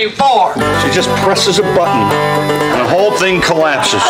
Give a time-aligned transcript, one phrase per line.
[0.00, 0.54] game for?
[0.80, 4.00] She just presses a button and the whole thing collapses.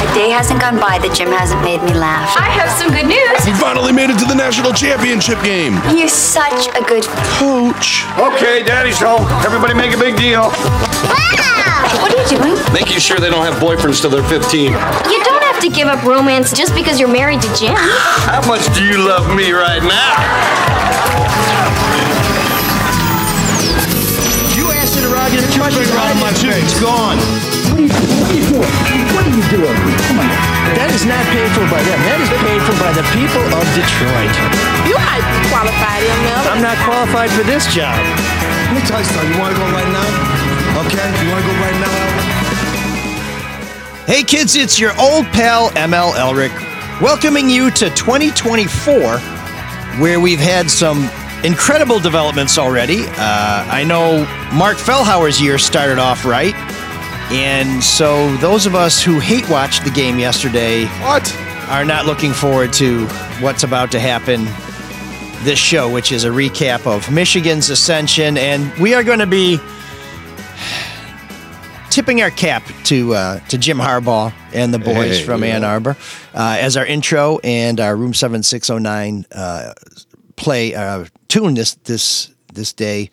[0.00, 2.32] A day hasn't gone by that Jim hasn't made me laugh.
[2.32, 3.44] I have some good news.
[3.44, 5.76] He finally made it to the national championship game.
[5.92, 7.04] You're such a good
[7.36, 8.08] Coach.
[8.16, 9.28] Okay, Daddy's home.
[9.44, 10.48] Everybody make a big deal.
[12.00, 12.56] What are you doing?
[12.72, 14.72] Making sure they don't have boyfriends till they're 15.
[14.72, 17.76] You don't have to give up romance just because you're married to Jim.
[17.76, 20.83] How much do you love me right now?
[25.94, 26.58] Your country around my tooth.
[26.58, 27.18] It's gone.
[30.74, 32.02] That is not paid for by them.
[32.02, 34.34] That is paid for by the people of Detroit.
[34.90, 36.50] You might be qualified, ML.
[36.50, 37.94] I'm not qualified for this job.
[37.94, 39.30] Let me tell you something.
[39.30, 40.82] You want to go right now?
[40.82, 41.06] Okay?
[41.22, 42.26] You want to go right now, Albert?
[44.10, 46.52] Hey kids, it's your old pal ML Elrick
[47.00, 49.18] welcoming you to 2024,
[50.02, 51.08] where we've had some
[51.44, 53.04] incredible developments already.
[53.06, 53.14] Uh,
[53.70, 54.24] I know
[54.56, 56.54] Marc Fellhauer's year started off right,
[57.30, 61.34] and so those of us who hate watched the game yesterday What?
[61.68, 63.06] are not looking forward to
[63.40, 64.44] what's about to happen
[65.44, 69.58] this show, which is a recap of Michigan's ascension, and we are going to be
[71.90, 75.56] tipping our cap to uh, to Jim Harbaugh and the boys Hey, from yeah.
[75.56, 75.96] Ann Arbor
[76.34, 79.74] uh, as our intro and our Room Seven Six Zero Nine uh,
[80.36, 81.04] play uh,
[81.34, 83.10] tune this this this day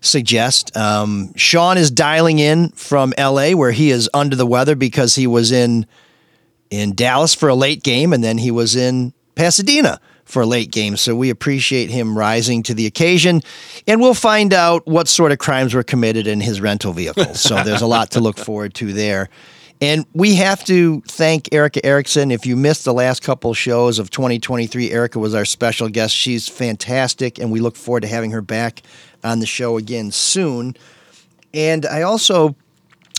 [0.00, 0.76] suggest.
[0.76, 3.54] Um, Sean is dialing in from L.A.
[3.54, 5.86] where he is under the weather because he was in
[6.70, 10.72] in Dallas for a late game and then he was in Pasadena for a late
[10.72, 10.96] game.
[10.96, 13.42] So we appreciate him rising to the occasion
[13.86, 17.34] and we'll find out what sort of crimes were committed in his rental vehicle.
[17.34, 19.28] So there's a lot to look forward to there.
[19.82, 22.30] And we have to thank Erica Erickson.
[22.30, 26.14] If you missed the last couple shows of 2023, Erica was our special guest.
[26.14, 28.82] She's fantastic, and we look forward to having her back
[29.24, 30.76] on the show again soon.
[31.52, 32.54] And I also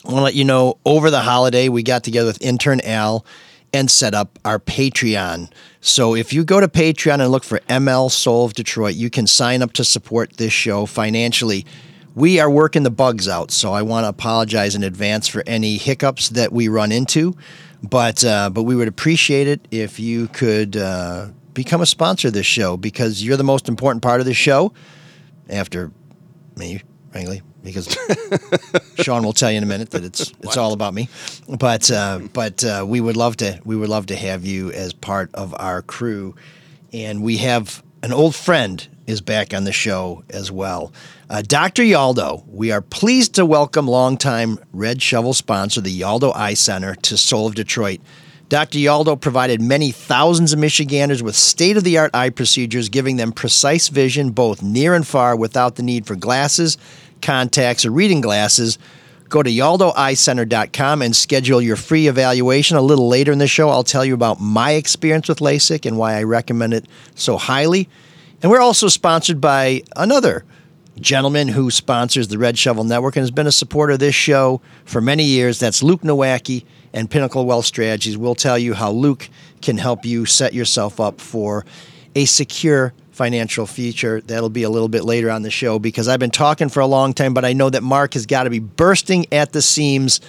[0.06, 3.26] want to let you know over the holiday, we got together with intern Al
[3.74, 5.52] and set up our Patreon.
[5.82, 9.28] So if you go to Patreon and look for ML Soul of Detroit, you can
[9.28, 11.66] sign up to support this show financially.
[12.16, 15.78] We are working the bugs out, so I want to apologize in advance for any
[15.78, 17.36] hiccups that we run into.
[17.82, 22.34] But uh, but we would appreciate it if you could uh, become a sponsor of
[22.34, 24.74] this show because you're the most important part of the show
[25.50, 25.92] after
[26.56, 26.82] me,
[27.12, 27.96] frankly, because
[28.96, 31.10] Sean will tell you in a minute that it's it's all about me.
[31.50, 34.94] But uh, but uh, we would love to we would love to have you as
[34.94, 36.36] part of our crew,
[36.94, 40.92] and we have an old friend is back on the show as well.
[41.30, 41.84] Uh, Dr.
[41.84, 47.18] Yaldo, we are pleased to welcome longtime Red Shovel sponsor, the Yaldo Eye Center, to
[47.18, 48.02] Soul of Detroit.
[48.50, 48.78] Dr.
[48.78, 53.32] Yaldo provided many thousands of Michiganders with state of the art eye procedures, giving them
[53.32, 56.78] precise vision both near and far without the need for glasses,
[57.22, 58.78] contacts, or reading glasses.
[59.34, 62.78] Go to yaldoeyecenter.com and schedule your free evaluation.
[62.78, 65.98] A little later in the show, I'll tell you about my experience with LASIK and
[65.98, 66.86] why I recommend it
[67.16, 67.90] so highly.
[68.44, 70.46] And we're also sponsored by another
[71.00, 74.62] gentleman who sponsors the Red Shovel Network and has been a supporter of this show
[74.86, 75.58] for many years.
[75.60, 78.16] That's Luke Nowacki and Pinnacle Wealth Strategies.
[78.16, 79.30] We'll tell you how Luke
[79.64, 81.66] can help you set yourself up for
[82.16, 84.22] a secure financial future.
[84.22, 86.88] That'll be a little bit later on the show because I've been talking for a
[86.88, 90.20] long time, but I know that Marc has got to be bursting at the seams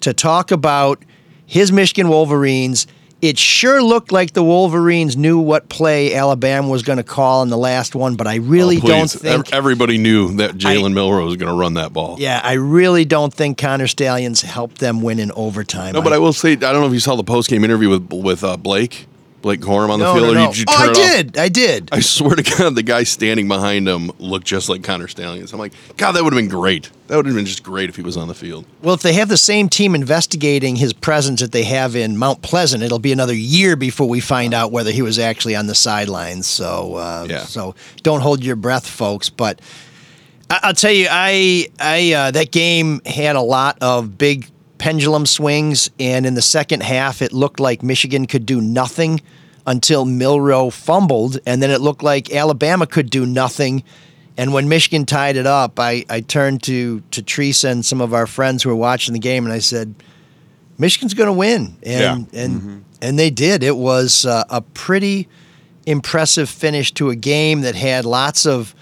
[0.00, 1.02] to talk about
[1.46, 2.86] his Michigan Wolverines.
[3.22, 7.48] It sure looked like the Wolverines knew what play Alabama was going to call in
[7.48, 11.36] the last one, but I really Oh, don't think everybody knew that Jalen Milroe was
[11.36, 12.16] going to run that ball.
[12.20, 15.94] yeah, I really don't think Connor Stalions helped them win in overtime.
[15.94, 17.88] No, but I will say I don't know if you saw the post game interview
[17.88, 19.06] with with uh, Blake
[19.46, 20.26] Blake Corum on the no, field.
[20.26, 20.46] no, or no.
[20.48, 21.12] did you Oh, turn I it off?
[21.12, 21.38] did.
[21.38, 21.88] I did.
[21.92, 25.52] I swear to God, the guy standing behind him looked just like Connor Stalions.
[25.52, 26.90] I'm like, God, that would have been great.
[27.06, 28.64] That would have been just great if he was on the field.
[28.82, 32.42] Well, if they have the same team investigating his presence that they have in Mount
[32.42, 35.76] Pleasant, it'll be another year before we find out whether he was actually on the
[35.76, 36.48] sidelines.
[36.48, 37.44] So, uh, Yeah.
[37.44, 39.30] so don't hold your breath, folks.
[39.30, 39.60] But
[40.50, 44.48] I- I'll tell you, I, I, uh, that game had a lot of big
[44.78, 49.20] pendulum swings, and in the second half, it looked like Michigan could do nothing
[49.66, 53.82] until Milroe fumbled, and then it looked like Alabama could do nothing.
[54.38, 58.12] And when Michigan tied it up, I, I turned to to Teresa and some of
[58.14, 59.94] our friends who were watching the game, and I said,
[60.78, 63.62] "Michigan's going to win," and and and they did.
[63.62, 65.28] It was uh, a pretty
[65.86, 68.74] impressive finish to a game that had lots of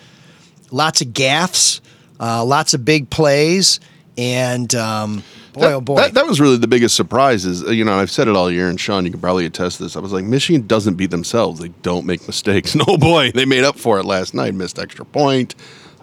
[0.71, 1.81] lots of gaffes,
[2.19, 3.79] uh, lots of big plays,
[4.19, 5.23] and um,
[5.55, 7.45] boy, that, oh boy, That, that was really the biggest surprise.
[7.47, 9.85] Is you know I've said it all year, and Sean, you can probably attest to
[9.85, 9.97] this.
[9.97, 12.75] I was like, Michigan doesn't beat themselves; they don't make mistakes.
[12.87, 14.53] No boy, they made up for it last night.
[14.55, 15.55] Missed extra point.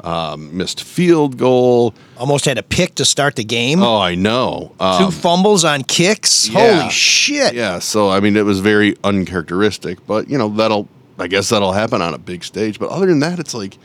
[0.03, 1.93] um, missed field goal.
[2.17, 3.83] Almost had a pick to start the game.
[3.83, 4.71] Oh, I know.
[4.79, 6.49] Two Um, fumbles on kicks.
[6.49, 6.79] yeah.
[6.79, 7.53] Holy shit.
[7.53, 10.87] yeah, so I mean, it was very uncharacteristic, but you know that'll.
[11.19, 12.79] I guess that'll happen on a big stage.
[12.79, 13.77] But other than that, it's like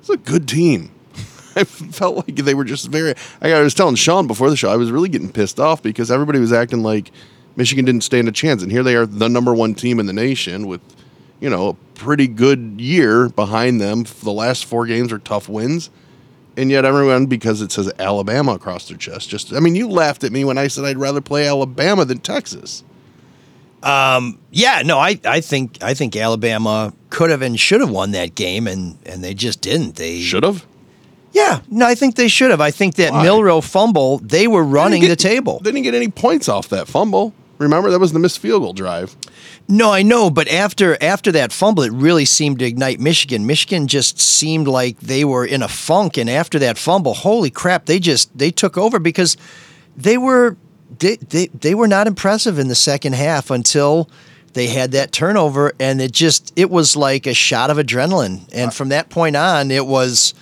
[0.00, 0.90] it's a good team.
[1.58, 3.14] I felt like they were just very.
[3.42, 6.38] I was telling Sean before the show, I was really getting pissed off because everybody
[6.38, 7.10] was acting like
[7.56, 10.12] Michigan didn't stand a chance, and here they are, the number one team in the
[10.12, 10.80] nation with,
[11.40, 14.04] you know, a pretty good year behind them.
[14.22, 15.90] The last four games are tough wins,
[16.56, 20.22] and yet everyone, because it says Alabama across their chest, just I mean, you laughed
[20.22, 22.84] at me when I said I'd rather play Alabama than Texas.
[23.82, 28.10] Um, Yeah, no, I, I think I think Alabama could have and should have won
[28.12, 29.96] that game and and they just didn't.
[29.96, 30.66] They Should have.
[31.38, 32.60] Yeah, no, I think they should have.
[32.60, 33.22] I think that Why?
[33.22, 35.60] Milroe fumble, they were running They the table.
[35.60, 37.32] They didn't get any points off that fumble.
[37.58, 39.14] Remember that was the missed field goal drive.
[39.68, 43.46] No, I know, but after after that fumble, it really seemed to ignite Michigan.
[43.46, 47.86] Michigan just seemed like they were in a funk, and after that fumble, holy crap,
[47.86, 49.36] they just they took over because
[49.96, 50.56] they were
[50.98, 54.10] they they, they were not impressive in the second half until
[54.54, 58.74] they had that turnover, and it just it was like a shot of adrenaline, and
[58.74, 60.34] from that point on, it was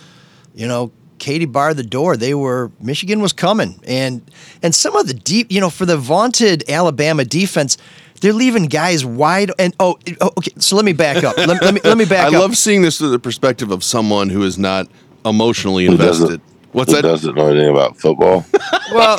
[0.56, 0.90] you know.
[1.18, 2.14] Katie barred the door.
[2.14, 4.20] They were Michigan was coming, and
[4.62, 7.78] and some of the deep, you know, for the vaunted Alabama defense,
[8.20, 9.50] they're leaving guys wide.
[9.58, 10.52] And oh, oh, okay.
[10.58, 11.38] So let me back up.
[11.38, 12.34] Let, let me let me back I up.
[12.34, 14.88] I love seeing this through the perspective of someone who is not
[15.24, 16.42] emotionally invested.
[16.72, 17.08] What's Who that?
[17.08, 18.44] doesn't know anything about football?
[18.92, 19.18] well,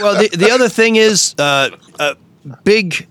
[0.00, 2.14] well, the, the other thing is, uh, uh,
[2.62, 3.08] big,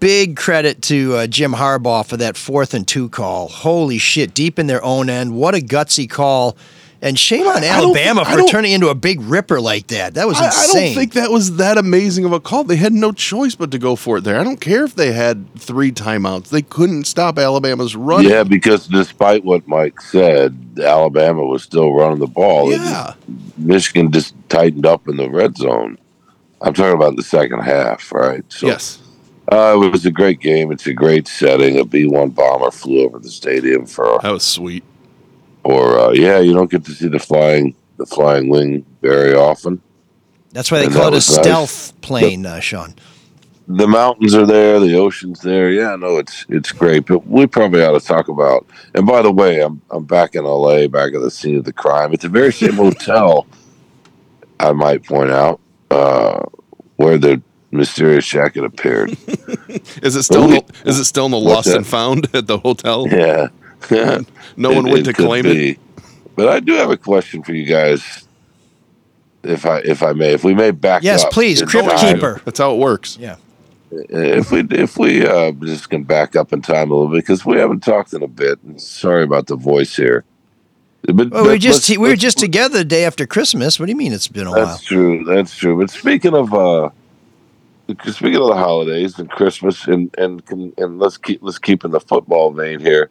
[0.00, 3.48] big credit to uh, Jim Harbaugh for that fourth and two call.
[3.48, 5.34] Holy shit, deep in their own end.
[5.34, 6.58] What a gutsy call.
[7.02, 10.14] And shame on Alabama think- for turning into a big ripper like that.
[10.14, 12.64] That was I, I don't think that was that amazing of a call.
[12.64, 14.40] They had no choice but to go for it there.
[14.40, 16.48] I don't care if they had three timeouts.
[16.48, 18.24] They couldn't stop Alabama's run.
[18.24, 22.70] yeah, because despite what Mike said, Alabama was still running the ball.
[22.72, 22.78] Yeah.
[22.78, 25.98] just- Michigan just tightened up in the red zone.
[26.62, 28.42] I'm talking about the second half, right?
[28.48, 28.98] So, Yes.
[29.52, 30.72] Uh, it was a great game.
[30.72, 31.78] It's a great setting.
[31.78, 34.82] A B one bomber flew over the stadium for, That was sweet.
[35.66, 39.80] Or uh, yeah, you don't get to see the flying the flying wing very often.
[40.52, 41.44] That's why they And call it a was nice.
[41.44, 42.94] stealth plane, uh, Sean.
[43.68, 45.70] the mountains are there, the ocean's there.
[45.70, 47.06] Yeah, no, it's it's great.
[47.06, 48.66] But we probably ought to talk about.
[48.94, 51.72] And by the way, I'm I'm back in L.A., back at the scene of the
[51.72, 52.12] crime.
[52.14, 53.46] It's the very same hotel.
[54.60, 55.60] I might point out
[55.90, 56.42] uh,
[56.96, 57.42] where the
[57.72, 59.10] mysterious jacket appeared.
[60.02, 61.76] Is it still in the, is it still in the What's lost that?
[61.76, 63.06] and found at the hotel?
[63.10, 63.48] yeah,
[64.56, 65.78] No one It- went it to could claim it.
[66.34, 68.26] But I do have a question for you guys,
[69.42, 71.88] if I if I may, if we may back Yes, up Yes, please, in Crypt
[71.90, 72.14] time.
[72.16, 72.40] Keeper.
[72.44, 73.16] That's how it works.
[73.18, 73.36] Yeah.
[73.90, 77.46] if we if we uh, just can back up in time a little bit because
[77.46, 78.58] we haven't talked in a bit.
[78.80, 80.24] Sorry about the voice here.
[81.02, 83.78] But, Well, we were just let's- we were let's- just together the day after Christmas.
[83.80, 84.66] What do you mean it's been a while?
[84.66, 85.24] That's true.
[85.24, 85.78] That's true.
[85.78, 86.90] But speaking of uh,
[88.04, 91.92] speaking of the holidays and Christmas, and and can, and let's keep let's keep in
[91.92, 93.08] the football vein here.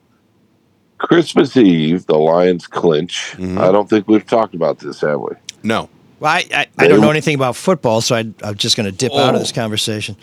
[0.98, 3.34] Christmas Eve, the Lions clinch.
[3.38, 3.58] Mhm.
[3.60, 5.32] I don't think we've talked about this, have we?
[5.64, 5.90] No.
[6.20, 8.92] Well, I, I, I don't know anything about football, so I, I'm just going to
[8.92, 9.56] dip out of this Oh.
[9.56, 10.16] conversation.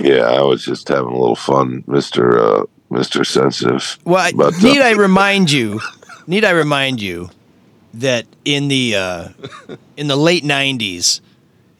[0.00, 3.96] Yeah, I was just having a little fun, Mister uh, Mister Sensitive.
[4.04, 5.80] Well, I, But, uh, need I remind you?
[6.26, 7.30] Need I remind you
[7.94, 9.28] that in the uh,
[9.96, 11.20] in the late '90s,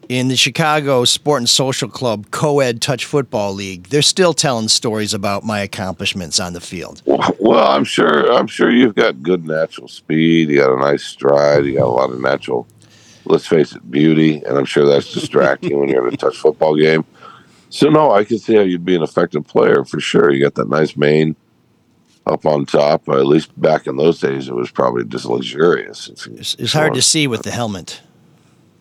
[0.09, 5.13] in the Chicago Sport and Social Club co-ed touch football league, they're still telling stories
[5.13, 7.01] about my accomplishments on the field.
[7.05, 8.31] Well, I'm sure.
[8.31, 10.49] I'm sure you've got good natural speed.
[10.49, 11.65] You got a nice stride.
[11.65, 12.67] You got a lot of natural.
[13.25, 16.75] Let's face it, beauty, and I'm sure that's distracting when you're at a touch football
[16.75, 17.05] game.
[17.69, 20.31] So no, I can see how you'd be an effective player for sure.
[20.31, 21.35] You got that nice mane
[22.27, 23.09] up on top.
[23.09, 26.07] At least back in those days, it was probably just luxurious.
[26.07, 28.01] It's, it's hard to see with the helmet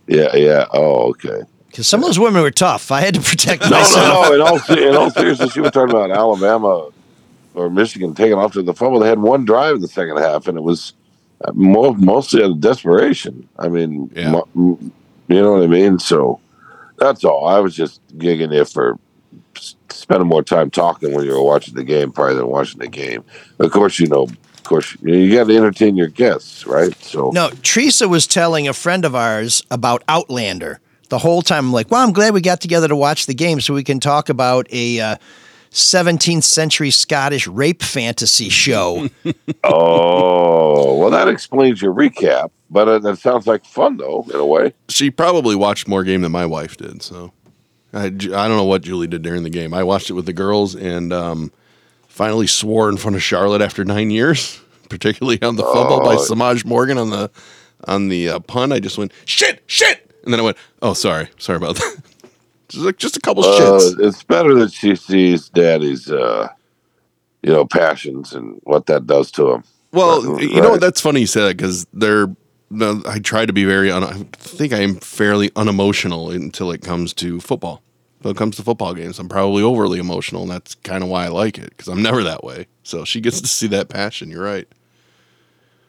[0.06, 0.66] Yeah, yeah.
[0.72, 1.42] Oh, okay.
[1.68, 2.90] because some of those women were tough.
[2.92, 4.28] I had to protect No, myself.
[4.28, 4.34] no, no.
[4.34, 6.88] In all, in all seriousness, you were talking about Alabama
[7.54, 9.00] or Michigan taking off to the fumble.
[9.00, 10.92] They had one drive in the second half, and it was
[11.44, 13.48] uh, mostly out of desperation.
[13.58, 14.40] I mean, Yeah.
[14.54, 14.92] you
[15.28, 15.98] know what I mean?
[15.98, 16.40] So
[16.98, 17.46] that's all.
[17.46, 18.98] I was just gigging you for
[19.56, 22.88] s- spending more time talking when you were watching the game probably than watching the
[22.88, 23.24] game.
[23.58, 24.28] Of course, you know,
[24.64, 26.94] of course, you, you got to entertain your guests, right?
[27.02, 30.80] So No, Teresa was telling a friend of ours about Outlander
[31.10, 31.66] the whole time.
[31.66, 34.00] I'm like, well, I'm glad we got together to watch the game so we can
[34.00, 35.16] talk about a uh,
[35.70, 39.08] 17th century Scottish rape fantasy show.
[39.66, 42.50] Oh, well, that explains your recap.
[42.70, 44.74] But uh, that sounds like fun, though, in a way.
[44.88, 47.02] She probably watched more game than my wife did.
[47.02, 47.32] So
[47.94, 49.72] I, I don't know what Julie did during the game.
[49.72, 51.52] I watched it with the girls and um,
[52.14, 54.60] finally swore in front of Charlotte after nine years.
[54.90, 56.18] particularly on the fumble by Oh.
[56.18, 57.30] Semaj Morgan on the
[57.88, 58.72] on the uh, punt.
[58.72, 62.02] I just went shit, shit, and then I went, oh, sorry, sorry about that.
[62.68, 63.98] just like just a couple Uh, shits.
[63.98, 66.48] it's better that she sees daddy's, uh,
[67.42, 69.64] you know, passions and what that does to him.
[69.90, 70.42] Well, Right.
[70.44, 70.80] you know what?
[70.80, 72.28] That's funny you say that because they're.
[73.06, 73.90] I try to be very.
[73.90, 77.82] Un, I think I am fairly unemotional until it comes to football.
[78.24, 81.26] When it comes to football games, I'm probably overly emotional, and that's kind of why
[81.26, 82.66] I like it because I'm never that way.
[82.82, 84.30] So she gets to see that passion.
[84.30, 84.66] You're right.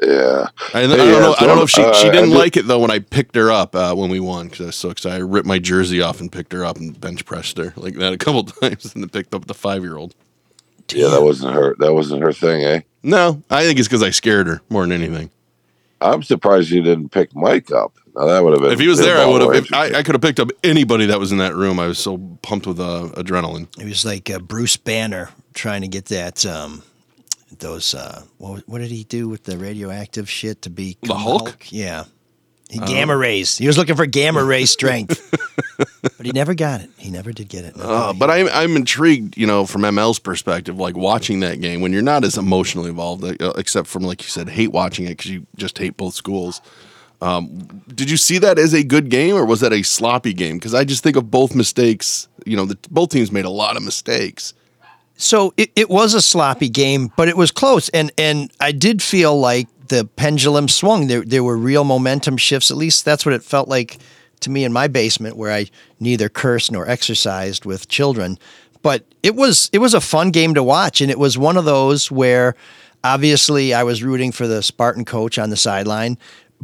[0.02, 0.50] Yeah.
[0.74, 1.36] I, I don't yeah, know.
[1.40, 3.00] I don't know if she so, she uh, didn't did- like it though when I
[3.00, 5.16] picked her up uh, when we won because I was so excited.
[5.16, 8.12] I ripped my jersey off and picked her up and bench pressed her like that
[8.12, 10.14] a couple times and then picked up the five year old.
[10.92, 11.76] Yeah, that wasn't her.
[11.80, 12.82] That wasn't her thing, eh?
[13.02, 15.32] No, I think it's because I scared her more than anything.
[16.02, 17.94] I'm surprised you didn't pick Mike up.
[18.16, 18.72] Now that would have been.
[18.72, 19.54] If he was there, I would have.
[19.54, 19.74] If.
[19.74, 21.80] I, I could have picked up anybody that was in that room.
[21.80, 23.68] I was so pumped with uh, adrenaline.
[23.80, 26.46] It was like uh, Bruce Banner trying to get that.
[26.46, 26.84] Um,
[27.60, 31.58] those uh, what, what did he do with the radioactive shit to be The Hulk?
[31.70, 32.06] Yeah,
[32.70, 32.86] he, Oh.
[32.88, 33.58] gamma rays.
[33.58, 35.22] He was looking for gamma ray strength,
[36.02, 36.90] but he never got it.
[36.98, 37.76] He never did get it.
[37.80, 41.94] Uh, but I'm I'm intrigued, you know, from ML's perspective, like watching that game when
[41.94, 45.32] you're not as emotionally involved, uh, except from like you said, hate watching it because
[45.32, 46.62] you just hate both schools.
[47.26, 50.58] Um, did you see that as a good game or was that a sloppy game?
[50.58, 52.28] Because I just think of both mistakes.
[52.46, 54.54] You know, the, both teams made a lot of mistakes.
[55.18, 59.02] So it, it was a sloppy game, but it was close, and and I did
[59.02, 61.08] feel like the pendulum swung.
[61.08, 62.70] There there were real momentum shifts.
[62.70, 63.98] At least that's what it felt like
[64.42, 65.68] to me in my basement, where I
[66.02, 68.38] neither cursed nor exercised with children.
[68.82, 71.64] But it was it was a fun game to watch, and it was one of
[71.64, 72.56] those where
[73.02, 76.18] obviously I was rooting for the Spartan coach on the sideline,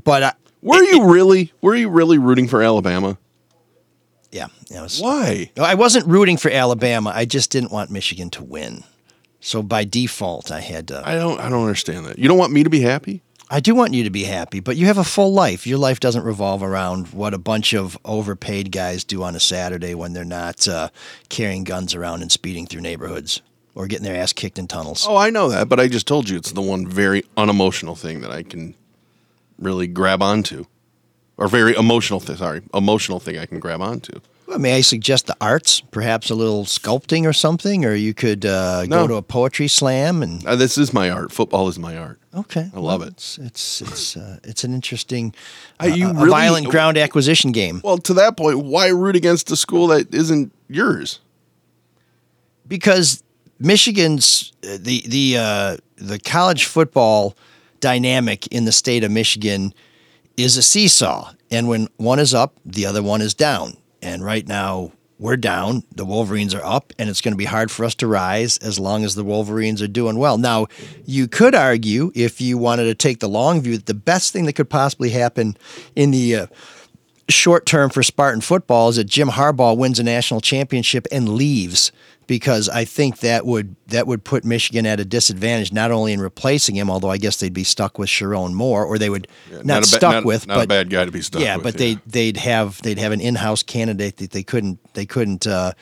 [0.03, 1.53] but I, Were you really?
[1.61, 3.17] Were you really rooting for Alabama?
[4.31, 5.51] yeah, it was, Why?
[5.59, 7.11] I wasn't rooting for Alabama.
[7.13, 8.83] I just didn't want Michigan to win.
[9.41, 11.01] So by default, I had to.
[11.05, 11.39] I don't.
[11.39, 12.19] I don't understand that.
[12.19, 13.21] You don't want me to be happy?
[13.49, 15.67] I do want you to be happy, but you have a full life.
[15.67, 19.93] Your life doesn't revolve around what a bunch of overpaid guys do on a Saturday
[19.93, 20.87] when they're not uh,
[21.27, 23.41] carrying guns around and speeding through neighborhoods
[23.75, 25.05] or getting their ass kicked in tunnels.
[25.05, 28.21] Oh, I know that, but I just told you it's the one very unemotional thing
[28.21, 28.73] that I can
[29.61, 30.65] really grab onto,
[31.37, 32.35] or very emotional thing.
[32.37, 34.19] Sorry, emotional thing I can grab onto.
[34.47, 38.45] Well, may I suggest the arts, perhaps a little sculpting or something, or you could
[38.45, 39.03] uh, No.
[39.03, 40.45] go to a poetry slam and.
[40.45, 41.31] Uh, this is my art.
[41.31, 42.19] Football is my art.
[42.33, 43.13] Okay, I love well, it.
[43.13, 45.33] It's it's it's, uh, it's an interesting,
[45.79, 47.79] Uh, really- violent ground acquisition game.
[47.83, 51.19] Well, to that point, why root against a school that isn't yours?
[52.67, 53.21] because
[53.59, 57.35] Michigan's uh, the the uh, the college football
[57.81, 59.73] dynamic in the state of Michigan
[60.37, 63.77] is a seesaw, and when one is up, the other one is down.
[64.01, 67.69] And right now we're down, the Wolverines are up, and it's going to be hard
[67.69, 70.37] for us to rise as long as the Wolverines are doing well.
[70.39, 70.67] Now,
[71.05, 74.45] you could argue if you wanted to take the long view that the best thing
[74.45, 75.55] that could possibly happen
[75.95, 76.47] in the uh,
[77.29, 81.91] short term for Spartan football is that Jim Harbaugh wins a national championship and leaves
[82.31, 86.21] because I think that would that would put Michigan at a disadvantage not only in
[86.21, 89.65] replacing him, although I guess they'd be stuck with Sherrone Moore, or they would not,
[89.65, 91.45] not a ba- stuck not- with, not a bad guy to be stuck with.
[91.45, 91.95] yeah, with, but yeah.
[91.95, 95.73] they they'd have they'd have an in-house candidate that they couldn't they couldn't uh,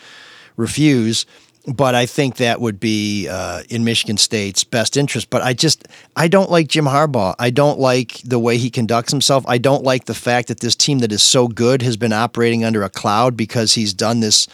[0.58, 1.27] refuse.
[1.68, 5.29] But I think that would be uh, in Michigan State's best interest.
[5.29, 7.36] But I just I don't like Jim Harbaugh.
[7.38, 9.46] I don't like the way he conducts himself.
[9.48, 12.65] I don't like the fact that this team that is so good has been operating
[12.65, 14.48] under a cloud because he's done this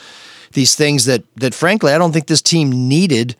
[0.56, 3.36] these things that that frankly I don't think this team needed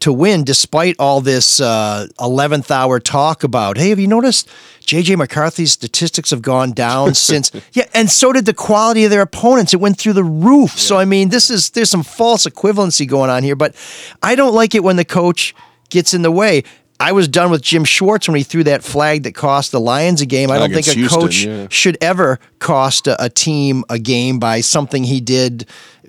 [0.00, 4.48] to win, despite all this uh, 11th hour talk about, hey, have you noticed
[4.80, 7.52] JJ McCarthy's statistics have gone down since?
[7.72, 9.72] Yeah, and so did the quality of their opponents.
[9.72, 10.72] It went through the roof.
[10.72, 13.74] So, I mean, this is, there's some false equivalency going on here, but
[14.22, 15.54] I don't like it when the coach
[15.90, 16.64] gets in the way.
[16.98, 20.20] I was done with Jim Schwartz when he threw that flag that cost the Lions
[20.20, 20.50] a game.
[20.50, 21.66] I don't think a Houston, coach yeah.
[21.70, 25.66] should ever cost a, a team a game by something he did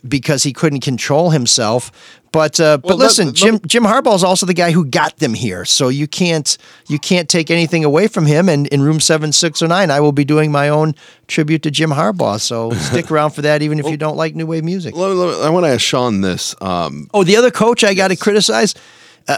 [0.08, 1.92] because he couldn't control himself.
[2.32, 4.72] But uh, but Well, let- listen, let Jim me- Jim Harbaugh is also the guy
[4.72, 8.48] who got them here, so you can't you can't take anything away from him.
[8.48, 10.96] And in room seven six oh nine, I will be doing my own
[11.28, 12.40] tribute to Jim Harbaugh.
[12.40, 14.96] So stick around for that, even if you don't like new wave music.
[14.96, 16.56] Let let I want to ask Sean this.
[16.62, 18.76] Um, Oh, the other coach I got to criticize.
[19.28, 19.38] Uh,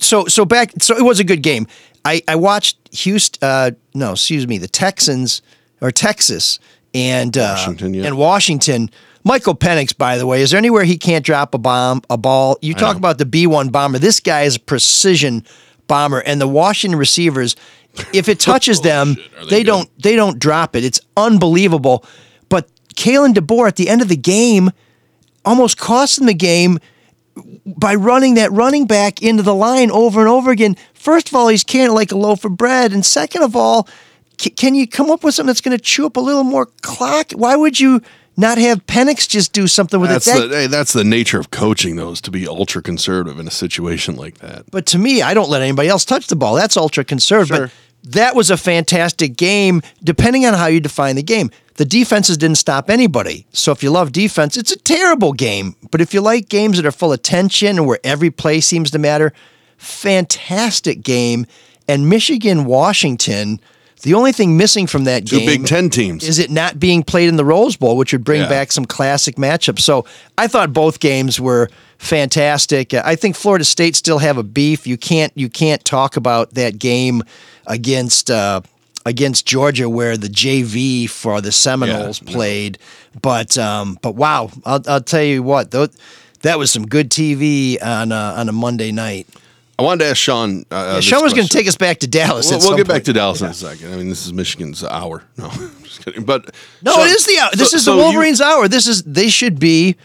[0.00, 1.66] so so back so it was a good game.
[2.04, 3.38] I I watched Houston.
[3.48, 5.40] Uh, no, excuse me, the Texans
[5.80, 6.58] or Texas
[6.94, 8.04] and uh, Washington, yeah.
[8.06, 8.90] and Washington.
[9.22, 12.58] Michael Penix, by the way, is there anywhere he can't drop a bomb, a ball?
[12.62, 13.98] You talk about the B one bomber.
[13.98, 15.44] This guy is a precision
[15.86, 17.54] bomber, and the Washington receivers,
[18.14, 20.84] if it touches them, they, they don't they don't drop it.
[20.84, 22.04] It's unbelievable.
[22.48, 24.70] But Kalen DeBoer at the end of the game
[25.44, 26.78] almost cost them the game
[27.66, 30.76] by running that running back into the line over and over again.
[30.94, 33.86] First of all, he's carrying like a loaf of bread, and second of all,
[34.38, 36.66] c- can you come up with something that's going to chew up a little more
[36.82, 37.32] clock?
[37.32, 38.00] Why would you
[38.36, 40.34] not have Penix just do something with That's it?
[40.34, 43.46] That- the hey, that's the nature of coaching, though, is to be ultra conservative in
[43.46, 44.70] a situation like that.
[44.70, 46.54] But to me, I don't let anybody else touch the ball.
[46.54, 47.56] That's ultra conservative.
[47.56, 47.66] Sure.
[48.02, 51.50] But that was a fantastic game, depending on how you define the game.
[51.74, 53.46] The defenses didn't stop anybody.
[53.52, 55.76] So if you love defense, it's a terrible game.
[55.90, 58.90] But if you like games that are full of tension and where every play seems
[58.92, 59.32] to matter,
[59.76, 61.46] fantastic game.
[61.88, 63.60] And Michigan, Washington,
[64.02, 66.26] the only thing missing from that Two game Big Ten teams.
[66.26, 68.48] is it not being played in the Rose Bowl, which would bring Yeah.
[68.48, 69.80] back some classic matchups.
[69.80, 70.04] So
[70.38, 72.92] I thought both games were fantastic.
[72.94, 74.86] I think Florida State still have a beef.
[74.86, 77.22] You can't you can't talk about that game
[77.66, 78.60] against uh,
[79.06, 82.32] against Georgia where the JV for the Seminoles no.
[82.32, 82.78] played.
[83.22, 85.88] But um, but wow, I'll, I'll tell you what though.
[86.42, 89.26] That was some good TV on uh, on a Monday night.
[89.80, 90.64] I wanted to ask Sean.
[90.70, 92.50] Uh, Yeah, this Sean was going to take us back to Dallas.
[92.50, 93.92] We'll, we'll get back to Dallas in a second.
[93.92, 95.22] I mean, this is Michigan's hour.
[95.38, 96.24] No, I'm just kidding.
[96.24, 97.50] But No, Sean- it is the hour.
[97.54, 98.68] This so- is so the you- Wolverines' hour.
[98.68, 99.96] This is they should be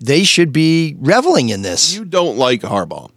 [0.00, 1.94] they should be reveling in this.
[1.94, 3.10] you don't like Harbaugh,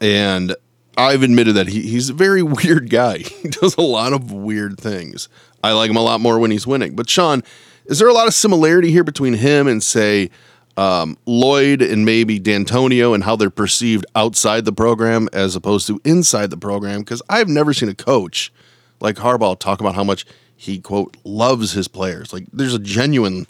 [0.00, 0.54] and
[0.98, 3.18] I've admitted that he, he's a very weird guy.
[3.18, 5.28] He does a lot of weird things.
[5.64, 6.94] I like him a lot more when he's winning.
[6.94, 7.42] But Sean,
[7.86, 10.30] is there a lot of similarity here between him and say
[10.76, 16.00] um, Lloyd and maybe Dantonio and how they're perceived outside the program as opposed to
[16.04, 17.00] inside the program?
[17.00, 18.52] Because I've never seen a coach
[19.00, 22.32] like Harbaugh talk about how much he quote loves his players.
[22.32, 23.46] Like there's a genuine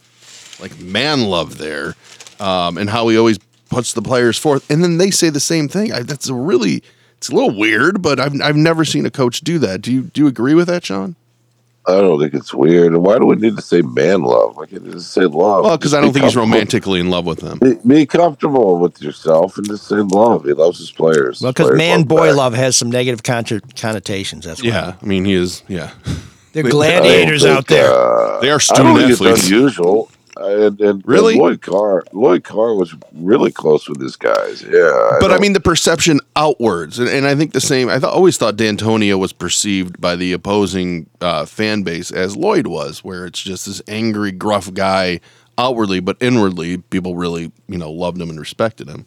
[0.60, 1.94] like man love there,
[2.40, 4.68] um, and how he always puts the players forth.
[4.70, 5.92] And then they say the same thing.
[5.92, 6.82] I, that's a really
[7.16, 9.82] it's a little weird, but I've I've never seen a coach do that.
[9.82, 11.16] Do you do you agree with that, Sean?
[11.88, 12.92] I don't think it's weird.
[12.92, 14.56] And why do we need to say man love?
[14.56, 15.64] Why can't just say love?
[15.64, 17.58] Well, because I don't think he's romantically in love with them.
[17.60, 20.44] Be, be comfortable with yourself and just say love.
[20.44, 21.40] He loves his players.
[21.40, 22.36] Well, because man love boy back.
[22.36, 24.44] love has some negative contra- connotations.
[24.46, 24.68] That's why.
[24.70, 25.62] Yeah, I mean he is.
[25.68, 25.92] Yeah,
[26.52, 27.90] They're They- I don't gladiators think, out there.
[27.92, 29.46] uh, they are I don't student think it's athletes.
[29.46, 30.10] unusual.
[30.38, 31.34] And, and Really?
[31.34, 34.62] and Lloyd Carr, Lloyd Carr was really close with his guys.
[34.62, 37.88] Yeah, But I don't- mean the perception outwards, and, and I think the same.
[37.88, 42.66] I th- always thought Dantonio was perceived by the opposing uh, fan base as Lloyd
[42.66, 45.20] was, where it's just this angry, gruff guy
[45.58, 49.06] outwardly, but inwardly, people really you know loved him and respected him.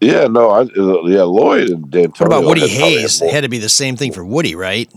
[0.00, 2.18] yeah, no, I, uh, yeah, Lloyd and Dantonio.
[2.20, 3.20] What about Woody had probably Hayes?
[3.20, 4.90] more- It had to be the same thing for Woody, right?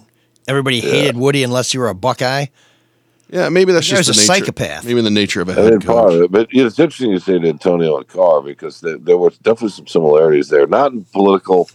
[0.48, 2.48] Everybody hated Woody unless you were a Buckeye.
[3.32, 4.86] Yeah, maybe that's There's just the a nature, psychopath.
[4.86, 6.16] Maybe the nature of a think head part coach.
[6.16, 9.18] of it, but you know, it's interesting you say Antonio and Carr because there, there
[9.18, 10.66] were definitely some similarities there.
[10.66, 11.70] Not in political,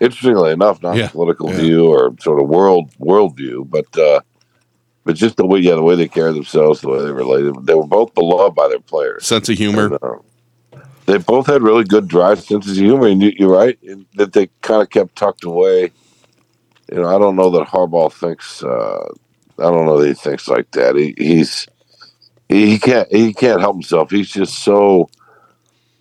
[0.00, 1.56] interestingly enough, not Yeah, in political yeah.
[1.58, 4.20] view or sort of world worldview, but uh,
[5.04, 7.66] but just the way yeah, the way they carried themselves, the way they related.
[7.66, 9.26] They were both beloved by their players.
[9.26, 9.86] Sense of humor.
[9.86, 13.78] And, uh, they both had really good dry senses of humor, and you, you're right
[13.82, 15.92] in that they kind of kept tucked away.
[16.90, 18.62] You know, I don't know that Harbaugh thinks.
[18.62, 19.08] Uh,
[19.58, 20.96] I don't know that he thinks like that.
[20.96, 21.66] He, he's
[22.48, 24.10] he, he can't he can't help himself.
[24.10, 25.08] He's just so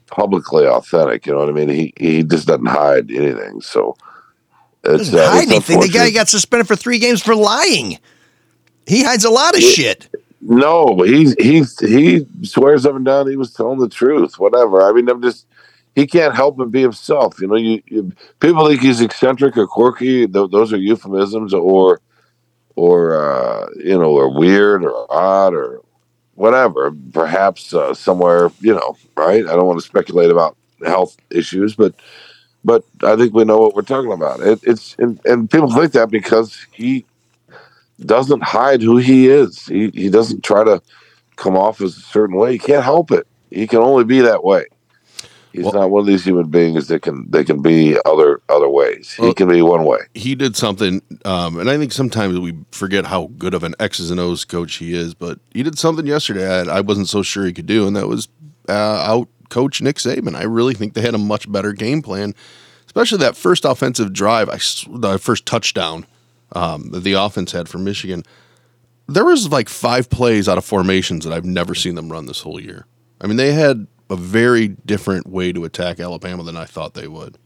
[0.08, 1.26] publicly authentic.
[1.26, 1.70] You know what I mean?
[1.70, 3.62] He he just doesn't hide anything.
[3.62, 3.96] So
[4.84, 5.80] it's, Doesn't uh, hide anything.
[5.80, 8.00] The guy got suspended for three games for lying.
[8.86, 10.10] He hides a lot of shit.
[10.42, 14.39] No, but he's he's he swears up and down he was telling the truth.
[14.39, 14.84] Whatever.
[14.84, 15.46] I mean, I'm just
[15.96, 17.39] he can't help but be himself.
[17.39, 18.12] You know, you, you
[18.42, 20.28] people think he's eccentric or quirky.
[20.28, 22.02] Th- those are euphemisms, or
[22.76, 25.82] or uh, you know, or weird or odd or
[26.36, 26.92] whatever.
[27.14, 29.46] Perhaps uh, somewhere, you know, right?
[29.46, 31.94] I don't want to speculate about health issues, but
[32.64, 34.40] but I think we know what we're talking about.
[34.40, 37.06] It, it's and, and people think that because he
[38.06, 39.66] doesn't hide who he is.
[39.66, 40.82] He he doesn't try to
[41.36, 42.54] come off as a certain way.
[42.54, 43.28] He can't help it.
[43.50, 44.66] He can only be that way.
[45.54, 48.68] He's Well- not one of these human beings that can they can be other other
[48.68, 49.16] ways.
[49.18, 50.00] Well- he can be one way.
[50.16, 54.10] he did something, um, and I think sometimes we forget how good of an X's
[54.12, 55.13] and O's coach he is.
[55.13, 58.08] But he did something yesterday that I wasn't so sure he could do, and that
[58.08, 58.28] was
[58.68, 60.36] uh, out coach Nick Saban.
[60.36, 62.34] I really think they had a much better game plan,
[62.88, 64.50] especially that first offensive drive.
[64.50, 64.58] I
[64.89, 66.08] the first touchdown
[66.54, 68.24] um, that the offense had for Michigan.
[69.08, 72.39] There was like five plays out of formations that I've never seen them run this
[72.39, 72.86] whole year.
[73.22, 77.08] I mean, they had a very different way to attack Alabama than I thought they
[77.08, 77.38] would.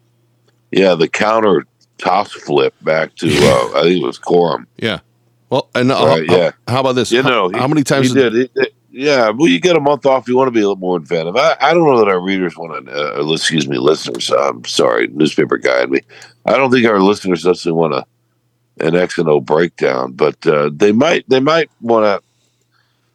[0.71, 1.65] Yeah, the counter
[1.97, 4.65] toss flip back to uh, I think it was Corum.
[4.77, 4.99] Yeah.
[5.49, 6.51] Well, and uh, Right, how, yeah.
[6.67, 7.11] how about this?
[7.11, 8.33] You How- know, how, he- many times he did?
[8.33, 10.27] He- he- yeah, well, you get a month off.
[10.27, 11.35] You want to be a little more inventive.
[11.35, 13.19] I, I don't know that our readers want to.
[13.21, 14.31] Uh, excuse me, listeners.
[14.31, 16.01] I'm sorry, newspaper guy in me.
[16.47, 18.05] I don't think our listeners necessarily want a
[18.85, 21.29] an X and O breakdown, but uh, they might.
[21.29, 22.23] They might want to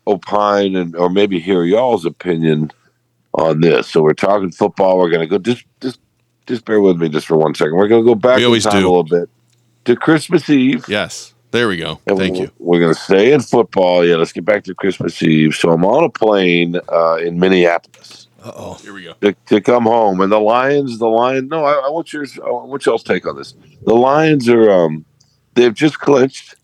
[0.07, 2.71] opine and or maybe hear y'all's opinion
[3.35, 3.89] on this.
[3.89, 4.99] So we're talking football.
[4.99, 6.01] We're gonna go just just
[6.47, 7.77] just bear with me just for one second.
[7.77, 8.89] We're gonna go back We in always time do.
[8.89, 9.29] a little bit
[9.85, 10.85] to Christmas Eve.
[10.89, 11.35] Yes.
[11.51, 12.01] There we go.
[12.07, 12.51] And Thank we're, you.
[12.59, 14.07] We're going to stay in football.
[14.07, 15.55] Yeah, let's get back to Christmas Eve.
[15.55, 18.75] So I'm on a plane uh, in Minneapolis Uh oh.
[18.83, 19.13] Here we go.
[19.21, 21.51] to, to come home, and the Lions, the Lions.
[21.51, 22.39] No, I, I want yours.
[22.43, 23.55] I want y'all's take on this.
[23.85, 25.05] The Lions are um,
[25.53, 26.55] they've just clinched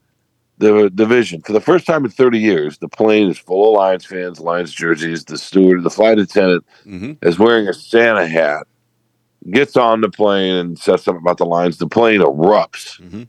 [0.58, 2.78] the division for the first time in 30 years.
[2.78, 5.24] The plane is full of Lions fans, Lions jerseys.
[5.24, 8.66] The steward, the flight attendant, hmm is wearing a Santa hat.
[9.50, 11.78] Gets on the plane and says something about the Lions.
[11.78, 13.00] The plane erupts.
[13.00, 13.28] Mhm.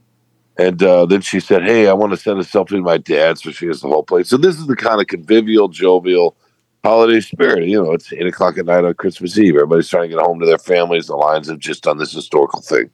[0.58, 3.38] And uh, then she said, Hey, I want to send a selfie to my dad.
[3.38, 4.24] So she has the whole plane.
[4.24, 6.36] So this is the kind of convivial, jovial
[6.84, 7.66] holiday spirit.
[7.68, 9.54] You know, it's eight o'clock at night on Christmas Eve.
[9.54, 11.06] Everybody's trying to get home to their families.
[11.06, 12.90] The Lions have just done this historical thing.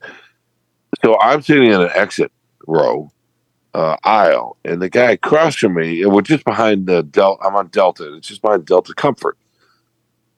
[1.03, 2.31] So I'm sitting in an exit
[2.67, 3.11] row
[3.77, 7.43] uh, aisle, and the guy across from me, we're just behind the Delta.
[7.45, 9.37] I'm on Delta, it's just behind Delta Comfort.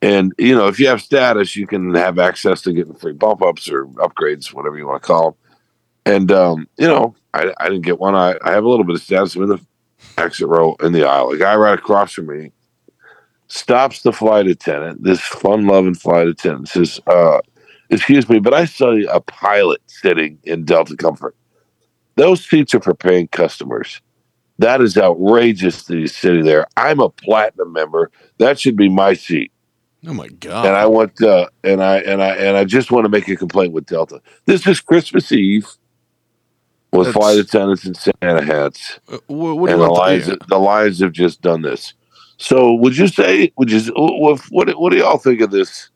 [0.01, 3.41] And you know, if you have status, you can have access to getting free bump
[3.41, 6.13] ups or upgrades, whatever you want to call them.
[6.13, 8.13] And um, you know, I, I didn't get one.
[8.13, 9.35] I, I have a little bit of status.
[9.35, 9.65] I'm in the
[10.17, 11.31] exit row in the aisle.
[11.31, 12.51] A guy right across from me
[13.47, 15.03] stops the flight attendant.
[15.03, 17.39] This fun-loving flight attendant says, uh,
[17.89, 21.35] "Excuse me, but I saw a pilot sitting in Delta Comfort.
[22.19, 24.01] Those seats are for paying customers."
[24.59, 26.67] That is outrageous that he's sitting there.
[26.75, 28.11] I'm a platinum member.
[28.39, 29.53] That should be my seat
[30.05, 30.65] Oh my god.
[30.65, 33.37] and I want uh, and I and I and I just want to make a
[33.37, 34.21] complaint with Delta.
[34.45, 35.65] This is Christmas Eve
[36.91, 40.29] with That's- flight attendants and Santa hats, Uh, wha- what do and you the Lions
[40.49, 41.93] the Lions have just done this.
[42.37, 45.89] So would you say would you what what, what do y'all think of this?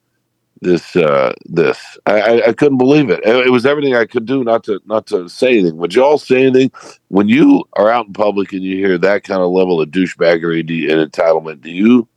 [0.62, 3.22] This uh, this I, I, I couldn't believe it.
[3.26, 5.78] It it was everything I could do not to not to say anything.
[5.78, 6.72] Would y'all say anything
[7.10, 10.62] when you are out in public and you hear that kind of level of douchebaggery
[10.92, 11.62] and entitlement?
[11.62, 12.08] Do you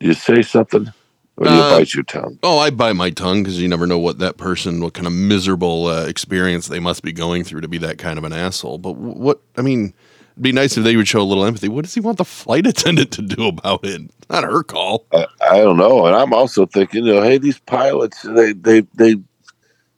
[0.00, 0.92] do you say something
[1.38, 2.40] or do you Uh, bite your tongue?
[2.42, 5.12] Oh, I bite my tongue because you never know what that person, what kind of
[5.12, 8.78] miserable uh, experience they must be going through to be that kind of an asshole.
[8.78, 9.94] But wh- what, I mean,
[10.40, 11.68] be nice if they would show a little empathy.
[11.68, 14.02] What does he want the flight attendant to do about it?
[14.02, 15.06] It's not her call.
[15.12, 18.80] I, I don't know, and I'm also thinking, you know, hey, these pilots, they they
[18.94, 19.16] they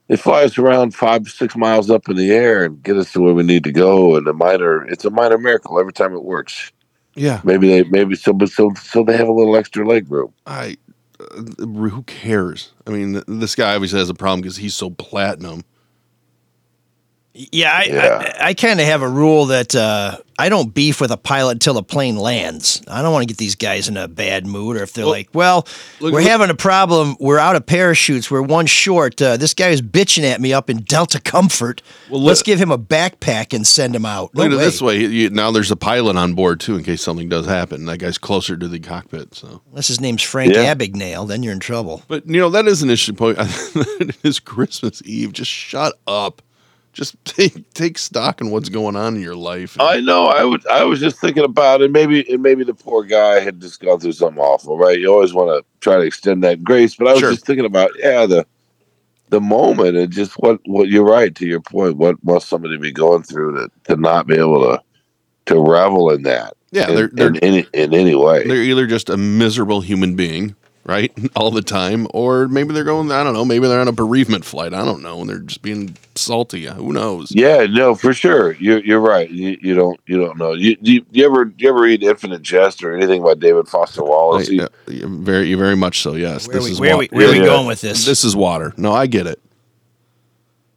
[0.07, 3.21] they fly us around five six miles up in the air and get us to
[3.21, 6.23] where we need to go, and a minor, it's a minor miracle every time it
[6.23, 6.71] works.
[7.15, 7.41] Yeah.
[7.43, 10.33] Maybe they maybe so, but so so they have a little extra leg room.
[10.45, 10.77] I,
[11.19, 12.71] uh, who cares?
[12.87, 15.63] I mean, this guy obviously has a problem because he's so platinum.
[17.33, 18.33] Yeah, I, Yeah.
[18.41, 21.51] I, I kind of have a rule that uh, I don't beef with a pilot
[21.53, 22.81] until the plane lands.
[22.89, 25.13] I don't want to get these guys in a bad mood, or if they're Well,
[25.13, 25.65] like, "Well,
[26.01, 27.15] look- we're look- having a problem.
[27.21, 28.29] We're out of parachutes.
[28.29, 29.21] We're one short.
[29.21, 31.81] Uh, this guy is bitching at me up in Delta Comfort.
[32.09, 34.63] Well, Let's look- give him a backpack and send him out." No Look at way.
[34.65, 34.99] this way.
[35.05, 37.85] You, now there's a pilot on board too, in case something does happen.
[37.85, 39.61] That guy's closer to the cockpit, so.
[39.69, 40.73] Unless his name's Frank Yeah.
[40.75, 42.03] Abagnale, then you're in trouble.
[42.09, 43.37] But you know that is an issue point.
[43.39, 45.31] it is Christmas Eve.
[45.31, 46.41] Just shut up.
[46.93, 49.77] Just take take stock in what's going on in your life.
[49.79, 50.25] I know.
[50.27, 50.65] I would.
[50.67, 51.91] I was just thinking about it.
[51.91, 54.99] Maybe and maybe the poor guy had just gone through something awful, right?
[54.99, 57.31] You always want to try to extend that grace, but I was Sure.
[57.31, 58.45] just thinking about yeah the
[59.29, 61.95] the moment and just what what you're right to your point.
[61.97, 64.81] What must somebody be going through to to not be able to
[65.45, 66.53] to revel in that?
[66.73, 68.45] Yeah, in, they're- they're- in any in any way.
[68.47, 73.11] they're either just a miserable human being, right, all the time, or maybe they're going.
[73.11, 73.45] I don't know.
[73.45, 74.73] Maybe they're on a bereavement flight.
[74.73, 76.65] I don't know, and they're just being salty.
[76.65, 77.31] Who knows?
[77.31, 78.53] Yeah, no, for sure.
[78.53, 79.29] You're you're right.
[79.29, 80.53] You, you don't you don't know.
[80.53, 84.47] You, you you ever you ever read Infinite Jest or anything by David Foster Wallace?
[84.47, 86.15] He- I- uh, very, very much so.
[86.15, 87.45] Yes, Where, this we, is where, wa- we, where are we Yeah.
[87.45, 88.05] going with this?
[88.05, 88.73] This is water.
[88.77, 89.39] No, I get it.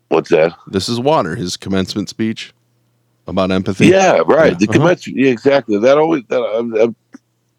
[0.09, 0.55] what's that?
[0.69, 1.35] This is water.
[1.37, 2.53] His commencement speech
[3.27, 3.87] about empathy.
[3.89, 4.59] Yeah, right.
[4.59, 4.73] The Uh-huh.
[4.79, 5.19] commencement.
[5.19, 5.79] Yeah, exactly.
[5.79, 6.89] That always that uh, uh,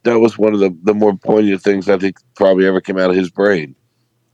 [0.05, 3.09] that was one of the the more poignant things I think probably ever came out
[3.09, 3.75] of his brain.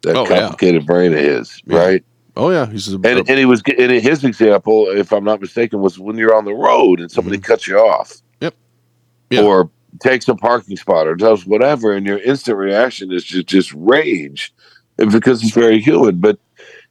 [0.03, 0.39] That Oh, yeah.
[0.41, 1.77] complicated brain of his, Yeah.
[1.77, 2.03] right?
[2.37, 2.65] Oh yeah.
[2.67, 6.17] He's a, And and he was and his example, if I'm not mistaken, was when
[6.17, 8.43] you're on the road and somebody cuts you off, Mm-hmm.
[8.45, 8.53] Yep.
[9.31, 9.41] Yeah.
[9.43, 9.69] or
[10.01, 14.53] takes a parking spot or does whatever, and your instant reaction is just just rage,
[14.97, 16.19] and because it's very human.
[16.19, 16.39] But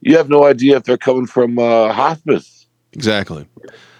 [0.01, 2.67] you have no idea if they're coming from uh, hospice.
[2.93, 3.47] Exactly.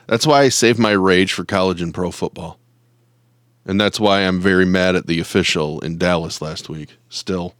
[0.07, 2.59] That's why I saved my rage for college and pro football.
[3.65, 6.97] And that's why I'm very mad at the official in Dallas last week.
[7.09, 7.53] Still.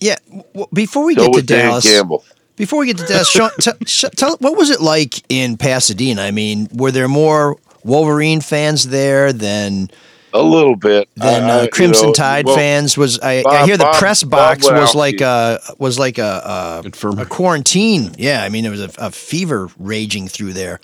[0.00, 0.16] yeah,
[0.52, 2.24] w- before we So get to Dan Dallas, Campbell.
[2.56, 6.22] Before we get to Dallas, Sean, t- sh- tell what was it like in Pasadena?
[6.22, 9.90] I mean, were there more Wolverine fans there than
[10.32, 11.08] A little bit.
[11.16, 12.96] than I- I- uh, you Crimson know, Tide well, fans?
[12.96, 16.82] Was I, I hear the Bob- press box went was like a was like a,
[16.84, 18.12] a, a quarantine?
[18.16, 20.80] Yeah, I mean, it was a, a fever raging through there.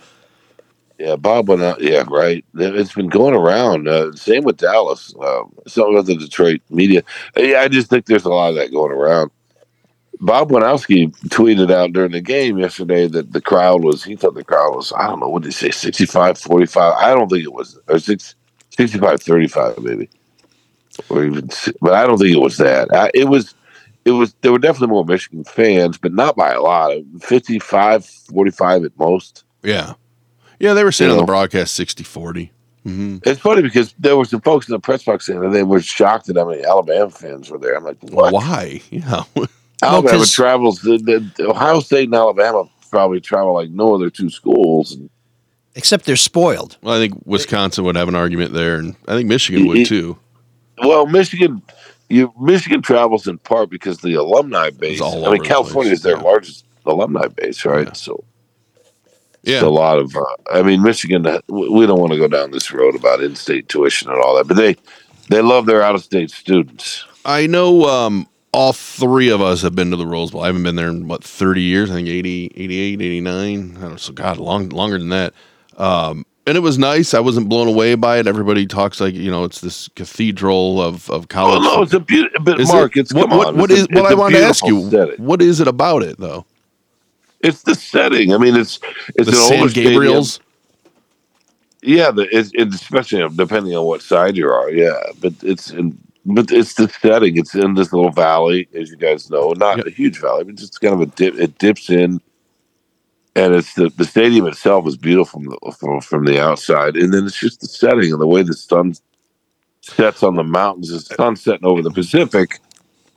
[0.98, 1.80] Yeah, Bob went out.
[1.80, 2.44] Yeah, right.
[2.54, 3.86] It's been going around.
[3.86, 5.14] Uh, same with Dallas.
[5.20, 7.02] Um, some of the Detroit media.
[7.36, 9.30] Yeah, I just think there's a lot of that going around.
[10.20, 14.44] Bob Wojnowski tweeted out during the game yesterday that the crowd was, he thought the
[14.44, 16.94] crowd was, I don't know, what did he say, 65, 45?
[16.94, 18.34] I don't think it was, or six,
[18.70, 20.08] 65, 35 maybe.
[21.10, 21.50] Or even,
[21.82, 22.88] but I don't think it was that.
[22.94, 23.54] I, it was,
[24.06, 26.92] it was, there were definitely more Michigan fans, but not by a lot.
[27.20, 29.44] 55, 45 at most.
[29.62, 29.94] Yeah.
[30.58, 32.52] Yeah, they were saying You on the broadcast 60 40.
[32.84, 35.80] hmm It's funny because there were some folks in the press box and they were
[35.80, 37.76] shocked at how many Alabama fans were there.
[37.76, 38.32] I'm like, what?
[38.32, 38.80] Why?
[38.90, 39.24] Yeah.
[39.82, 40.80] Alabama 'cause- travels.
[40.80, 40.96] The,
[41.36, 44.92] the, Ohio State and Alabama probably travel like no other two schools.
[44.94, 45.10] And
[45.74, 46.78] Except they're spoiled.
[46.82, 50.16] well, I think Wisconsin would have an argument there, and I think Michigan would too.
[50.78, 51.60] well, Michigan,
[52.08, 55.02] you Michigan travels in part because the alumni base.
[55.02, 56.22] all I over mean, the California place, is their yeah.
[56.22, 57.88] largest alumni base, right?
[57.88, 57.92] Yeah.
[57.92, 58.24] So
[59.46, 59.54] Yeah.
[59.56, 60.14] it's a lot of.
[60.14, 61.26] Uh, I mean, Michigan.
[61.26, 64.46] uh, We don't want to go down this road about in-state tuition and all that,
[64.48, 64.76] but they
[65.28, 67.04] they love their out-of-state students.
[67.24, 70.42] I know um, all three of us have been to the Rose Bowl.
[70.42, 71.90] I haven't been there in what 30 years.
[71.90, 73.76] I think 80, 88, 89.
[73.76, 73.96] I don't know.
[73.96, 75.32] So God, long longer than that.
[75.76, 77.12] Um, and it was nice.
[77.12, 78.28] I wasn't blown away by it.
[78.28, 81.62] Everybody talks like you know it's this cathedral of of Oh college.
[81.62, 82.44] no, it's a beautiful.
[82.44, 83.00] But Marc, it?
[83.00, 83.56] it's what, come what, on.
[83.58, 84.88] what is a- what I a wanted to ask you?
[85.18, 86.46] What is it about it though?
[87.40, 88.34] It's the setting.
[88.34, 88.80] I mean, it's
[89.16, 90.32] it's The an San older stadium.
[91.82, 94.70] Yeah, the, it's, it's especially um, depending on what side you are.
[94.70, 97.38] Yeah, but it's in, but it's the setting.
[97.38, 99.86] It's in this little valley, as you guys know, not Yep.
[99.86, 101.36] a huge valley, but just kind of a dip.
[101.36, 102.20] It dips in,
[103.36, 107.14] and it's the the stadium itself is beautiful from the, from, from the outside, and
[107.14, 108.94] then it's just the setting and the way the sun
[109.82, 110.90] sets on the mountains.
[110.90, 112.60] The sun setting over the Pacific.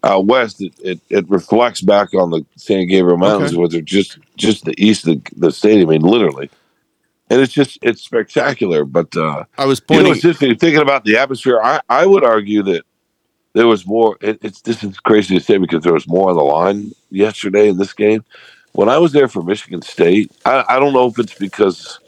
[0.04, 3.62] Out west, it, it, it reflects back on the San Gabriel Mountains, Okay.
[3.62, 5.90] which are just just the east of the stadium.
[5.90, 6.50] I mean, literally,
[7.30, 8.86] and it's just it's spectacular.
[8.86, 10.16] But uh, I was you know, pointing.
[10.16, 11.60] it's interesting thinking about the atmosphere.
[11.62, 12.86] I, I would argue that
[13.54, 14.18] there was more.
[14.22, 17.68] It, it's this is crazy to say because there was more on the line yesterday
[17.68, 18.24] in this game.
[18.72, 22.00] When I was there for Michigan State, I, I don't know if it's because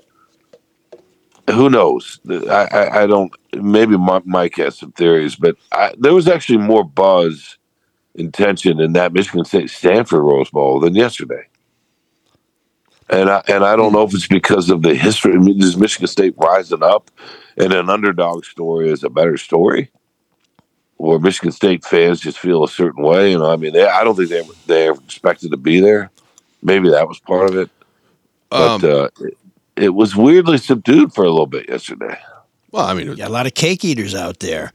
[1.50, 2.20] who knows.
[2.30, 3.34] I, I, I don't.
[3.54, 7.58] Maybe Mike has some theories, but I, there was actually more buzz
[8.18, 11.48] and tension in that Michigan State Stanford Rose Bowl than yesterday.
[13.10, 15.34] And I and I don't know if it's because of the history.
[15.34, 17.12] I mean, is Michigan State rising up,
[17.58, 19.92] and an underdog story is a better story,
[20.98, 23.32] or Michigan State fans just feel a certain way?
[23.32, 26.10] You know, I mean, they, I don't think they they ever expected to be there.
[26.64, 27.70] Maybe that was part of it,
[28.50, 29.38] but Um, uh, it,
[29.76, 32.18] it was weirdly subdued for a little bit yesterday.
[32.72, 34.72] well, I mean, it was- Yeah, a lot of cake eaters out there.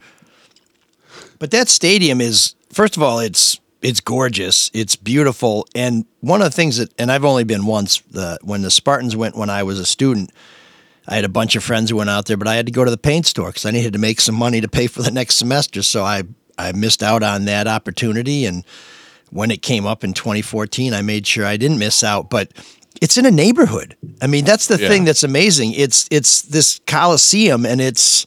[1.39, 6.45] But that stadium is first of all, it's it's gorgeous, it's beautiful, and one of
[6.45, 7.99] the things that and I've only been once.
[8.11, 10.31] The when the Spartans went when I was a student,
[11.07, 12.83] I had a bunch of friends who went out there, but I had to go
[12.83, 15.11] to the paint store because I needed to make some money to pay for the
[15.11, 15.83] next semester.
[15.83, 16.23] So I
[16.57, 18.63] I missed out on that opportunity, and
[19.29, 22.29] when it came up in 2014, I made sure I didn't miss out.
[22.31, 22.51] But
[22.99, 23.95] it's in a neighborhood.
[24.23, 24.87] I mean, that's the Yeah.
[24.87, 25.73] thing that's amazing.
[25.73, 28.25] It's it's this coliseum, and it's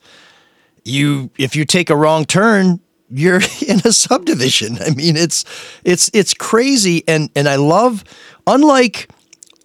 [0.84, 1.30] you.
[1.38, 2.78] If you take a wrong turn,
[3.10, 4.78] you're in a subdivision.
[4.80, 5.44] I mean, it's
[5.84, 8.04] it's it's crazy, and and I love,
[8.46, 9.10] unlike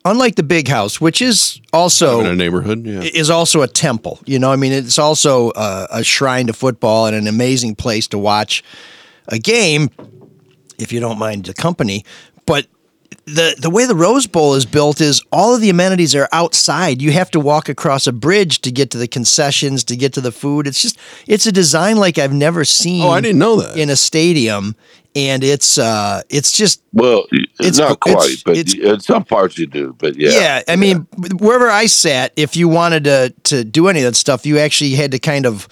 [0.05, 2.85] unlike the big house, which is also in a neighborhood.
[2.85, 3.01] Yeah.
[3.01, 4.19] is also a temple.
[4.25, 8.07] You know, I mean, it's also a, a shrine to football and an amazing place
[8.09, 8.63] to watch
[9.27, 9.89] a game,
[10.77, 12.05] if you don't mind the company.
[12.45, 12.67] But
[13.25, 17.01] the the way the Rose Bowl is built is all of the amenities are outside.
[17.01, 20.21] You have to walk across a bridge to get to the concessions, to get to
[20.21, 20.67] the food.
[20.67, 23.03] It's just it's a design like I've never seen.
[23.03, 23.77] Oh, I didn't know that.
[23.77, 24.75] in a stadium,
[25.15, 29.23] and it's uh it's just Well, It's- it's not it's- quite, but it's- in some
[29.23, 29.95] parts you do.
[29.97, 31.07] But yeah, yeah, I mean,
[31.39, 34.91] wherever I sat, if you wanted to to do any of that stuff, you actually
[34.91, 35.67] had to kind of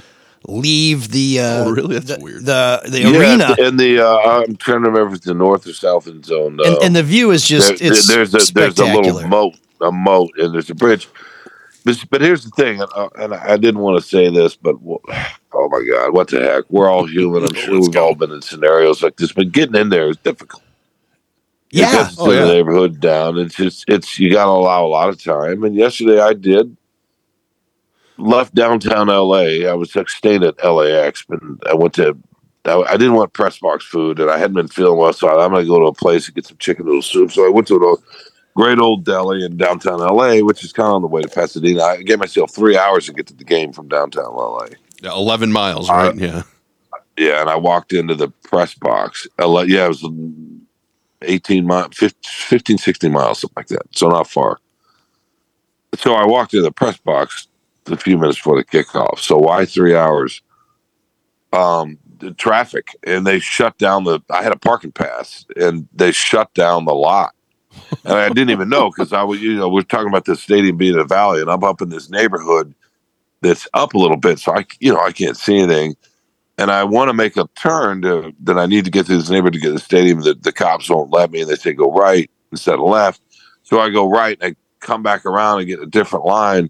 [0.47, 1.99] leave the uh, Oh, really?
[1.99, 2.45] That's the, weird.
[2.45, 5.65] the the Yeah, arena, and the uh, I'm trying to remember if it's the north
[5.67, 6.59] or south end zone.
[6.59, 9.55] Uh, and, and the view is just there- it's there's a there's a little moat,
[9.81, 11.07] a moat, and there's a bridge.
[11.85, 14.75] But, but here's the thing, and, uh, and I didn't want to say this, but
[14.85, 16.63] oh my God, what the heck?
[16.69, 17.43] We're all human.
[17.43, 18.05] I'm sure we've go.
[18.05, 20.63] all been in scenarios like this, but getting in there is difficult.
[21.71, 22.45] yeah, because it's Oh, in yeah.
[22.45, 23.37] the neighborhood down.
[23.37, 25.63] It's just it's you got to allow a lot of time.
[25.65, 26.75] And yesterday I did
[28.17, 29.67] left downtown LA.
[29.67, 32.17] I was staying at LAX, but I went to.
[32.65, 35.65] I, didn't want press box food, and I hadn't been feeling well, so I'm going
[35.65, 37.29] to go to a place and get some chicken noodle soup.
[37.29, 37.95] So I went to a
[38.55, 41.83] great old deli in downtown LA, which is kind of on the way to Pasadena.
[41.83, 44.67] I gave myself three hours to get to the game from downtown LA.
[45.01, 46.15] Yeah, 11 miles, right?
[46.15, 46.43] yeah.
[47.17, 49.27] Yeah, and I walked into the press box.
[49.37, 50.07] Yeah, it was
[51.21, 53.83] 18 miles, 15, 16 miles, something like that.
[53.91, 54.59] So not far.
[55.95, 57.47] so I walked into the press box
[57.87, 59.19] a few minutes before the kickoff.
[59.19, 60.41] So why three hours?
[61.51, 61.99] Um,
[62.37, 64.21] traffic, and they shut down the.
[64.29, 67.35] I had a parking pass, and they shut down the lot,
[68.05, 70.77] and I didn't even know because I was, you know, we're talking about the stadium
[70.77, 72.73] being a valley, and I'm up in this neighborhood
[73.41, 75.95] that's up a little bit, so I, you know, I can't see anything,
[76.57, 79.29] and I want to make a turn to that I need to get to this
[79.29, 80.21] neighborhood to get to the stadium.
[80.21, 83.21] The, the cops won't let me, and they say go right instead of left,
[83.63, 86.69] so I go right, and I come back around and get a different line,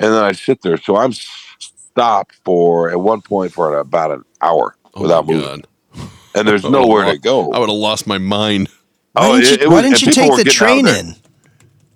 [0.00, 0.76] and then I sit there.
[0.76, 6.08] So I'm stopped for at one point for about an hour Oh without moving, God.
[6.34, 7.52] and there's I would've nowhere to go.
[7.52, 8.68] I would have lost my mind.
[9.16, 11.14] Oh, why Oh, didn't you, it why was- didn't you take the train in?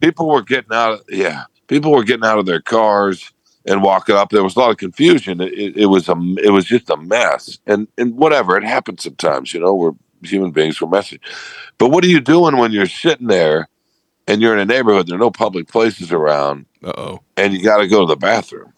[0.01, 3.33] people were getting out of yeah people were getting out of their cars
[3.67, 6.51] and walking up there was a lot of confusion it, it, it was a it
[6.51, 9.91] was just a mess and and whatever it happens sometimes you know we're
[10.23, 11.21] human beings we're messy
[11.79, 13.69] but what are you doing when you're sitting there
[14.29, 17.21] and you're in a neighborhood there are no public places around oh.
[17.37, 18.73] and you got to go to the bathroom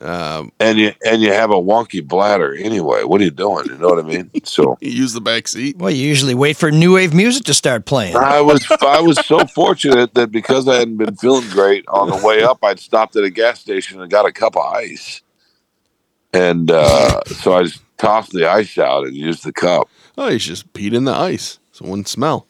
[0.00, 3.76] Um, and you and you have a wonky bladder anyway what are you doing you
[3.76, 5.76] know what i mean so you use the back seat.
[5.76, 8.16] Well, you usually wait for new wave music to start playing.
[8.16, 12.26] I was I was so fortunate that because I hadn't been feeling great on the
[12.26, 15.22] way up, I'd stopped at a gas station and got a cup of ice,
[16.32, 19.88] and uh, so I just tossed the ice out and used the cup.
[20.16, 22.46] Oh, you just peed in the ice, so it wouldn't smell.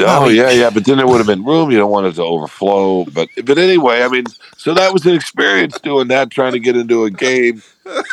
[0.00, 1.70] Oh yeah, yeah, but then there would have been room.
[1.70, 3.04] You don't want it to overflow.
[3.06, 4.24] But but anyway, I mean,
[4.56, 7.62] so that was an experience doing that, trying to get into a game.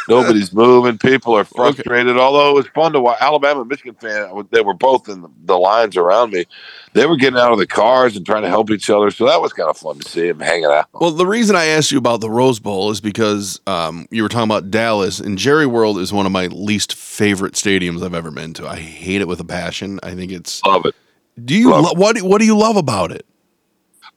[0.07, 0.97] Nobody's moving.
[0.97, 2.17] People are frustrated.
[2.17, 3.17] Although it was fun to watch.
[3.21, 6.45] Alabama Michigan fan, they were both in the, the lines around me.
[6.93, 9.11] They were getting out of the cars and trying to help each other.
[9.11, 10.87] So that was kind of fun to see them hanging out.
[10.93, 14.29] Well, the reason I asked you about the Rose Bowl is because um, you were
[14.29, 18.31] talking about Dallas, and Jerry World is one of my least favorite stadiums I've ever
[18.31, 18.67] been to.
[18.67, 19.99] I hate it with a passion.
[20.01, 20.63] I think it's.
[20.63, 20.95] Love it.
[21.43, 22.21] Do you lo- what?
[22.21, 23.25] What do you love about it?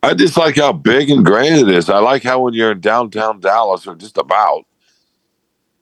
[0.03, 1.91] I just like how big and grand it is.
[1.91, 4.65] I like how when you're in downtown Dallas or just about,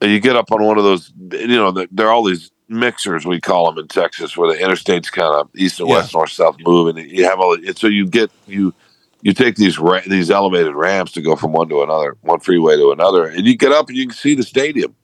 [0.01, 2.49] and you get up on one of those, you know, there there are all these
[2.69, 5.95] mixers we call them in Texas, where the interstates kind of east and Yeah.
[5.97, 7.53] west, north, south move, and you have all.
[7.53, 8.73] And so you get you
[9.21, 12.75] you take these ra- these elevated ramps to go from one to another, one freeway
[12.77, 14.95] to another, and you get up and you can see the stadium.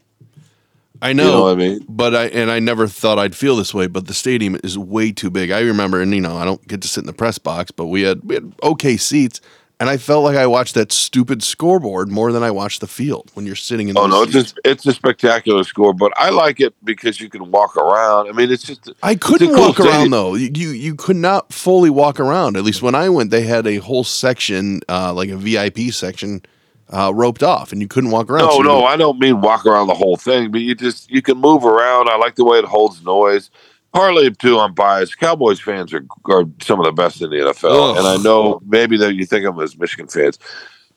[1.04, 1.86] I know, know what I mean?
[1.90, 3.88] but I and I never thought I'd feel this way.
[3.88, 5.52] But the stadium is way too big.
[5.52, 7.88] I remember, and you know, I don't get to sit in the press box, but
[7.88, 9.42] we had we had okay seats,
[9.82, 13.32] and I felt like I watched that stupid scoreboard more than I watched the field
[13.34, 13.98] when you're sitting in.
[13.98, 14.54] Oh no, it's seats.
[14.54, 18.30] just it's a spectacular score, but I like it because you can walk around.
[18.30, 20.36] I mean, it's just I couldn't cool walk around though.
[20.36, 22.56] You, you you could not fully walk around.
[22.56, 26.44] At least when I went, they had a whole section, uh, like a VIP section,
[26.90, 28.48] uh, roped off, and you couldn't walk around.
[28.48, 31.22] No, So no, I don't mean walk around the whole thing, but you just you
[31.22, 32.10] can move around.
[32.10, 33.50] I like the way it holds noise.
[33.94, 35.20] Partly too, I'm biased.
[35.20, 37.98] Cowboys fans are, are some of the best in the NFL, Ugh.
[37.98, 40.40] and I know maybe that you think of them as Michigan fans,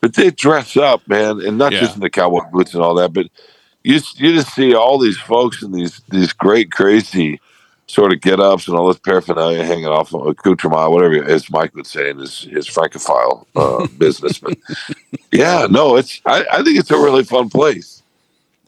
[0.01, 1.81] but they dress up, man, and not Yeah.
[1.81, 3.27] just in the cowboy boots and all that, but
[3.85, 7.41] you you just see all these folks in these these great crazy
[7.89, 11.75] sort of get ups and all this paraphernalia hanging off of accoutrement, whatever as Mike
[11.75, 14.39] would say in his his francophile uh, business.
[14.39, 14.59] But
[15.33, 18.03] yeah, no, it's I, I think it's a really fun place.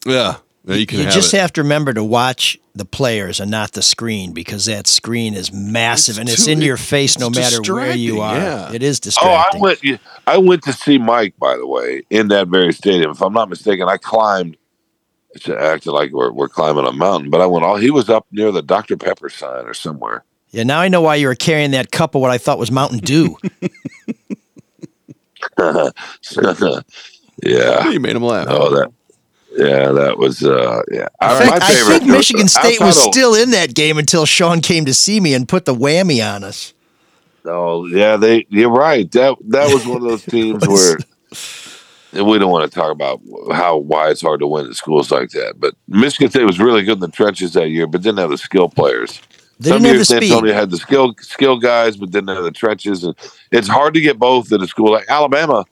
[0.06, 1.40] yeah, yeah, you can You have just it.
[1.40, 5.52] have to remember to watch the players and not the screen because that screen is
[5.52, 8.34] massive It's and it's too- in your it- face no matter where you are.
[8.36, 8.76] distracting, yeah.
[8.76, 9.26] It is Oh.
[9.28, 9.80] I went.
[10.28, 13.10] I went to see Mike, by the way, in that very stadium.
[13.10, 14.56] If I'm not mistaken, I climbed.
[15.34, 17.76] It acted like we're, we're climbing a mountain, but I went all.
[17.76, 20.24] He was up near the Dr Pepper sign or somewhere.
[20.50, 22.70] yeah, now I know why you were carrying that cup of what I thought was
[22.70, 23.36] Mountain Dew.
[27.44, 27.88] yeah.
[27.90, 28.46] You made him laugh.
[28.48, 28.92] Oh, that.
[29.52, 30.42] Yeah, that was.
[30.44, 34.60] uh Yeah, I think, I think Michigan State was still in that game until Sean
[34.60, 36.74] came to see me and put the whammy on us.
[37.44, 38.46] Oh yeah, they.
[38.50, 39.10] You're right.
[39.12, 40.98] That that was one of those teams where.
[42.12, 43.20] And we don't want to talk about
[43.52, 45.60] how why it's hard to win at schools like that.
[45.60, 48.38] But Michigan State was really good in the trenches that year, but didn't have the
[48.38, 49.20] skill players.
[49.60, 50.30] They Some didn't have years.
[50.30, 53.14] Dantonio had the skill skill guys, but didn't have the trenches, and
[53.50, 55.64] it's hard to get both at a school like Alabama.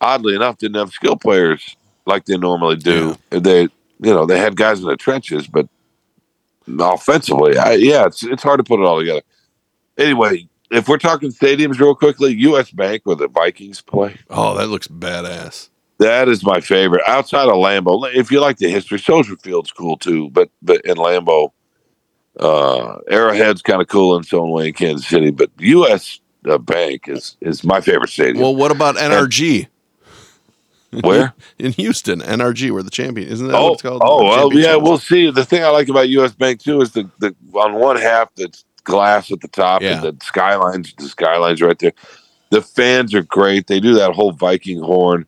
[0.00, 3.16] Oddly enough, didn't have skill players like they normally do.
[3.30, 5.68] They, you know, they had guys in the trenches, but
[6.80, 9.22] offensively, I, yeah, it's it's hard to put it all together.
[9.96, 12.70] Anyway, if we're talking stadiums real quickly, U.S.
[12.70, 14.16] Bank where the Vikings play.
[14.30, 15.68] Oh, that looks badass.
[15.98, 17.02] That is my favorite.
[17.06, 20.30] Outside of Lambeau, if you like the history, Soldier Field's cool too.
[20.30, 21.50] But but in Lambeau,
[22.38, 25.30] uh, Arrowhead's kind of cool in its own way in Kansas City.
[25.30, 26.20] But U.S.
[26.48, 28.42] Uh, Bank is is my favorite stadium.
[28.42, 29.66] Well, what about NRG?
[31.02, 31.34] Where?
[31.58, 33.28] in Houston, NRG, we're the champion.
[33.28, 34.02] Isn't that oh, what it's called?
[34.04, 34.76] oh well, yeah.
[34.76, 35.30] We'll see.
[35.30, 36.32] The thing I like about U.S.
[36.32, 40.02] Bank too is the the on one half that's glass at the top Yeah.
[40.02, 41.92] and the skylines the skylines right there.
[42.50, 43.66] The fans are great.
[43.66, 45.26] They do that whole Viking horn.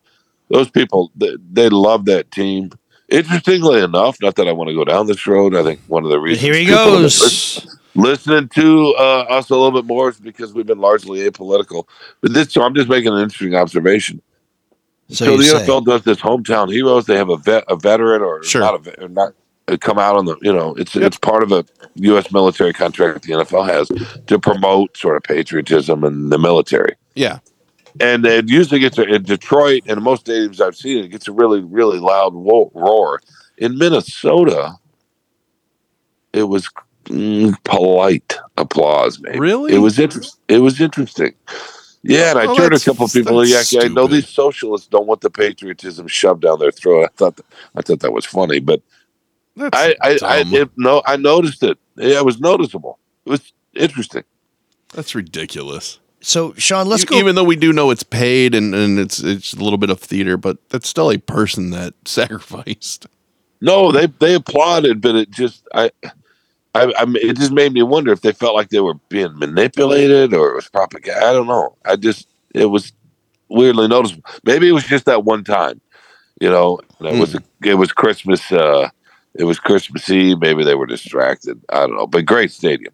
[0.49, 2.71] Those people, they, they love that team.
[3.09, 5.55] Interestingly enough, not that I want to go down this road.
[5.55, 7.77] I think one of the reasons Here he people have been goes.
[7.93, 11.87] listening to uh, us a little bit more is because we've been largely apolitical.
[12.21, 14.21] But this, so I'm just making an interesting observation.
[15.09, 15.57] So, So, the say.
[15.65, 17.05] NFL does this hometown heroes.
[17.05, 18.61] They have a vet, a veteran, or Sure.
[18.61, 19.33] not a vet, or not
[19.77, 20.37] come out on the.
[20.41, 21.65] You know, it's it's part of a
[21.95, 22.31] U.S.
[22.31, 23.89] military contract the NFL has
[24.27, 26.95] to promote sort of patriotism in the military.
[27.15, 27.39] Yeah.
[27.99, 31.31] And it usually gets a, in Detroit and most stadiums I've seen it, gets a
[31.33, 33.21] really really loud wo- roar.
[33.57, 34.75] In Minnesota,
[36.33, 36.69] it was
[37.05, 39.19] mm, polite applause.
[39.19, 39.73] Maybe Really?
[39.73, 40.39] it was interest.
[40.47, 41.33] It was interesting.
[42.03, 43.45] Yeah, and I Oh, turned a couple of people.
[43.45, 47.03] Yeah, yeah, I know these socialists don't want the patriotism shoved down their throat.
[47.05, 47.39] I thought
[47.75, 48.81] I thought that was funny, but
[49.61, 50.53] That's I I, I dumb.
[50.53, 51.77] it, no I noticed it.
[51.95, 52.99] Yeah, it was noticeable.
[53.25, 54.23] It was interesting.
[54.93, 55.99] That's ridiculous.
[56.23, 57.15] So, Sean, let's E- go.
[57.17, 59.99] Even though we do know it's paid and, and it's it's a little bit of
[59.99, 63.07] theater, but that's still a person that sacrificed.
[63.59, 65.91] No, they they applauded, but it just I.
[66.73, 69.37] I, I mean, it just made me wonder if they felt like they were being
[69.37, 71.25] manipulated or it was propaganda.
[71.25, 71.75] I don't know.
[71.83, 72.93] I just it was
[73.49, 74.23] weirdly noticeable.
[74.45, 75.81] Maybe it was just that one time,
[76.39, 76.79] you know.
[76.99, 78.49] And it was it was Christmas.
[78.53, 78.89] Uh,
[79.33, 80.39] it was Christmas Eve.
[80.39, 81.61] Maybe they were distracted.
[81.69, 82.07] I don't know.
[82.07, 82.93] But great stadium.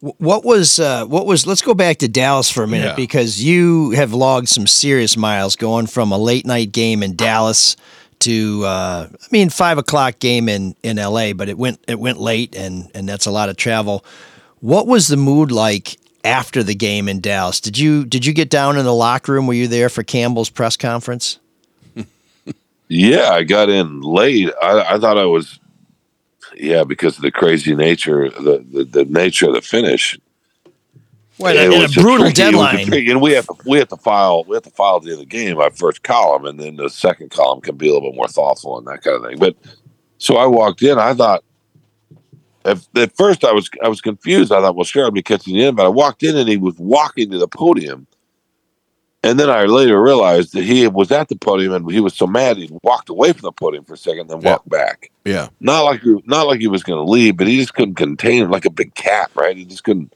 [0.00, 1.44] What was uh, what was?
[1.46, 2.94] Let's go back to Dallas for a minute Yeah.
[2.94, 7.74] because you have logged some serious miles going from a late night game in Dallas
[8.20, 11.32] to uh, I mean five o'clock game in in L.A.
[11.32, 14.04] But it went it went late and and that's a lot of travel.
[14.60, 17.60] What was the mood like after the game in Dallas?
[17.60, 19.48] Did you did you get down in the locker room?
[19.48, 21.40] Were you there for Campbell's press conference?
[22.88, 24.50] Yeah, I got in late.
[24.62, 25.60] I, I thought I was,
[26.56, 30.18] yeah, because of the crazy nature, the the, the nature of the finish.
[31.38, 32.92] Well, It and a brutal tricky- deadline.
[33.10, 35.20] and we have to we have to file we have to file at the end
[35.20, 38.10] of the game our first column, and then the second column can be a little
[38.10, 39.38] bit more thoughtful and that kind of thing.
[39.38, 39.54] But
[40.18, 41.44] so I walked in, I thought.
[42.64, 44.50] At, at first, I was I was confused.
[44.52, 45.76] I thought, well, sure, I'll be catching the end.
[45.76, 48.06] But I walked in, and he was walking to the podium,
[49.24, 52.26] and then I later realized that he was at the podium, and he was so
[52.26, 54.52] mad he walked away from the podium for a second, then Yeah.
[54.52, 55.10] walked back.
[55.24, 55.48] Yeah.
[55.60, 58.44] Not like he- not like he was going to leave, but he just couldn't contain
[58.44, 59.56] it, like a big cat, right?
[59.56, 60.12] He just couldn't.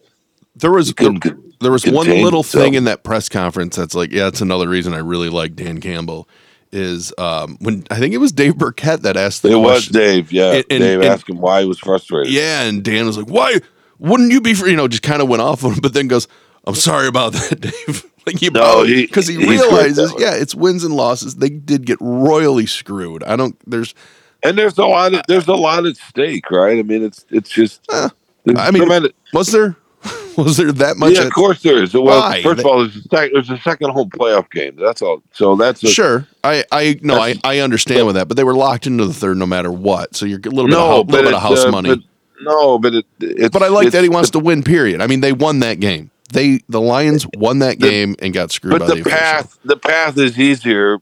[0.57, 2.47] There was couldn't con- there was one little himself.
[2.65, 5.81] thing in that press conference that's like, yeah, that's another reason I really like Dan
[5.81, 6.29] Campbell.
[6.75, 9.89] Is um, when I think it was Dave Birkett that asked the It was.
[9.89, 10.53] Dave, yeah.
[10.53, 12.33] And- and- Dave and- asked him why he was frustrated.
[12.33, 13.61] Yeah, and Dan was like, "Why
[13.99, 16.09] wouldn't you be?" For, you know, just kind of went off on him, but then
[16.09, 16.29] goes,
[16.67, 20.55] "I'm sorry about that, Dave." like he No, he- because he, he's realizes, yeah, it's
[20.55, 21.37] wins and losses.
[21.37, 23.23] They did get royally screwed.
[23.25, 23.57] I don't.
[23.69, 23.95] There's,
[24.43, 25.15] And there's a lot.
[25.15, 26.79] Of, there's a lot at stake, right?
[26.79, 27.87] I mean, it's it's just.
[27.89, 29.77] There's I mean, tremendous- was there
[30.37, 31.13] was there that much?
[31.15, 31.95] yeah, at- of course there is.
[31.95, 32.43] Well, Why?
[32.43, 34.75] first of all, there's a, sec- there's a second home playoff game.
[34.77, 35.23] That's all.
[35.33, 38.55] So that's a, Sure, I I no, I, I understand with that, but they were
[38.55, 40.17] locked into the third no matter what.
[40.17, 41.91] So you're a little bit No, of, little bit of house uh, money.
[41.91, 42.05] but-
[42.45, 43.07] no, but it.
[43.21, 44.65] It's, But I like that he wants to win.
[44.65, 45.01] Period.
[45.01, 46.11] I mean, they won that game.
[46.33, 49.59] They the Lions won that The- game and got screwed But by the the, path,
[49.65, 50.99] the path is easier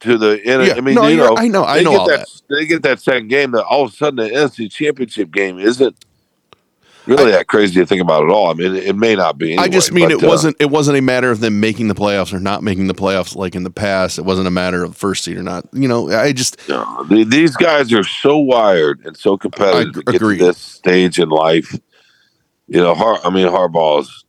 [0.00, 0.40] to the.
[0.42, 2.82] In Yeah, I mean, no, you know, I know- I know all that, They get
[2.82, 3.52] that second game.
[3.52, 5.96] That all of a sudden the NFC Championship game isn't
[7.06, 8.50] really that crazy to think about at all.
[8.50, 9.56] I mean, it, it may not be.
[9.58, 11.94] I just mean but, it uh, wasn't it wasn't a matter of them making the
[11.94, 14.18] playoffs or not making the playoffs like in the past.
[14.18, 15.66] It wasn't a matter of first seed or not.
[15.72, 20.00] You know, I just No, the- these guys are so wired and so competitive I
[20.00, 20.38] to get agree.
[20.38, 21.78] to this stage in life.
[22.68, 24.24] You know, Har- I mean, Harbaugh's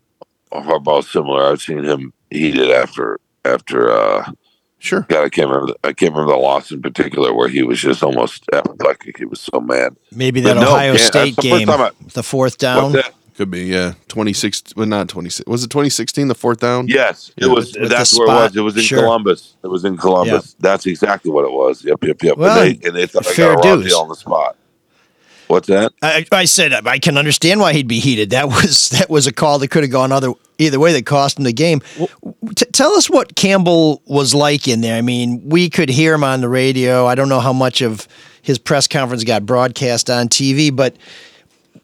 [0.62, 1.44] Harbaugh's similar.
[1.52, 3.92] I've seen him heated after after.
[3.92, 4.32] uh
[4.80, 5.06] sure.
[5.10, 5.74] God, I can't remember.
[5.74, 9.18] The, I can't remember the loss in particular where he was just almost apoplectic.
[9.18, 9.96] He was so mad.
[10.14, 12.94] Maybe that no, Ohio Dan, State game, time I- the fourth down.
[12.94, 13.10] What's?
[13.36, 13.94] Could be, yeah.
[14.10, 16.88] Twenty six but not twenty six was it twenty sixteen, the fourth down?
[16.88, 17.52] Yes, it Yeah.
[17.52, 17.74] was.
[17.74, 18.56] With- with the that's where it was.
[18.56, 19.00] It was in sure.
[19.00, 19.56] Columbus.
[19.64, 20.56] It was in Columbus.
[20.60, 21.84] That's exactly what it was.
[21.84, 22.38] Yep, yep, yep.
[22.38, 23.88] Well, and they, and they thought I fair got a raw dues.
[23.88, 24.56] deal on the spot.
[25.48, 25.92] What's that?
[26.02, 28.30] I, I said I can understand why he'd be heated.
[28.32, 31.38] That was that was a call that could have gone other either way that cost
[31.38, 31.82] him the game.
[32.56, 34.96] T- tell us what Campbell was like in there.
[34.98, 37.06] I mean, we could hear him on the radio.
[37.06, 38.08] I don't know how much of
[38.42, 40.96] his press conference got broadcast on TV, but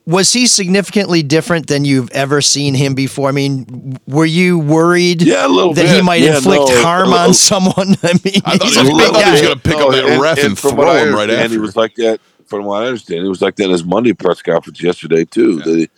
[0.06, 3.30] was he significantly different than you've ever seen him before?
[3.30, 7.10] I mean, were you worried Yeah, a little that he might Yeah, inflict no, harm
[7.10, 7.74] a on someone?
[8.04, 9.92] I mean, I thought he's he a was- big I he was gonna pick up
[9.92, 12.20] that ref and from throw him right understand, He was like that.
[12.50, 15.60] From what I understand, it was like that in his Monday press conference yesterday too.
[15.60, 15.90] That he,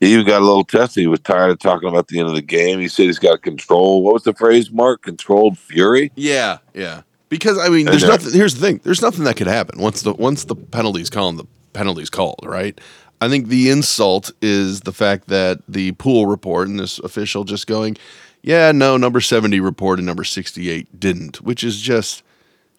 [0.00, 1.02] he even got a little testy.
[1.02, 2.78] He was tired of talking about the end of the game.
[2.78, 4.02] He said he's got control.
[4.02, 5.02] What was the phrase, Mark?
[5.02, 6.12] Controlled fury.
[6.14, 7.02] Yeah, yeah.
[7.28, 8.32] Because I mean, there's there- nothing.
[8.32, 11.38] Here's the thing: there's nothing that could happen once the once the penalties called.
[11.38, 12.78] The penalties called, right?
[13.20, 17.68] I think the insult is the fact that the pool report and this official just
[17.68, 17.96] going,
[18.42, 22.24] yeah, no, number 70 reported, number 68 didn't, which is just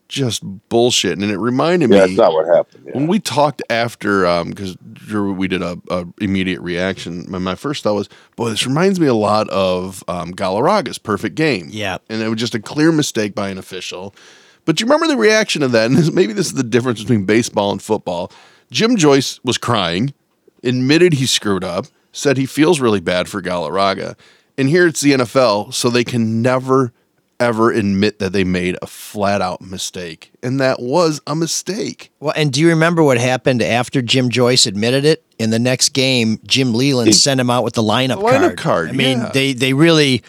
[0.09, 1.17] just bullshit.
[1.19, 2.83] And it reminded Yeah, me that's not what happened.
[2.87, 2.91] Yeah.
[2.93, 7.25] when we talked after, because Drew, we did a, a immediate reaction.
[7.29, 11.35] My, my first thought was, boy, this reminds me a lot of um, Galarraga's perfect
[11.35, 11.67] game.
[11.71, 11.97] Yeah.
[12.09, 14.13] and it was just a clear mistake by an official.
[14.65, 15.85] But you remember the reaction of that?
[15.89, 18.31] And this, maybe this is the difference between baseball and football.
[18.71, 20.13] Jim Joyce was crying,
[20.63, 24.15] admitted he screwed up, said he feels really bad for Galarraga.
[24.57, 26.93] And here it's the NFL, so they can never,
[27.39, 30.31] ever admit that they made a flat out mistake.
[30.41, 32.11] And that was a mistake.
[32.19, 35.23] Well, and do you remember what happened after Jim Joyce admitted it?
[35.39, 38.57] In the next game, Jim Leyland sent him out with the lineup, The lineup card.
[38.57, 39.31] card, I mean, yeah.
[39.33, 40.23] they they really,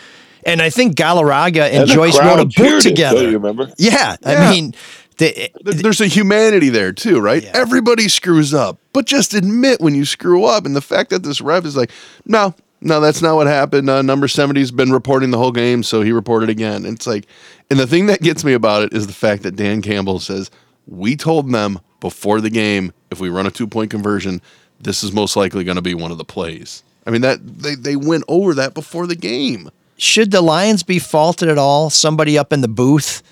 [0.45, 3.21] and I think Galarraga and, And Joyce wrote a book cheered it, together.
[3.23, 3.71] don't you remember?
[3.79, 4.49] Yeah, Yeah.
[4.49, 4.75] I mean,
[5.19, 7.45] they, There- There's a humanity there too, right?
[7.45, 7.53] Yeah.
[7.55, 10.67] Everybody screws up, but just admit when you screw up.
[10.67, 11.93] And the fact that this ref is like,
[12.27, 12.55] no,
[12.85, 13.89] no, that's not what happened.
[13.89, 16.85] Uh, number 70's been reporting the whole game, so he reported again.
[16.85, 17.27] And it's like,
[17.71, 20.51] and the thing that gets me about it is the fact that Dan Campbell says,
[20.87, 24.43] we told them before the game, if we run a two point conversion,
[24.79, 26.83] this is most likely going to be one of the plays.
[27.07, 29.71] I mean, that they, they went over that before the game.
[29.97, 31.91] should the Lions be faulted at all?
[31.91, 33.23] Somebody up in the booth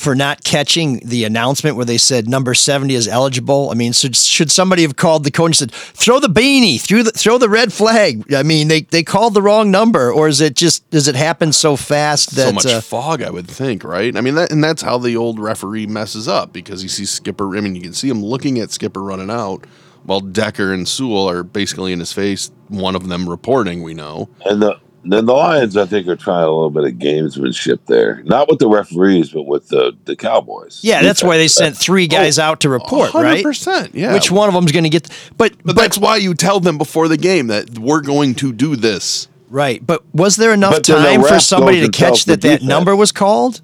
[0.00, 3.70] for not catching the announcement where they said number 70 is eligible?
[3.70, 7.02] I mean, should, should somebody have called the coach and said, throw the beanie, throw
[7.02, 8.32] the, throw the red flag?
[8.32, 11.52] I mean, they, they called the wrong number, or is it just, does it happen
[11.52, 12.48] so fast that.
[12.48, 14.16] so much uh, fog, I would think, right?
[14.16, 17.54] I mean, that, and that's how the old referee messes up because he sees Skipper.
[17.54, 19.66] I mean, you can see him looking at Skipper running out
[20.04, 22.50] while Decker and Sewell are basically in his face.
[22.68, 24.30] One of them reporting, we know.
[24.46, 28.22] And the then the Lions, I think, are trying a little bit of gamesmanship there,
[28.24, 30.80] not with the referees, but with the the Cowboys.
[30.82, 33.44] yeah, that's why they sent three oh, guys out to report, right?
[33.44, 34.12] 100%, yeah.
[34.12, 35.08] Which one of them's going to get?
[35.36, 38.76] But, But, that's why you tell them before the game that we're going to do
[38.76, 39.28] this.
[39.48, 39.84] right.
[39.84, 42.18] But was there enough But then the time for ref somebody goes to and tells
[42.18, 42.68] catch the that that defense.
[42.68, 43.62] number was called?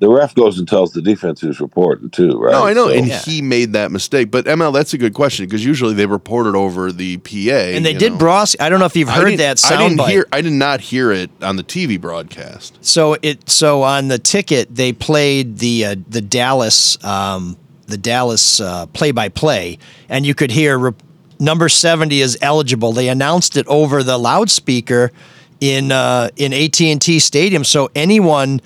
[0.00, 2.52] The ref goes and tells the defense who's reporting too, right?
[2.52, 4.30] No, I know, So- and he made that mistake.
[4.30, 7.92] But ML, that's a good question because usually they reported over the PA, And they
[7.92, 8.18] did know.
[8.18, 8.56] Bros.
[8.58, 10.10] I don't know if you've I heard didn't- that I didn't bite.
[10.10, 10.26] hear.
[10.32, 12.78] I did not hear it on the TV broadcast.
[12.80, 18.60] So it so on the ticket they played the uh, the Dallas um, the Dallas
[18.94, 19.78] play by play,
[20.08, 20.92] and you could hear re-
[21.38, 22.92] number seventy is eligible.
[22.92, 25.12] They announced it over the loudspeaker
[25.60, 28.62] in uh, in AT and T Stadium, so anyone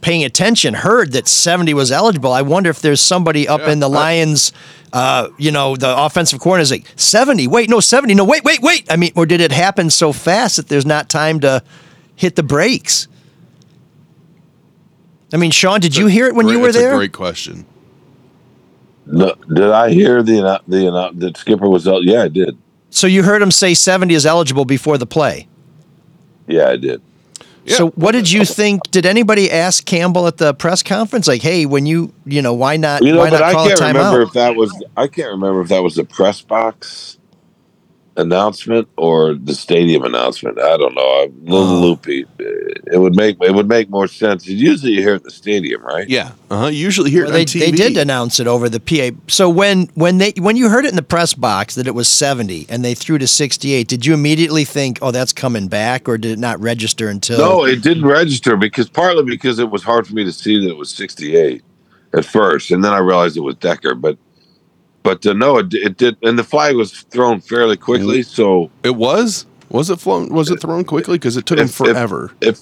[0.00, 2.32] paying attention heard that seventy was eligible.
[2.32, 4.52] I wonder if there's somebody up Yeah, in the I- Lions.
[4.90, 7.46] Uh, you know, the offensive corner is like 70.
[7.46, 8.14] Wait, no, 70.
[8.14, 8.90] No, wait, wait, wait.
[8.90, 11.62] I mean, or did it happen so fast that there's not time to
[12.16, 13.06] hit the brakes?
[15.30, 16.94] I mean, Sean, did you hear it when you were that's there?
[16.94, 17.66] A great question.
[19.04, 22.02] No, did I hear the the that Skipper was out?
[22.04, 22.56] Yeah, I did.
[22.90, 25.48] So you heard him say 70 is eligible before the play.
[26.46, 27.02] Yeah, I did.
[27.68, 28.90] So what did you think?
[28.90, 32.76] Did anybody ask Campbell at the press conference, like, "Hey, when you, you know, why
[32.76, 33.02] not?
[33.02, 35.06] You know, why but not I call a can't remember timeout?" if that was I
[35.06, 37.18] can't remember if that was the press box
[38.18, 40.58] announcement or the stadium announcement.
[40.60, 41.22] I don't know.
[41.22, 41.80] I'm a little Oh.
[41.80, 42.26] loopy.
[42.38, 44.46] It would make it would make more sense.
[44.46, 46.08] Usually, you hear it at the stadium, right?
[46.08, 46.66] Yeah, uh huh.
[46.66, 47.60] Usually hear Well, it they, on TV.
[47.60, 49.16] they did announce it over the PA.
[49.28, 52.08] So when when they when you heard it in the press box that it was
[52.08, 56.18] 70 and they threw to 68, did you immediately think, "Oh, that's coming back," or
[56.18, 57.38] did it not register until?
[57.38, 60.68] No, it didn't register because partly because it was hard for me to see that
[60.70, 61.62] it was 68
[62.14, 63.94] at first, and then I realized it was Decker.
[63.94, 64.16] But
[65.08, 68.96] but uh, no, it, it did, and the flag was thrown fairly quickly, so It
[68.96, 69.46] was.
[69.70, 70.28] Was it flown?
[70.28, 71.16] Was it thrown quickly?
[71.18, 72.32] Because it took him If- if- forever.
[72.40, 72.58] it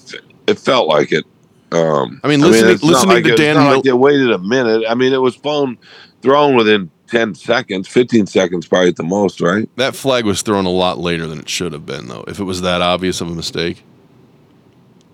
[0.47, 1.25] it felt like it.
[1.71, 3.83] Um, I mean, listening- it's not listening like to it, it's Dan not Mil- like
[3.83, 4.83] they waited a minute.
[4.89, 5.77] I mean, it was phone
[6.21, 9.69] thrown within ten seconds, fifteen seconds, probably at the most, right?
[9.75, 12.23] that flag was thrown a lot later than it should have been, though.
[12.27, 13.83] If it was that obvious of a mistake.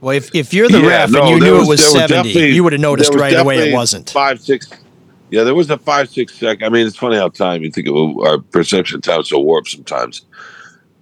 [0.01, 2.07] Well, if, if you're the Yeah, ref no, and you there knew it was 70,
[2.07, 4.09] definitely- you would have noticed right away it wasn't.
[4.09, 4.67] five six.
[5.33, 6.61] Yeah, there was a five six sec.
[6.61, 9.39] I mean, it's funny how time you think of our perception of time is so
[9.39, 10.21] warped sometimes.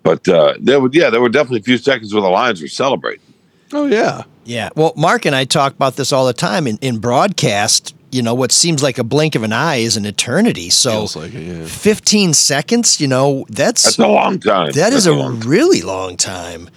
[0.04, 2.70] But uh, there would yeah, there were definitely a few seconds where the Lions were
[2.70, 3.26] celebrating.
[3.74, 4.24] Oh yeah.
[4.46, 4.70] Yeah.
[4.74, 7.94] Well, Mark and I talk about this all the time in, in broadcast.
[8.10, 10.70] You know, what seems like a blink of an eye is an eternity.
[10.70, 11.66] So like it, yeah.
[11.66, 14.72] 15 seconds, you know, that's, That's a long time.
[14.72, 16.70] that is That's a long really long time.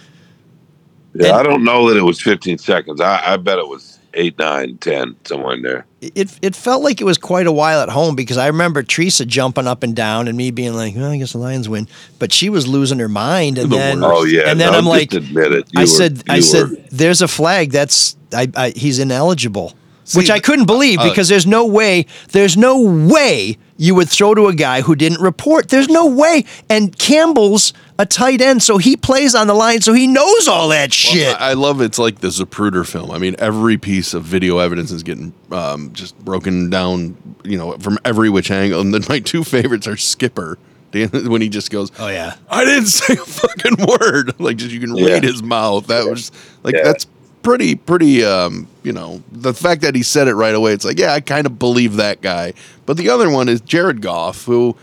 [1.14, 3.00] Yeah, and- I don't know that it was 15 seconds.
[3.00, 5.86] I, I bet it was eight, nine, ten, somewhere in there.
[6.00, 9.24] It, it felt like it was quite a while at home because I remember Teresa
[9.24, 11.88] jumping up and down and me being like, well, I guess the Lions win.
[12.18, 13.58] But she was losing her mind.
[13.58, 14.14] And The then, worst.
[14.14, 15.66] Oh yeah, and then no, I'm like, admit it.
[15.72, 17.70] You I were- said, I you said, there's a flag.
[17.72, 19.72] That's, I, I, he's ineligible.
[20.14, 24.34] which I couldn't believe uh, because there's no way, there's no way you would throw
[24.34, 25.68] to a guy who didn't report.
[25.68, 26.44] There's no way.
[26.70, 30.68] And Campbell's a tight end, so he plays on the line, so he knows all
[30.68, 31.34] that shit.
[31.40, 33.10] I I love it's like the Zapruder film.
[33.10, 37.76] I mean, every piece of video evidence is getting um, just broken down, you know,
[37.78, 38.80] from every which angle.
[38.80, 40.58] And then my two favorites are Skipper.
[41.10, 44.32] When he just goes, oh yeah, I didn't say a fucking word.
[44.38, 45.06] Like, just you can Yeah.
[45.14, 45.88] read his mouth.
[45.88, 46.30] That was
[46.62, 46.84] like Yeah.
[46.84, 47.06] that's
[47.44, 48.24] pretty, pretty.
[48.24, 50.72] Um, you know, the fact that he said it right away.
[50.72, 52.54] It's like, yeah, I kind of believe that guy.
[52.86, 54.76] But the other one is Jared Goff, who,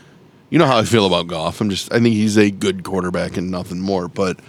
[0.49, 1.59] you know how I feel about Goff.
[1.59, 4.07] I'm just, I think he's a good quarterback and nothing more.
[4.07, 4.39] But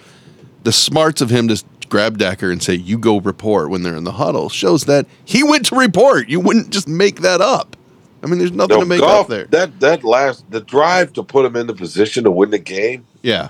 [0.63, 4.05] the smarts of him to grab Decker and say, "You go report" when they're in
[4.05, 6.29] the huddle shows that he went to report.
[6.29, 7.77] You wouldn't just make that up.
[8.23, 9.45] I mean, there's nothing No, to make Goff, up there.
[9.47, 13.05] That that last the drive to put him in the position to win the game.
[13.23, 13.49] Yeah.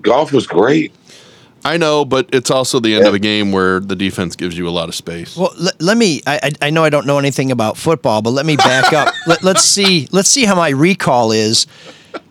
[0.00, 0.92] Goff was great.
[1.64, 4.68] I know, but it's also the end of a game where the defense gives you
[4.68, 5.36] a lot of space.
[5.36, 6.22] Well, let, let me.
[6.26, 9.12] I, I I know I don't know anything about football, but let me back up.
[9.26, 10.08] Let, let's see.
[10.10, 11.66] Let's see how my recall is.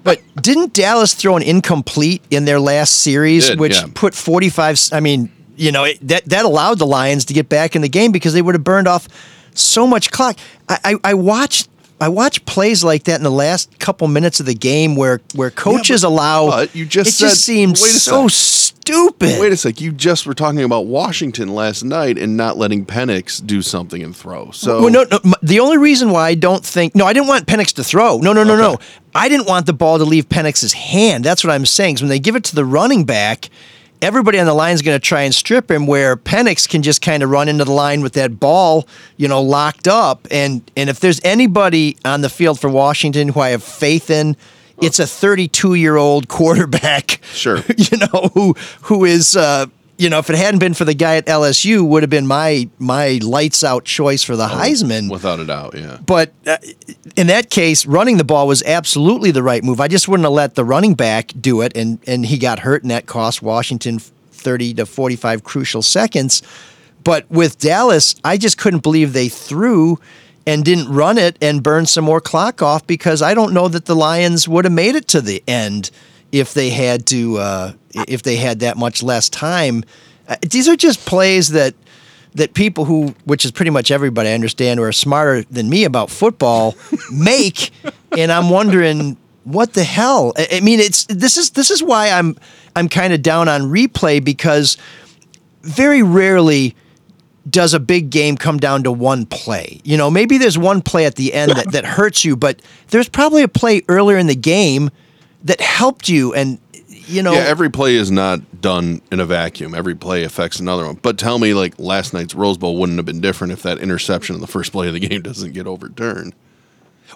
[0.03, 3.87] But didn't Dallas throw an incomplete in their last series, Did, which yeah.
[3.93, 4.79] put forty-five?
[4.91, 7.89] I mean, you know, it, that that allowed the Lions to get back in the
[7.89, 9.07] game because they would have burned off
[9.53, 10.37] so much clock.
[10.67, 11.69] I, I, I watched.
[12.01, 15.51] I watched plays like that in the last couple minutes of the game where where
[15.51, 16.47] coaches allow.
[16.47, 18.75] but you just it said- just seems so sec.
[18.79, 19.39] stupid.
[19.39, 19.81] Wait a sec.
[19.81, 24.15] You just were talking about Washington last night and not letting Penix do something and
[24.15, 24.51] throw.
[24.51, 25.19] So Well, no, no.
[25.43, 28.17] The only reason why I don't think no, I didn't want Penix to throw.
[28.19, 28.77] No, no, no, no.
[29.13, 31.23] I didn't want the ball to leave Penix's hand.
[31.25, 31.95] That's what I'm saying.
[31.95, 33.49] 'Cause when they give it to the running back,
[34.01, 35.87] everybody on the line is going to try and strip him.
[35.87, 38.87] Where Penix can just kind of run into the line with that ball,
[39.17, 40.27] you know, locked up.
[40.31, 44.35] And and if there's anybody on the field for Washington who I have faith in.
[44.81, 47.57] It's a 32 year old quarterback, Sure.
[47.77, 49.65] you know, who who is, uh,
[49.99, 52.69] you know, if it hadn't been for the guy at LSU, would have been my
[52.79, 55.11] my lights out choice for the Heisman.
[55.11, 55.97] without a doubt, yeah.
[56.03, 56.57] But uh,
[57.17, 59.81] in that case, running the ball was absolutely the right move.
[59.81, 62.81] I just wouldn't have let the running back do it, and and he got hurt,
[62.81, 66.41] and that cost Washington thirty to forty five crucial seconds.
[67.03, 69.99] But with Dallas, I just couldn't believe they threw
[70.47, 73.85] and didn't run it and burn some more clock off because I don't know that
[73.85, 75.91] the Lions would have made it to the end
[76.31, 77.73] if they had to uh,
[78.07, 79.83] if they had that much less time.
[80.27, 81.73] Uh, these are just plays that
[82.35, 85.83] that people who, which is pretty much everybody I understand, who are smarter than me
[85.83, 86.75] about football,
[87.11, 87.71] make,
[88.17, 90.33] and I'm wondering what the hell.
[90.37, 92.35] I, I mean, it's this is this is why I'm
[92.75, 94.77] I'm kind of down on replay because
[95.61, 96.75] very rarely
[97.49, 99.81] does a big game come down to one play.
[99.83, 103.09] You know, maybe there's one play at the end that, that hurts you, but there's
[103.09, 104.91] probably a play earlier in the game
[105.43, 109.73] that helped you and you know yeah, every play is not done in a vacuum.
[109.73, 110.95] Every play affects another one.
[111.01, 114.35] But tell me, like last night's Rose Bowl wouldn't have been different if that interception
[114.35, 116.33] in the first play of the game doesn't get overturned.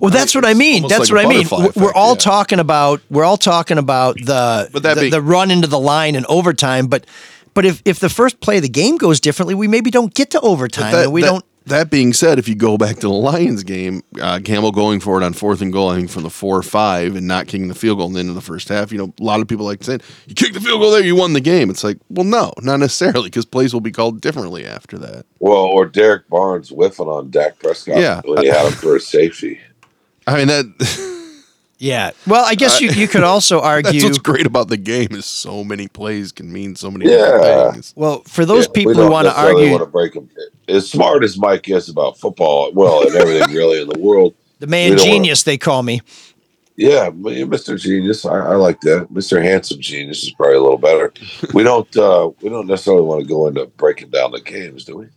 [0.02, 0.88] Well, that's what I mean.
[0.88, 1.48] That's like what I mean.
[1.48, 2.18] butterfly We're, all yeah.
[2.20, 6.26] talking about we're all talking about the the, being- the run into the line and
[6.26, 6.88] overtime.
[6.88, 7.06] But
[7.54, 10.32] but if if the first play of the game goes differently, we maybe don't get
[10.32, 11.46] to overtime, That- and we that- don't.
[11.66, 15.20] That being said, if you go back to the Lions game, uh, Campbell going for
[15.22, 17.70] it on fourth and goal, I think from the four or five, and not kicking
[17.70, 18.91] the field goal in the end of the first half.
[18.91, 21.16] You know, a lot of people like saying, "You kicked the field goal there, you
[21.16, 24.66] won the game." It's like, well, no, not necessarily, because plays will be called differently
[24.66, 25.26] after that.
[25.39, 28.22] Well, or Derrick Barnes whiffing on Dak Prescott Yeah.
[28.26, 29.59] when he had him for a safety.
[30.28, 31.09] I mean that.
[31.84, 32.12] Yeah.
[32.26, 33.92] Well, I guess you you could also argue.
[33.92, 37.18] That's what's great about the game is so many plays can mean so many Yeah.
[37.18, 37.94] different things.
[37.98, 40.16] Well, for those Yeah, people we who don't want to necessarily argue, want to break
[40.16, 40.30] him.
[40.70, 44.34] As smart as Mike is about football, well, and everything really in the world.
[44.60, 46.02] the man we don't wanna- genius they call me.
[46.78, 47.78] Yeah, Mr.
[47.80, 48.26] Genius.
[48.26, 49.08] I, I like that.
[49.14, 49.44] Mr.
[49.44, 51.14] Handsome Genius is probably a little better.
[51.54, 51.96] we don't.
[51.98, 55.08] uh We don't necessarily want to go into breaking down the games, do we?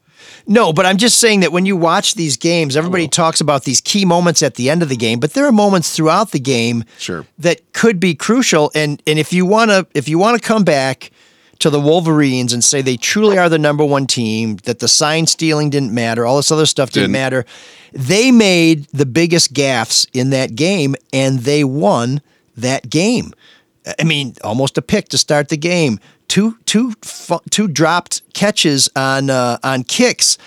[0.46, 3.64] No, but I'm just saying that when you watch these games, everybody oh, talks about
[3.64, 6.40] these key moments at the end of the game, but there are moments throughout the
[6.40, 7.26] game Sure.
[7.38, 8.70] that could be crucial.
[8.74, 11.10] And and if you wanna if you wanna come back
[11.58, 15.26] to the Wolverines and say they truly are the number one team, that the sign
[15.26, 17.12] stealing didn't matter, all this other stuff didn't, Didn't.
[17.12, 17.46] matter.
[17.92, 22.20] They made the biggest gaffes in that game and they won
[22.58, 23.32] that game.
[23.98, 25.98] I mean, almost a pick to start the game.
[26.28, 26.94] Two two
[27.50, 30.38] two dropped catches on uh, on kicks,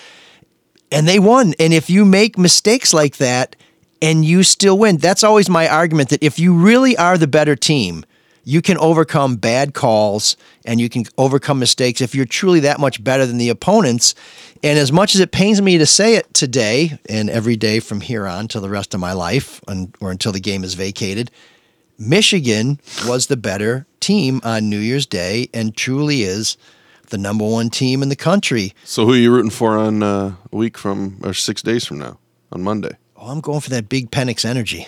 [0.92, 1.54] and they won.
[1.60, 3.56] And if you make mistakes like that
[4.02, 6.10] and you still win, that's always my argument.
[6.10, 8.06] That if you really are the better team,
[8.44, 13.04] you can overcome bad calls and you can overcome mistakes if you're truly that much
[13.04, 14.16] better than the opponents.
[14.64, 18.02] And as much as it pains me to say it today and every day from
[18.02, 19.62] here on till the rest of my life,
[20.02, 21.32] or until the game is vacated,
[21.98, 26.58] Michigan was the better team on New Year's Day and truly is
[27.10, 28.74] the number one team in the country.
[28.84, 32.00] So who are you rooting for on uh, a week from or six days from
[32.00, 32.20] now
[32.52, 32.98] on Monday?
[33.16, 34.88] Oh, I'm going for that big Penix energy.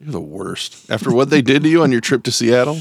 [0.00, 0.90] You're the worst.
[0.90, 2.80] After what they did to you on your trip to Seattle,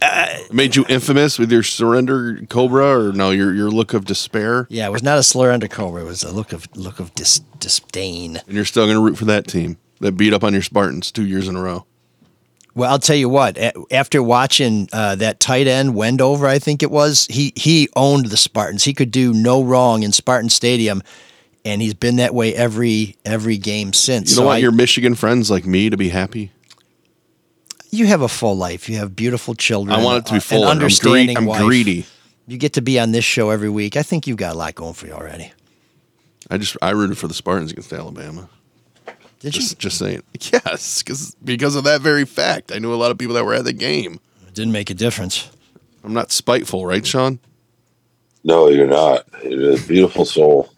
[0.00, 4.66] It made you infamous with your surrender Cobra, or no, your your look of despair,
[4.70, 6.02] Yeah, it was not a slur under Cobra.
[6.02, 8.36] It was a look of look of dis, disdain.
[8.46, 11.10] and you're still going to root for that team that beat up on your Spartans
[11.10, 11.84] two years in a row.
[12.78, 13.58] Well, I'll tell you what.
[13.90, 18.36] After watching uh, that tight end Wendover, I think it was, he he owned the
[18.36, 18.84] Spartans.
[18.84, 21.02] He could do no wrong in Spartan Stadium,
[21.64, 24.30] and he's been that way every every game since.
[24.30, 26.52] You So don't want I- your Michigan friends like me to be happy.
[27.90, 28.88] you have a full life.
[28.88, 29.98] You have beautiful children.
[29.98, 30.58] I want it to be uh, full.
[30.58, 32.06] An and I'm, understanding I'm greedy.
[32.46, 33.96] You get to be on this show every week.
[33.96, 35.52] I think you've got a lot going for you already.
[36.48, 38.48] I just I rooted for the Spartans against Alabama.
[39.40, 39.60] Did you?
[39.60, 40.22] Just, just saying.
[40.52, 43.54] Yes, because because of that very fact, I knew a lot of people that were
[43.54, 44.20] at the game.
[44.46, 45.50] It didn't make a difference.
[46.04, 47.38] I'm not spiteful, right, Sean?
[48.44, 49.24] No, you're not.
[49.44, 50.70] You're a beautiful soul.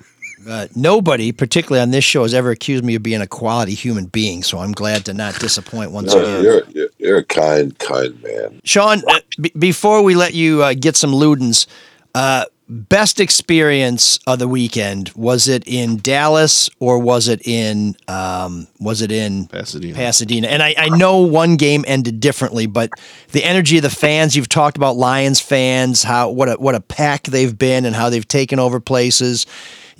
[0.48, 4.06] Uh, nobody, particularly on this show, has ever accused me of being a quality human
[4.06, 4.42] being.
[4.42, 6.42] So I'm glad to not disappoint once No, again.
[6.42, 8.60] you're, you're you're a kind, kind man.
[8.64, 11.66] Sean, uh, b- before we let you uh, get some Ludens,
[12.14, 18.68] uh, best experience of the weekend was it in Dallas or was it in um,
[18.78, 19.94] was it in Pasadena.
[19.94, 20.48] Pasadena?
[20.48, 22.90] And I, I know one game ended differently, but
[23.32, 26.80] the energy of the fans you've talked about Lions fans, how what a what a
[26.80, 29.46] pack they've been and how they've taken over places.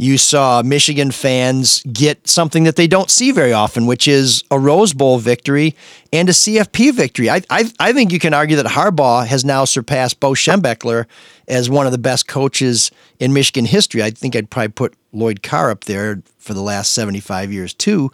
[0.01, 4.59] You saw Michigan fans get something that they don't see very often, which is a
[4.59, 5.77] Rose Bowl victory
[6.11, 7.29] and a CFP victory.
[7.29, 11.05] I, I, I think you can argue that Harbaugh has now surpassed Bo Schembechler
[11.49, 14.03] as one of the best coaches in Michigan history.
[14.03, 18.11] I think I'd probably put Lloyd Carr up there for the last 75 years, too.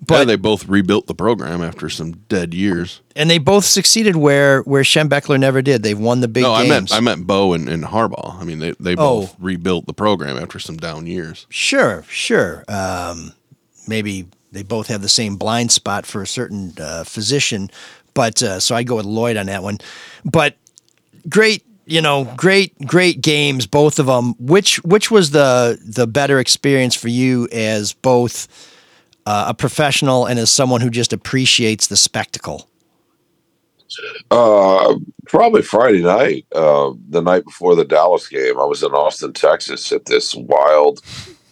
[0.00, 3.00] But But they both rebuilt the program after some dead years.
[3.16, 5.82] and they both succeeded where where Schembechler never did.
[5.82, 8.40] They've won the big no, I meant I meant Bo and, and Harbaugh.
[8.40, 9.20] I mean, they they Oh.
[9.22, 11.46] both rebuilt the program after some down years.
[11.50, 12.64] Sure, sure.
[12.68, 13.32] Um,
[13.86, 17.70] maybe they both have the same blind spot for a certain uh, physician,
[18.14, 19.78] but uh, so I go with Lloyd on that one.
[20.24, 20.56] But
[21.28, 24.34] great, you know, great, great games, both of them.
[24.38, 28.46] Which which was the the better experience for you as both
[29.28, 32.66] uh, a professional and as someone who just appreciates the spectacle?
[34.30, 34.94] Uh,
[35.26, 38.58] probably Friday night, uh, the night before the Dallas game.
[38.58, 41.02] I was in Austin, Texas, at this wild,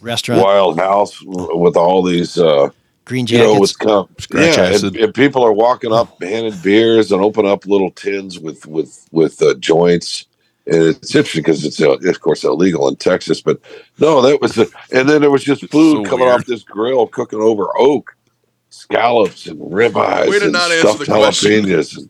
[0.00, 2.70] Restaurant, wild house with all these, uh,
[3.04, 3.60] green you know, jackets.
[3.60, 7.90] with com- yeah, and, and people are walking up, handing beers, and open up little
[7.90, 10.24] tins with with with uh, joints.
[10.68, 13.60] And it's interesting because it's uh, of course illegal in Texas, but
[14.00, 16.40] no, that was the, and then there was just food so coming weird.
[16.40, 18.16] off this grill cooking over oak,
[18.70, 21.64] scallops and ribeyes Way to and not answer stuffed the question.
[21.66, 22.08] jalapenos.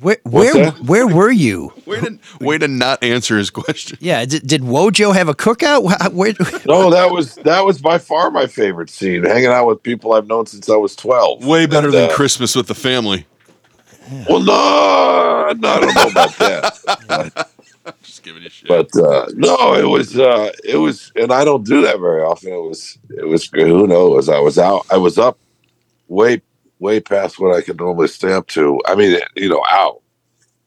[0.00, 1.72] where where where were you?
[1.86, 3.96] Way to way to not answer his question.
[4.02, 6.12] Yeah, did, did Wojo have a cookout?
[6.12, 6.34] Where,
[6.66, 9.24] No, that was that was by far my favorite scene.
[9.24, 11.44] Hanging out with people I've known since I was twelve.
[11.46, 13.24] Way better And, than uh, Christmas with the family.
[14.28, 17.48] Well, no, no, I don't know about that.
[18.02, 18.68] Just giving you shit.
[18.68, 22.52] But uh, no, it was uh, it was, and I don't do that very often.
[22.52, 24.28] It was it was who knows?
[24.28, 24.86] I was out.
[24.90, 25.38] I was up
[26.08, 26.42] way
[26.78, 28.80] way past what I could normally stay up to.
[28.86, 30.00] I mean, you know, out.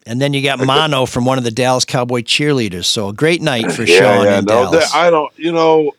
[0.05, 2.85] And then you got Mono from one of the Dallas Cowboy cheerleaders.
[2.85, 4.39] So a great night for yeah, Sean yeah.
[4.39, 4.91] in No, Dallas.
[4.91, 5.31] that- I don't.
[5.37, 5.91] You know,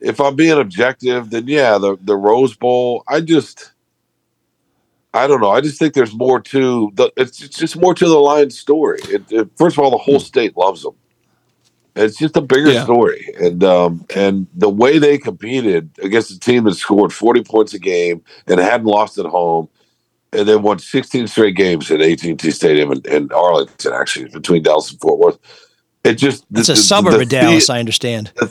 [0.00, 3.04] if I'm being objective, then yeah, the the Rose Bowl.
[3.06, 3.72] I just,
[5.12, 5.50] I don't know.
[5.50, 7.12] I just think there's more to the.
[7.16, 8.98] It's, it's just more to the Lions story.
[9.08, 10.94] It, it, first of all, the whole state loves them.
[11.96, 12.84] It's just a bigger Yeah.
[12.84, 17.74] story, and um, and the way they competed against a team that scored 40 points
[17.74, 19.68] a game and hadn't lost at home,
[20.32, 24.92] and they won 16 straight games at AT&T Stadium in, in Arlington, actually between Dallas
[24.92, 25.38] and Fort Worth.
[26.04, 28.30] It just It's the- a the- suburb the of Dallas, I understand.
[28.36, 28.46] the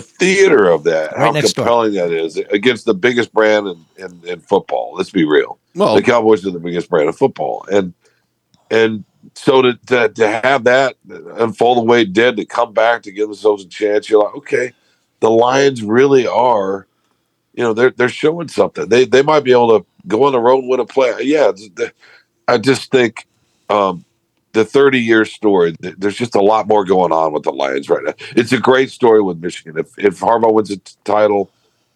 [0.00, 1.64] theater of that, Right how next door.
[1.64, 4.94] compelling that is against the biggest brand in, in, in football.
[4.96, 5.58] Let's be real.
[5.74, 7.94] well, the Cowboys are the biggest brand of football, and
[8.70, 13.02] and so to, to to have that unfold the way it did, to come back
[13.02, 14.72] to give themselves a chance, you're like, okay,
[15.20, 16.86] the Lions really are,
[17.54, 18.88] you know, they're they're showing something.
[18.88, 21.14] They they might be able to go on the road and win a play.
[21.20, 21.52] Yeah,
[22.48, 23.26] I just think.
[23.68, 24.04] Um,
[24.56, 28.02] the 30 year story, there's just a lot more going on with the Lions right
[28.04, 28.14] now.
[28.34, 29.78] It's a great story with Michigan.
[29.78, 31.50] If, if Harbaugh wins a t- title,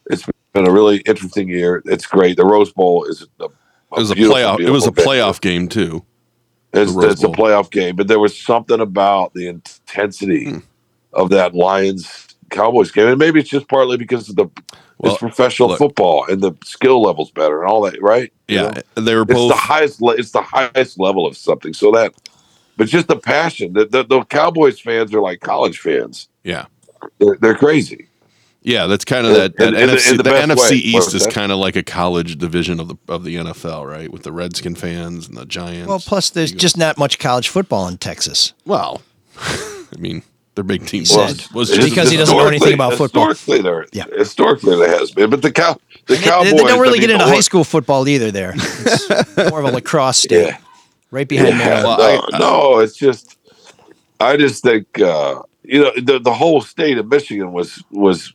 [0.06, 1.82] it's been a really interesting year.
[1.86, 2.36] It's great.
[2.36, 3.50] The Rose Bowl is a, it
[3.96, 4.60] was a playoff.
[4.60, 6.04] It was a playoff game too.
[6.72, 10.58] It's, it's a playoff game, but there was something about the intensity Hmm.
[11.12, 14.46] of that Lions Cowboys game, and maybe it's just partly because of the
[14.98, 18.32] Well, it's professional look- football and the skill levels better and all that, right?
[18.48, 19.02] You Yeah, know?
[19.02, 19.50] they were it's both.
[19.50, 20.00] the highest.
[20.02, 21.72] Le- it's the highest level of something.
[21.72, 22.12] So that,
[22.80, 23.74] but just the passion.
[23.74, 26.28] The, the, the Cowboys fans are like college fans.
[26.44, 26.64] Yeah.
[27.18, 28.06] They're, they're crazy.
[28.62, 30.10] Yeah, that's kind of that, that In- in the- NFC.
[30.12, 30.76] in The, the NFC way.
[30.76, 34.10] East is kind of like a college division of the of the NFL, right?
[34.10, 35.88] With the Redskin fans and the Giants.
[35.88, 38.54] Well, plus there's just not much college football in Texas.
[38.64, 39.02] well,
[39.38, 40.22] I mean,
[40.54, 41.16] their big team Said.
[41.28, 43.28] was, was just because he doesn't know anything about football.
[43.28, 44.04] Historically, there, Yeah.
[44.16, 46.52] historically there has been, but the cow, the They, Cowboys.
[46.52, 48.30] they don't really I get into high school football either.
[48.30, 49.08] There, it's
[49.50, 50.56] more of a lacrosse state, Yeah.
[51.10, 52.22] Right behind Yeah, Maryland.
[52.32, 53.36] no, no, it's just
[54.20, 58.32] I just think uh, you know the the whole state of Michigan was was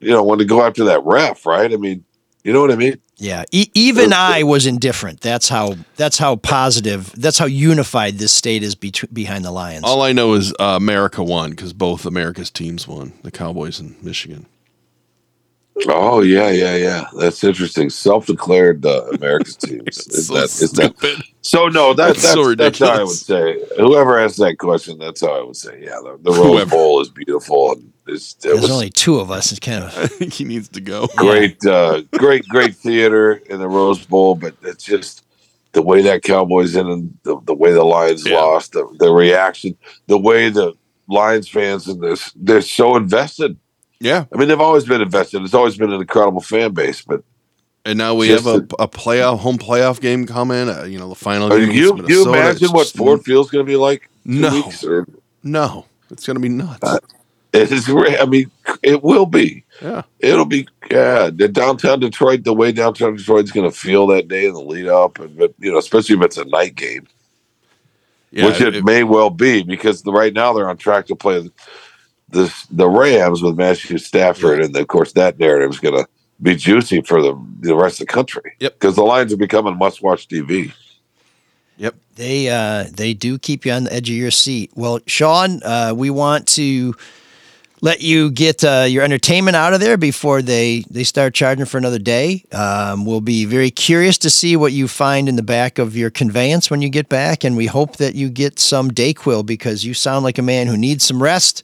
[0.00, 1.72] you know wanted to go after that ref, right?
[1.72, 2.04] I mean,
[2.44, 2.98] you know what I mean?
[3.18, 5.20] Yeah, e- even I was indifferent.
[5.20, 5.76] That's how.
[5.96, 7.12] That's how positive.
[7.16, 9.84] That's how unified this state is bet- behind the Lions.
[9.84, 14.02] All I know is uh, America won because both America's teams won, the Cowboys and
[14.02, 14.46] Michigan.
[15.88, 17.04] Oh yeah, yeah, yeah.
[17.18, 17.88] That's interesting.
[17.90, 19.98] Self-declared uh, America's teams.
[20.06, 21.24] is so that, is that, stupid.
[21.40, 23.58] so no, that, That's that's so that's how I would say.
[23.78, 25.80] Whoever asked that question, that's how I would say.
[25.82, 29.30] Yeah, the, the Rose Bowl is beautiful, and it's, it There's was only two of
[29.30, 29.50] us.
[29.50, 31.06] It's kind of I think he needs to go.
[31.16, 35.24] great, uh, great, great theater in the Rose Bowl, but it's just
[35.72, 38.36] the way that Cowboys in and the, the way the Lions Yeah.
[38.36, 40.74] lost, the, the reaction, the way the
[41.08, 43.56] Lions fans in this, they're so invested.
[44.02, 45.42] Yeah, I mean, they've always been invested.
[45.42, 47.22] It's always been an incredible fan base, but
[47.84, 50.68] and now we have a, a playoff home playoff game coming.
[50.68, 51.70] Uh, you know, the final game.
[51.70, 54.10] you you imagine what Ford Field's going to be like?
[54.24, 54.52] No.
[54.52, 54.82] weeks?
[54.84, 55.06] Or,
[55.44, 56.82] No, it's gonna be nuts.
[56.82, 56.98] Uh,
[57.52, 57.88] it is.
[57.88, 58.50] I mean,
[58.82, 59.64] it will be.
[59.80, 60.66] yeah, It'll be.
[60.90, 64.60] Yeah, the downtown Detroit, the way downtown Detroit's going to feel that day in the
[64.60, 67.06] lead up, and but you know, especially if it's a night game.
[68.30, 68.46] yeah.
[68.46, 71.50] which it, it- may well be because the, right now they're on track to play
[72.32, 76.08] this the Rams with Matthew Stafford, and of course that narrative is going to
[76.40, 78.56] be juicy for the the rest of the country.
[78.60, 78.74] Yep.
[78.74, 80.72] because the Lions are becoming must-watch TV.
[81.76, 81.94] yep.
[82.16, 82.48] they.
[82.48, 84.70] Uh, they do keep you on the edge of your seat.
[84.74, 86.94] Well, Sean, uh, we want to
[87.82, 91.78] let you get uh, your entertainment out of there before they they start charging for
[91.78, 92.44] another day.
[92.52, 96.08] Um, we'll be very curious to see what you find in the back of your
[96.08, 99.94] conveyance when you get back, and we hope that you get some Dayquil because you
[99.94, 101.62] sound like a man who needs some rest.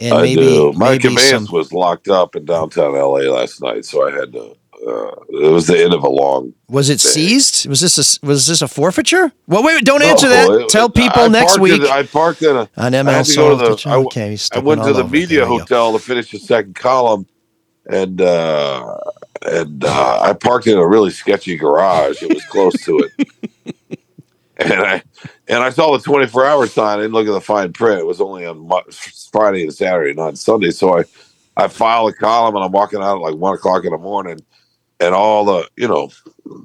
[0.00, 0.72] And I maybe, do.
[0.72, 4.56] My maybe some, was locked up in downtown LA last night, so I had to.
[4.86, 6.54] Uh, it was the end of a long.
[6.70, 7.68] Was it seized?
[7.68, 9.30] Was this a was this a forfeiture?
[9.46, 10.68] Well, wait, don't answer No, that.
[10.70, 12.60] Tell people I next week I parked in a.
[12.78, 13.82] on I ML had to to the.
[13.90, 17.26] I, okay, I went to the media hotel to finish the second column,
[17.90, 18.96] and uh,
[19.42, 22.22] and uh, I parked in a really sketchy garage.
[22.22, 23.28] It was close to it,
[24.56, 25.02] and I
[25.50, 26.98] and I saw the twenty four hour sign.
[26.98, 28.00] I didn't look at the fine print.
[28.00, 28.70] It was only on
[29.32, 30.70] Friday and Saturday, not Sunday.
[30.70, 31.04] So I
[31.56, 34.40] I filed a column, and I'm walking out at like one o'clock in the morning,
[35.00, 36.10] and all the you know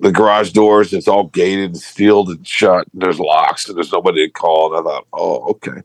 [0.02, 0.94] the garage doors.
[0.94, 2.88] It's all gated and sealed and shut.
[2.94, 4.76] And there's locks, and there's nobody to call.
[4.78, 5.82] And I thought, oh, okay.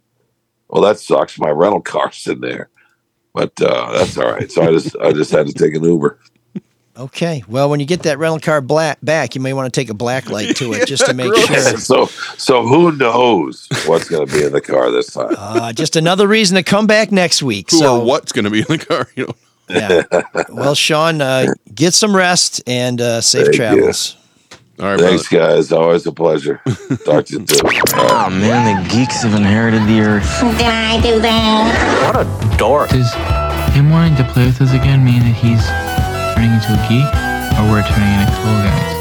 [0.68, 1.38] Well, that sucks.
[1.38, 2.70] My rental car's in there,
[3.34, 4.52] but uh, that's all right.
[4.52, 6.18] So I just I just had to take an Uber.
[6.96, 7.42] Okay.
[7.48, 9.94] Well, when you get that rental car black back, you may want to take a
[9.94, 11.78] black light to it just to make sure.
[11.78, 15.34] So so who knows what's going to be in the car this time?
[15.38, 17.70] Uh, just another reason to come back next week.
[17.70, 19.08] Who so, or what's going to be in the car?
[19.14, 19.34] You know.
[19.68, 20.02] yeah.
[20.50, 23.58] Well, Sean, uh, get some rest and uh, safe Thank you.
[23.58, 24.16] travels.
[24.80, 25.56] All right, Thanks, brother.
[25.56, 25.72] guys.
[25.72, 26.60] Always a pleasure.
[27.04, 27.70] Talk to you soon.
[27.94, 30.40] Oh man, the geeks have inherited the earth.
[30.40, 32.14] Did I do that?
[32.14, 32.88] What a dork.
[32.90, 33.12] Does
[33.74, 35.64] him wanting to play with us again mean that he's
[36.40, 37.04] turning into a geek,
[37.58, 38.96] or we're turning into cool guys?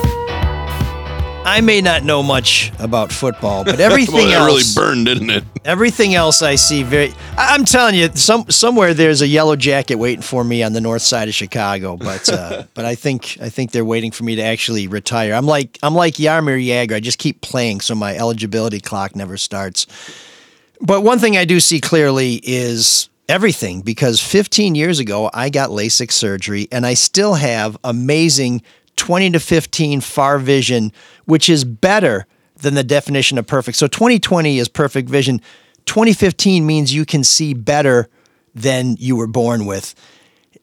[1.45, 5.29] I may not know much about football, but Well, everything that really else, burned, didn't
[5.29, 5.43] it?
[5.63, 7.13] everything else I see very.
[7.37, 10.81] I- I'm telling you, some somewhere there's a yellow jacket waiting for me on the
[10.81, 14.35] north side of Chicago, but uh, but I think I think they're waiting for me
[14.35, 15.33] to actually retire.
[15.33, 16.95] I'm like I'm like Jaromir Jagr.
[16.95, 19.87] I just keep playing, so my eligibility clock never starts.
[20.81, 25.69] But one thing I do see clearly is everything because 15 years ago I got
[25.69, 28.63] LASIK surgery and I still have amazing
[28.97, 30.91] 20 to 15 far vision,
[31.25, 32.25] which is better
[32.57, 33.77] than the definition of perfect.
[33.77, 35.39] So 2020 is perfect vision.
[35.85, 38.09] 2015 means you can see better
[38.53, 39.95] than you were born with.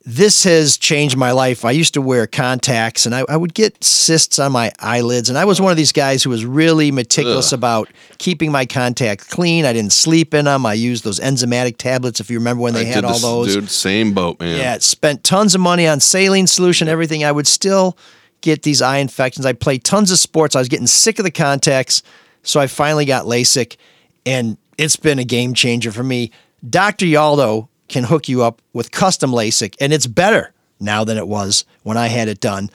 [0.09, 1.64] This has changed my life.
[1.64, 5.28] I used to wear contacts and I, I would get cysts on my eyelids.
[5.28, 9.24] And I was one of these guys who was really meticulous about keeping my contacts
[9.24, 9.64] clean.
[9.64, 10.64] I didn't sleep in them.
[10.64, 13.54] I used those enzymatic tablets, if you remember when they I had all this, those.
[13.54, 14.57] Dude, same boat, man.
[14.57, 17.24] Yeah, spent tons of money on saline solution, everything.
[17.24, 17.98] I would still
[18.42, 19.44] get these eye infections.
[19.44, 20.54] I played tons of sports.
[20.54, 22.04] I was getting sick of the contacts.
[22.44, 23.76] So I finally got LASIK,
[24.24, 26.30] and it's been a game changer for me.
[26.70, 27.07] Dr.
[27.07, 31.64] Yaldo can hook you up with custom LASIK, and it's better now than it was
[31.82, 32.70] when I had it done.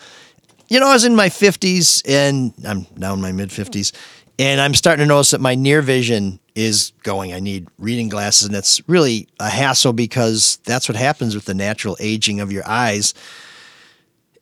[0.68, 3.92] You know, I was in my 50s, and I'm now in my mid 50s,
[4.40, 7.34] and I'm starting to notice that my near vision is going.
[7.34, 11.54] I need reading glasses, and that's really a hassle because that's what happens with the
[11.54, 13.14] natural aging of your eyes.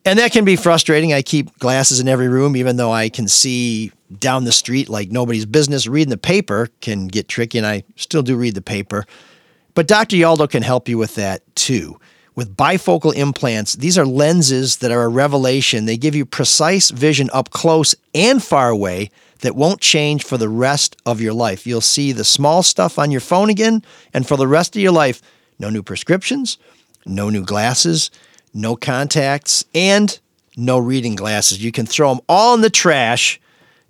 [0.04, 1.12] And that can be frustrating.
[1.12, 5.10] I keep glasses in every room, even though I can see down the street like
[5.10, 5.86] nobody's business.
[5.86, 9.04] Reading the paper can get tricky, and I still do read the paper.
[9.74, 10.16] But Dr.
[10.16, 12.00] Yaldo can help you with that too.
[12.34, 15.84] With bifocal implants, these are lenses that are a revelation.
[15.84, 19.10] They give you precise vision up close and far away
[19.40, 21.66] that won't change for the rest of your life.
[21.66, 23.82] You'll see the small stuff on your phone again,
[24.14, 25.20] and for the rest of your life,
[25.58, 26.56] no new prescriptions,
[27.04, 28.10] no new glasses,
[28.54, 30.18] no contacts, and
[30.56, 31.62] no reading glasses.
[31.62, 33.40] You can throw them all in the trash.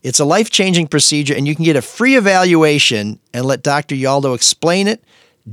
[0.02, 3.94] It's a life changing procedure, and you can get a free evaluation and let Dr.
[3.94, 5.02] Yaldo explain it,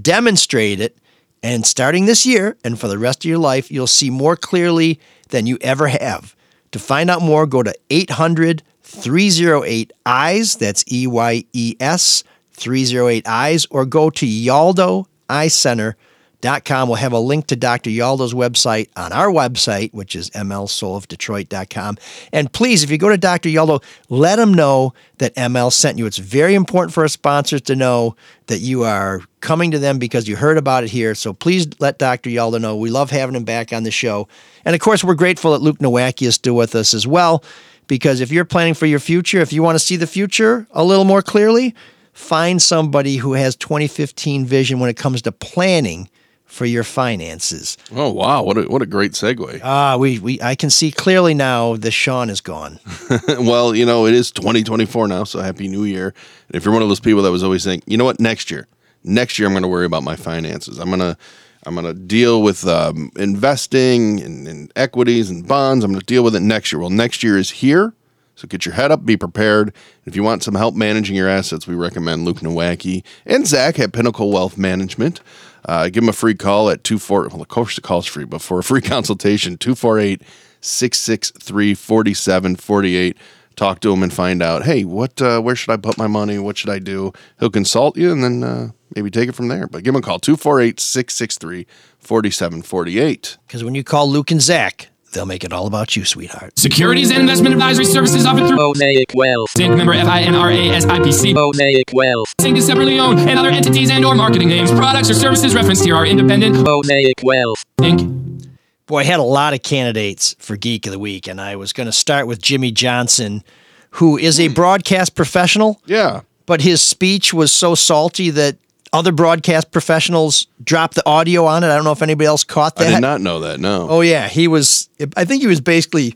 [0.02, 0.98] demonstrate it,
[1.44, 5.00] and starting this year and for the rest of your life, you'll see more clearly
[5.30, 6.36] than you ever have.
[6.72, 12.24] To find out more, go to 800 308 EYES, that's E Y E S
[12.54, 15.98] 308 EYES, or go to Yaldo Eye Center
[16.42, 16.88] com.
[16.88, 17.90] We'll have a link to Dr.
[17.90, 21.98] Yaldo's website on our website, which is mlsoulofdetroit.com.
[22.32, 23.50] And please, if you go to Dr.
[23.50, 26.06] Yaldo, let him know that ML sent you.
[26.06, 28.16] It's very important for our sponsors to know
[28.48, 31.16] that you are coming to them because you heard about it here.
[31.16, 32.30] So please let Dr.
[32.30, 32.76] Yaldo know.
[32.76, 34.28] We love having him back on the show.
[34.66, 37.44] And of course, we're grateful that Luke Nowacki is still with us as well.
[37.88, 40.84] Because if you're planning for your future, if you want to see the future a
[40.84, 41.74] little more clearly,
[42.12, 46.10] find somebody who has 2015 vision when it comes to planning
[46.48, 47.78] for your finances.
[47.92, 49.60] Oh wow, what a what a great segue.
[49.64, 52.80] Ah, we we I can see clearly now the Sean is gone.
[53.28, 56.14] well, you know, it is 2024 now, so happy new year.
[56.48, 58.50] And if you're one of those people that was always saying, you know what, next
[58.50, 58.68] year,
[59.04, 60.80] next year I'm going to worry about my finances.
[60.80, 61.18] I'm going to
[61.64, 65.84] I'm going to deal with um, investing and, and equities and bonds.
[65.84, 66.80] I'm going to deal with it next year.
[66.80, 67.94] Well, next year is here.
[68.36, 69.74] So get your head up, be prepared.
[70.06, 73.94] If you want some help managing your assets, we recommend Luke Nowacki and Zach at
[73.94, 75.22] Pinnacle Wealth Management.
[75.68, 77.28] Uh, give them a free call at 24.
[77.30, 80.22] Well, of course, the call's free, but for a free consultation, 248
[80.62, 83.18] 663 4748.
[83.56, 86.38] Talk to him and find out, hey, what, uh, where should I put my money?
[86.38, 87.12] What should I do?
[87.40, 89.68] He'll consult you and then uh, maybe take it from there.
[89.68, 91.66] But give him a call, 248 663
[91.98, 93.38] 4748.
[93.48, 96.58] Because when you call Luke and Zach, they'll make it all about you, sweetheart.
[96.58, 99.54] Securities and investment advisory services offered through Mosaic Wealth.
[99.56, 99.78] Inc.
[99.78, 101.34] member FINRA SIPC.
[101.34, 102.34] Mosaic Wealth.
[102.42, 102.58] Inc.
[102.58, 105.96] is separately owned and other entities and or marketing names, products or services referenced here
[105.96, 106.56] are independent.
[106.64, 107.64] Mosaic Wealth.
[107.80, 108.48] Inc.
[108.88, 111.74] Boy, I had a lot of candidates for Geek of the Week, and I was
[111.74, 113.44] going to start with Jimmy Johnson,
[113.92, 114.54] who is a hmm.
[114.54, 115.82] broadcast professional.
[115.86, 116.22] Yeah.
[116.46, 118.56] But his speech was so salty that
[118.98, 121.68] other broadcast professionals dropped the audio on it.
[121.68, 122.88] I don't know if anybody else caught that.
[122.88, 123.88] I did not know that, no.
[123.90, 124.28] Oh, yeah.
[124.28, 126.16] He was, I think he was basically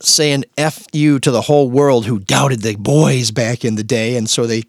[0.00, 4.16] saying F you to the whole world who doubted the boys back in the day.
[4.16, 4.62] And so they,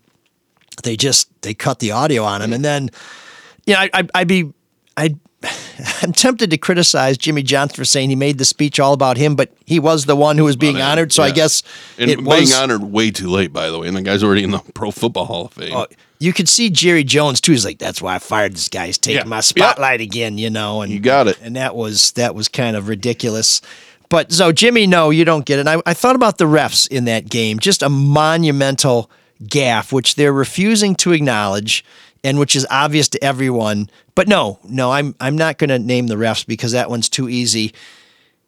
[0.84, 2.51] they just, they cut the audio on him.
[2.51, 2.89] And then,
[3.65, 4.51] you know, I, I, I'd be,
[4.97, 5.19] I'd,
[6.04, 9.36] I'm tempted to criticize Jimmy Johnson for saying he made the speech all about him,
[9.36, 11.12] but he was the one who was being honored.
[11.12, 11.64] So I guess
[11.98, 12.54] And it being was.
[12.54, 13.88] honored way too late, by the way.
[13.88, 15.74] And the guy's already in the Pro Football Hall of Fame.
[15.76, 15.88] Oh,
[16.20, 17.52] you could see Jerry Jones too.
[17.54, 18.86] He's like, "That's why I fired this guy.
[18.86, 19.24] He's taking Yeah.
[19.28, 20.82] my spotlight again," you know.
[20.84, 21.39] And You got it.
[21.42, 23.60] And that was that was kind of ridiculous.
[24.10, 25.62] But so Jimmy, no, you don't get it.
[25.62, 27.58] And I, I thought about the refs in that game.
[27.58, 29.10] Just a monumental
[29.44, 31.84] gaffe, which they're refusing to acknowledge,
[32.24, 33.89] and which is obvious to everyone.
[34.15, 37.30] But no, no, I'm I'm not going to name the refs because that one's too
[37.30, 37.74] easy.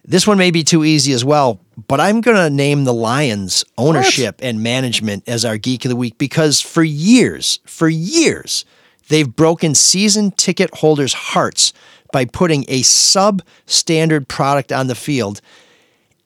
[0.06, 3.64] This one may be too easy as well, but I'm going to name the Lions
[3.78, 8.66] ownership and management as our geek of the week because for years, for years,
[9.08, 11.72] they've broken season ticket holders' hearts
[12.12, 15.40] by putting a substandard product on the field.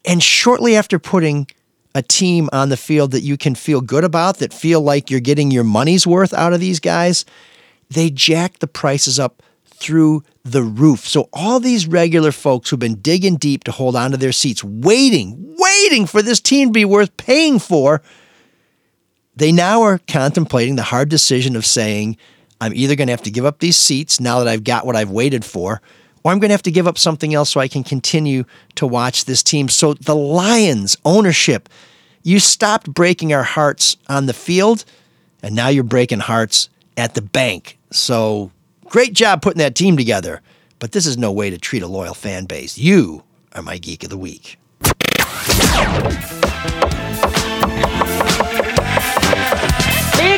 [0.03, 1.47] And shortly after putting
[1.97, 5.19] a team on the field that you can feel good about, that feel like you're
[5.19, 7.25] getting your money's worth out of these guys,
[7.89, 11.07] they jack the prices up through the roof.
[11.07, 15.55] So all these regular folks who've been digging deep to hold onto their seats, waiting,
[15.57, 18.03] waiting for this team to be worth paying for,
[19.35, 22.15] they now are contemplating the hard decision of saying,
[22.61, 24.95] I'm either going to have to give up these seats now that I've got what
[24.95, 25.81] I've waited for,
[26.23, 28.43] or I'm going to have to give up something else so I can continue
[28.75, 29.69] to watch this team.
[29.69, 31.69] So the Lions ownership,
[32.23, 34.85] you stopped breaking our hearts on the field,
[35.41, 37.77] and now you're breaking hearts at the bank.
[37.91, 38.51] So
[38.85, 40.41] great job putting that team together,
[40.79, 42.77] but this is no way to treat a loyal fan base.
[42.77, 44.57] You are my geek of the week.
[50.17, 50.37] Me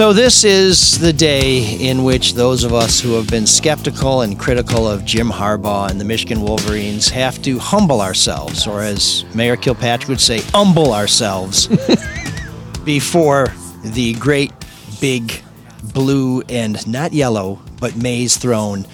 [0.00, 4.38] So, this is the day in which those of us who have been skeptical and
[4.38, 9.56] critical of Jim Harbaugh and the Michigan Wolverines have to humble ourselves, or as Mayor
[9.56, 11.66] Kilpatrick would say, humble ourselves
[12.86, 13.52] before
[13.84, 14.52] the great
[15.02, 15.42] big
[15.92, 18.86] blue and not yellow, but maize throne.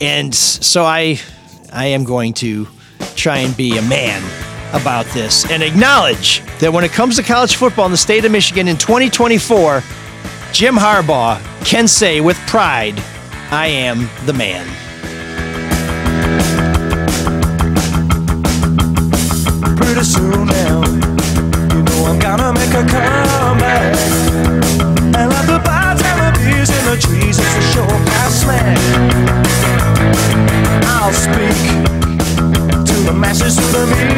[0.00, 1.20] And so I
[1.72, 2.66] I am going to
[3.14, 4.20] try and be a man
[4.74, 8.32] about this and acknowledge that when it comes to college football in the state of
[8.32, 9.80] Michigan in 2024,
[10.54, 12.94] Jim Harbaugh can say with pride,
[13.50, 14.64] I am the man.
[19.76, 20.84] Pretty soon now,
[21.74, 23.96] you know I'm gonna make a comeback.
[25.18, 27.40] And the birds and the bees in the trees,
[27.74, 28.78] a.
[30.86, 31.58] I'll speak
[32.86, 34.14] to the masses through the media.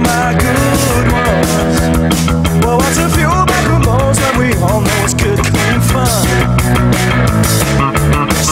[0.00, 2.64] My good ones.
[2.64, 2.98] Well, what's
[4.38, 4.52] we?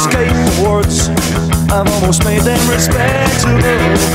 [0.06, 1.10] Skateboards,
[1.70, 4.05] I've almost made them respectable.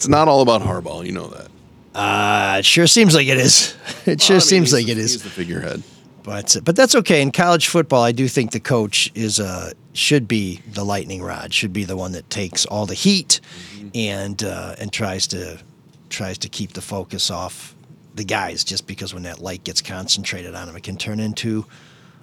[0.00, 1.04] It's not all about Harbaugh.
[1.04, 1.48] You know that.
[1.94, 3.76] Uh, it sure seems like it is.
[4.06, 5.12] It sure Well, I mean, seems like the- it is.
[5.12, 5.82] He's the figurehead.
[6.22, 7.20] But but that's okay.
[7.20, 11.52] In college football, I do think the coach is uh should be the lightning rod,
[11.52, 13.40] should be the one that takes all the heat
[13.94, 15.58] and uh, and tries to
[16.08, 17.74] tries to keep the focus off
[18.14, 18.64] the guys.
[18.64, 21.66] Just because when that light gets concentrated on them, it can turn into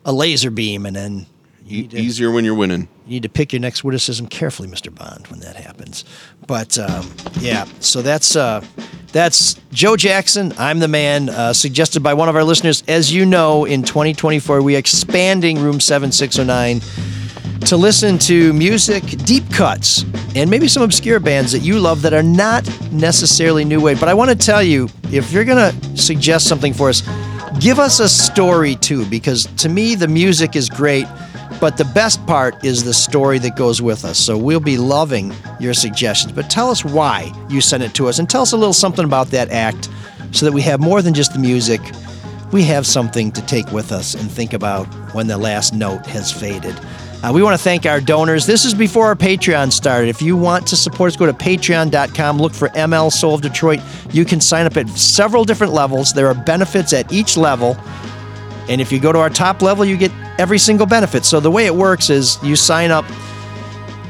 [0.03, 1.27] a laser beam, and then
[1.69, 2.87] E- easier when you're winning.
[3.05, 4.93] You need to pick your next witticism carefully, Mr.
[4.93, 6.05] Bond, when that happens.
[6.45, 8.63] But um, yeah, so that's uh,
[9.11, 10.53] that's Joe Jackson.
[10.57, 12.83] I'm the man, uh, suggested by one of our listeners.
[12.87, 16.81] As you know, in 2024, we are expanding Room 7609
[17.61, 22.13] to listen to music, deep cuts, and maybe some obscure bands that you love that
[22.13, 23.99] are not necessarily new wave.
[23.99, 27.01] But I want to tell you, if you're going to suggest something for us,
[27.59, 31.05] give us a story too, because to me, the music is great.
[31.59, 34.19] But the best part is the story that goes with us.
[34.19, 36.31] So we'll be loving your suggestions.
[36.31, 39.05] But tell us why you sent it to us and tell us a little something
[39.05, 39.89] about that act
[40.31, 41.81] so that we have more than just the music.
[42.51, 46.31] We have something to take with us and think about when the last note has
[46.31, 46.75] faded.
[47.23, 48.45] Uh, we want to thank our donors.
[48.45, 50.07] This is before our Patreon started.
[50.07, 53.79] If you want to support us, go to patreon.com, look for ML Soul of Detroit.
[54.11, 56.13] You can sign up at several different levels.
[56.13, 57.75] There are benefits at each level.
[58.69, 61.25] And if you go to our top level, you get every single benefit.
[61.25, 63.05] So the way it works is you sign up,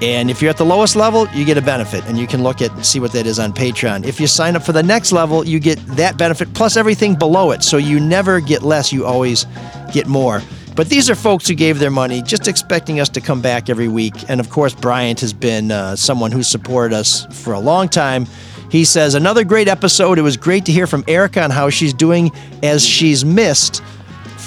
[0.01, 2.61] and if you're at the lowest level, you get a benefit, and you can look
[2.61, 4.05] at see what that is on Patreon.
[4.05, 7.51] If you sign up for the next level, you get that benefit plus everything below
[7.51, 7.63] it.
[7.63, 9.45] So you never get less; you always
[9.91, 10.41] get more.
[10.75, 13.87] But these are folks who gave their money, just expecting us to come back every
[13.87, 14.13] week.
[14.29, 18.27] And of course, Bryant has been uh, someone who's supported us for a long time.
[18.69, 20.19] He says, Another great episode.
[20.19, 22.31] It was great to hear from Erica on how she's doing
[22.61, 23.81] as she's missed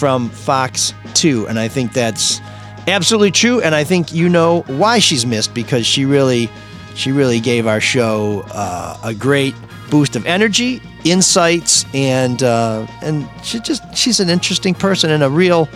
[0.00, 1.46] from Fox 2.
[1.46, 2.40] And I think that's
[2.88, 3.60] absolutely true.
[3.60, 6.48] And I think you know why she's missed because she really,
[6.94, 9.54] she really gave our show uh, a great
[9.90, 15.28] boost of energy, insights, and uh, and she just she's an interesting person and a
[15.28, 15.68] real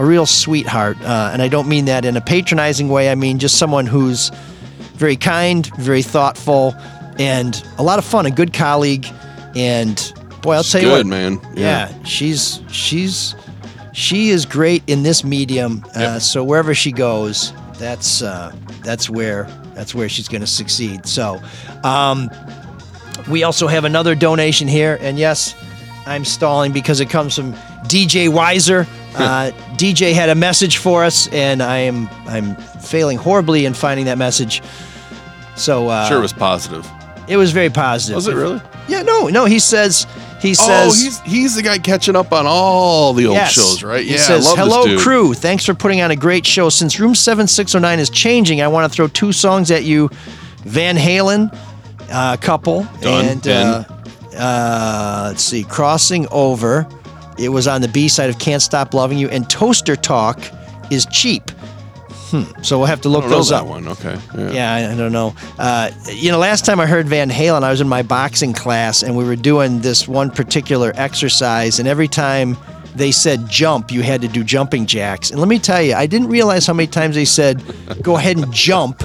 [0.00, 1.00] a real sweetheart.
[1.02, 3.08] Uh, and I don't mean that in a patronizing way.
[3.08, 4.30] I mean just someone who's
[4.94, 6.74] very kind, very thoughtful,
[7.20, 8.26] and a lot of fun.
[8.26, 9.06] A good colleague.
[9.54, 9.96] And
[10.42, 11.40] boy, I'll She's tell you good, what, man.
[11.54, 12.02] Yeah.
[12.02, 13.36] she's she's
[13.94, 15.84] she is great in this medium.
[15.94, 19.44] Uh, so wherever she goes, that's uh, that's where
[19.74, 21.06] that's where she's going to succeed.
[21.06, 21.40] So.
[21.82, 22.30] Um,
[23.28, 25.54] we also have another donation here, and yes,
[26.04, 27.54] I'm stalling because it comes from
[27.84, 28.86] DJ Wiser.
[29.14, 34.06] Uh, DJ had a message for us, and I am I'm failing horribly in finding
[34.06, 34.60] that message.
[35.54, 36.84] So uh, sure, it was positive.
[37.28, 38.16] it was very positive.
[38.16, 38.60] Was it really?
[38.88, 39.44] Yeah, no, no.
[39.44, 40.08] He says
[40.44, 43.52] he oh, says he's he's the guy catching up on all the old Yes.
[43.52, 44.04] shows, right?
[44.04, 45.00] He says, I love "Hello, this dude.
[45.00, 45.34] crew.
[45.34, 46.68] Thanks for putting on a great show.
[46.68, 50.10] Since Room 7609 is changing, I want to throw two songs at you:
[50.64, 51.56] Van Halen,
[52.12, 53.24] uh, couple, Done.
[53.24, 53.84] and uh,
[54.36, 56.86] uh, let's see, Crossing Over.
[57.38, 60.38] It was on the B side of Can't Stop Loving You, and Toaster Talk
[60.90, 61.50] is cheap.
[62.30, 62.62] Hmm.
[62.62, 63.66] So we'll have to I look those that up.
[63.68, 63.86] one.
[63.88, 64.18] Okay.
[64.36, 64.50] Yeah.
[64.50, 65.34] Yeah, I, I don't know.
[65.58, 69.02] Uh, you know, last time I heard Van Halen, I was in my boxing class
[69.02, 72.56] and we were doing this one particular exercise, and every time
[72.94, 75.30] they said jump, you had to do jumping jacks.
[75.30, 77.62] And let me tell you, I didn't realize how many times they said
[78.02, 79.02] go ahead and jump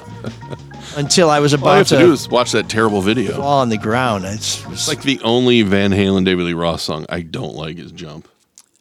[0.95, 3.33] until I was All you have about to do is watch that terrible video.
[3.33, 4.25] fall on the ground.
[4.25, 7.91] It's, It's like the only Van Halen David Lee Roth song I don't like is
[7.91, 8.27] Jump.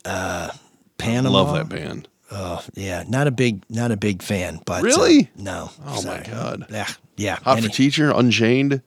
[0.05, 0.51] Uh,
[0.97, 1.43] Panama.
[1.43, 2.08] Love that band.
[2.31, 5.31] Oh, yeah, not a big, not a big fan, but uh, Really?
[5.37, 5.71] no.
[5.87, 6.67] Oh my god.
[6.71, 6.87] Yeah,
[7.17, 7.37] yeah.
[7.43, 8.83] Hot any- for Teacher, Unchained.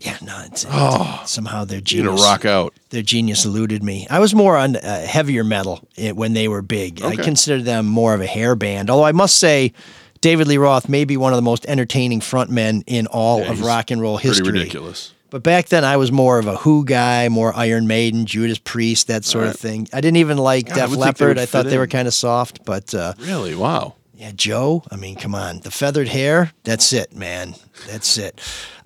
[0.00, 0.42] Yeah, no.
[0.46, 1.22] It's, Oh.
[1.24, 2.20] somehow their genius.
[2.20, 2.74] to rock out.
[2.90, 4.06] Their genius eluded me.
[4.10, 7.00] I was more on uh, heavier metal eh, when they were big.
[7.02, 7.22] I Okay.
[7.22, 8.90] considered them more of a hair band.
[8.90, 9.72] Although I must say,
[10.20, 13.60] David Lee Roth may be one of the most entertaining frontmen in all Yeah, of
[13.62, 14.42] rock and roll history.
[14.44, 15.14] Pretty ridiculous.
[15.34, 19.08] But back then, I was more of a Who guy, more Iron Maiden, Judas Priest,
[19.08, 19.88] that sort of thing.
[19.92, 21.38] I didn't even like God, Def they Leppard.
[21.40, 23.56] I thought fit they were kind of soft, but uh, Really?
[23.56, 23.96] Wow.
[24.14, 24.84] yeah, Joe.
[24.92, 26.52] I mean, come on, the feathered hair.
[26.62, 27.56] That's it, man.
[27.88, 28.40] That's it.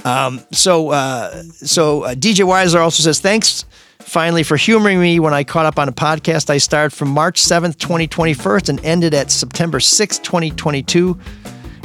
[0.07, 3.67] Um, so, uh, so uh, DJ Weiser also says thanks.
[3.99, 7.43] Finally, for humoring me when I caught up on a podcast I started from March
[7.43, 11.19] 7th, 2021 and ended at September 6th, 2022.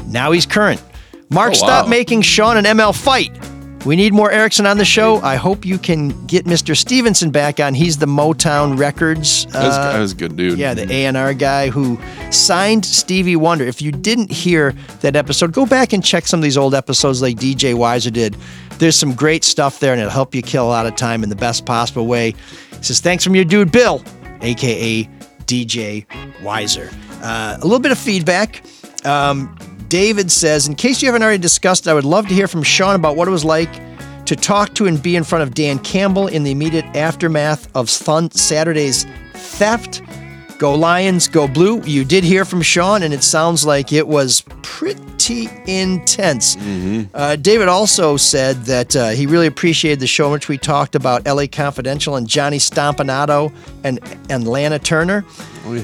[0.05, 0.81] Now he's current.
[1.29, 3.37] Marc, Oh, stop making Sean and ML fight.
[3.85, 5.17] We need more Erickson on the show.
[5.17, 6.75] I hope you can get Mr.
[6.75, 7.73] Stevenson back on.
[7.73, 9.45] He's the Motown Records.
[9.47, 10.57] That was, uh, that was a good dude.
[10.57, 11.99] yeah, the A&R guy who
[12.31, 13.65] signed Stevie Wonder.
[13.65, 17.21] If you didn't hear that episode, go back and check some of these old episodes
[17.21, 18.37] like DJ Wiser did.
[18.77, 21.29] There's some great stuff there, and it'll help you kill a lot of time in
[21.29, 22.31] the best possible way.
[22.71, 24.01] He says, thanks from your dude, Bill,
[24.41, 25.03] a.k.a.
[25.43, 26.05] DJ
[26.41, 26.89] Wiser.
[27.21, 28.63] Uh, a little bit of feedback.
[29.05, 29.53] Um,
[29.93, 32.63] David says, in case you haven't already discussed, it, I would love to hear from
[32.63, 33.71] Sean about what it was like
[34.25, 37.91] to talk to and be in front of Dan Campbell in the immediate aftermath of
[37.91, 40.01] Saturday's theft.
[40.57, 41.81] Go Lions, go blue.
[41.83, 46.55] You did hear from Sean, and it sounds like it was pretty intense.
[47.13, 50.95] Uh, David also said that uh, he really appreciated the show in which we talked
[50.95, 53.53] about LA Confidential and Johnny Stompanato
[53.83, 53.99] and,
[54.29, 55.25] and Lana Turner.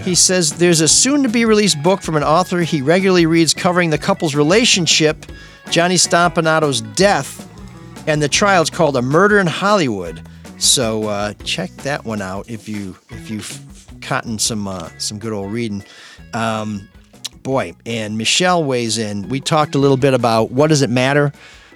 [0.03, 3.53] He says there's a soon to be released book from an author he regularly reads
[3.53, 5.25] covering the couple's relationship,
[5.71, 7.47] Johnny Stompanato's death,
[8.07, 8.61] and the trial.
[8.61, 10.21] It's called A Murder in Hollywood.
[10.57, 13.65] So uh, check that one out if you if you've
[14.09, 15.83] gotten some uh, some good old reading.
[16.33, 16.89] Um,
[17.43, 19.29] boy, and Michelle weighs in.
[19.29, 21.31] We talked a little bit about what does it matter.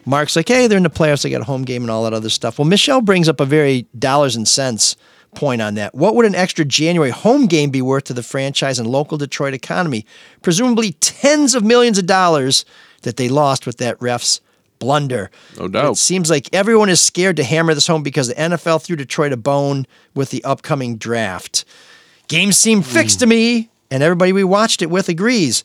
[0.06, 1.24] Marc's like, hey, they're in the playoffs.
[1.24, 2.60] They got a home game and all that other stuff.
[2.60, 4.98] Well, Michelle brings up a very dollars and cents
[5.36, 5.96] point on that.
[5.96, 9.54] What would an extra January home game be worth to the franchise and local Detroit
[9.54, 10.06] economy?
[10.42, 12.66] Presumably tens of millions of dollars
[13.04, 14.42] that they lost with that ref's
[14.80, 15.32] blunder.
[15.58, 15.94] No doubt.
[15.94, 19.32] It seems like everyone is scared to hammer this home because the NFL threw Detroit
[19.32, 21.64] a bone with the upcoming draft.
[22.28, 25.64] Games seem fixed to me, and everybody we watched it with agrees.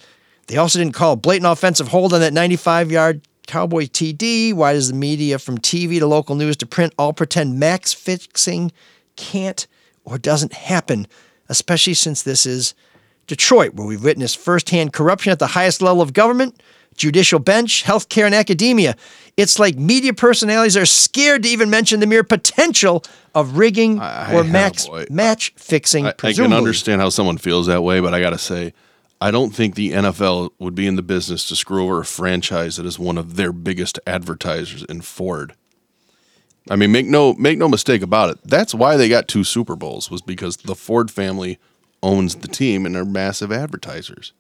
[0.49, 4.53] They also didn't call a blatant offensive hold on that 95 yard Cowboy TD.
[4.55, 8.73] Why does the media from TV to local news to print all pretend max fixing
[9.17, 9.67] can't
[10.05, 11.07] or doesn't happen,
[11.49, 12.75] especially since this is
[13.27, 16.63] Detroit, where we've witnessed firsthand corruption at the highest level of government,
[16.99, 18.97] judicial bench, healthcare, and academia.
[19.37, 23.05] It's like media personalities are scared to even mention the mere potential
[23.35, 26.07] of rigging or max, match fixing.
[26.07, 28.75] I, I can understand how someone feels that way, but I got to say,
[29.21, 32.77] I don't think the NFL would be in the business to screw over a franchise
[32.77, 35.55] that is one of their biggest advertisers in Ford.
[36.71, 38.39] I mean, make no make no mistake about it.
[38.45, 41.59] That's why they got two Super Bowls was because the Ford family
[42.03, 44.33] owns the team and they're massive advertisers.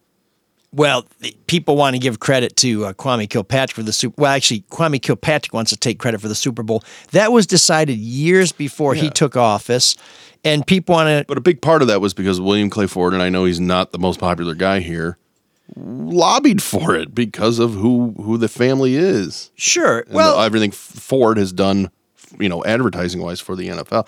[0.70, 1.06] Well,
[1.46, 4.20] people want to give credit to uh, Kwame Kilpatrick for the Super.
[4.20, 6.84] Well, actually, Kwame Kilpatrick wants to take credit for the Super Bowl.
[7.12, 9.96] That was decided years before he took office,
[10.44, 11.24] and people want to.
[11.26, 13.60] But a big part of that was because William Clay Ford, and I know he's
[13.60, 15.16] not the most popular guy here,
[15.74, 19.50] lobbied for it because of who who the family is.
[19.56, 20.00] Sure.
[20.00, 21.90] And well, the- everything Ford has done,
[22.38, 24.06] you know, advertising wise for the NFL.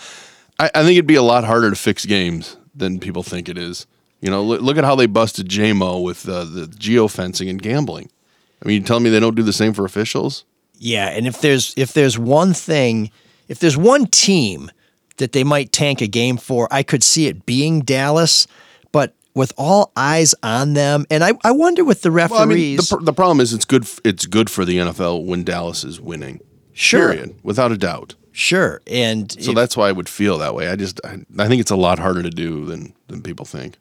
[0.59, 3.57] I, I think it'd be a lot harder to fix games than people think it
[3.57, 3.87] is.
[4.21, 8.11] You know, look, look at how they busted Jamo with uh, the geofencing and gambling.
[8.63, 10.45] I mean, you telling me they don't do the same for officials?
[10.79, 13.11] Yeah, and if there's if there's one thing,
[13.49, 14.71] if there's one team
[15.17, 18.47] that they might tank a game for, I could see it being Dallas.
[18.93, 22.31] But with all eyes on them, and I, I wonder with the referees.
[22.39, 23.87] Well, I mean, the, the problem is it's good.
[24.05, 26.41] It's good for the NFL when Dallas is winning.
[26.73, 27.13] Sure.
[27.13, 28.15] Period, without a doubt.
[28.33, 30.69] Sure, and So if- that's why I would feel that way.
[30.69, 33.77] I just, I, I think it's a lot harder to do than than people think.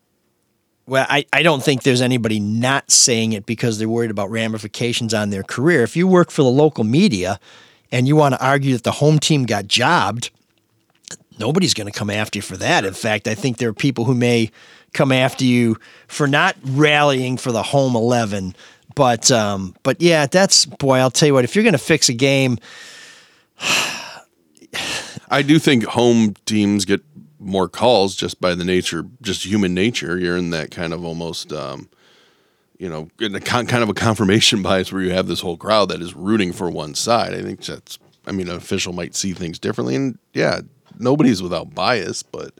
[0.90, 5.14] Well, I, I don't think there's anybody not saying it because they're worried about ramifications
[5.14, 5.84] on their career.
[5.84, 7.40] If you work for the local media
[7.92, 10.32] and you want to argue that the home team got jobbed,
[11.38, 12.86] nobody's going to come after you for that.
[12.86, 14.50] In fact, I think there are people who may
[14.94, 18.56] come after you for not rallying for the home 11.
[18.96, 20.98] But um, but yeah, that's boy.
[20.98, 21.44] I'll tell you what.
[21.44, 22.58] If you're going to fix a game,
[25.30, 27.02] I do think home teams get
[27.40, 30.18] more calls just by the nature, just human nature.
[30.20, 31.90] You're in that kind of almost, um,
[32.78, 35.58] you know, in a con- kind of a confirmation bias where you have this whole
[35.58, 37.34] crowd that is rooting for one side.
[37.34, 37.98] I think that's,
[38.28, 40.62] I mean, an official might see things differently, and yeah,
[41.00, 42.54] nobody's without bias, but.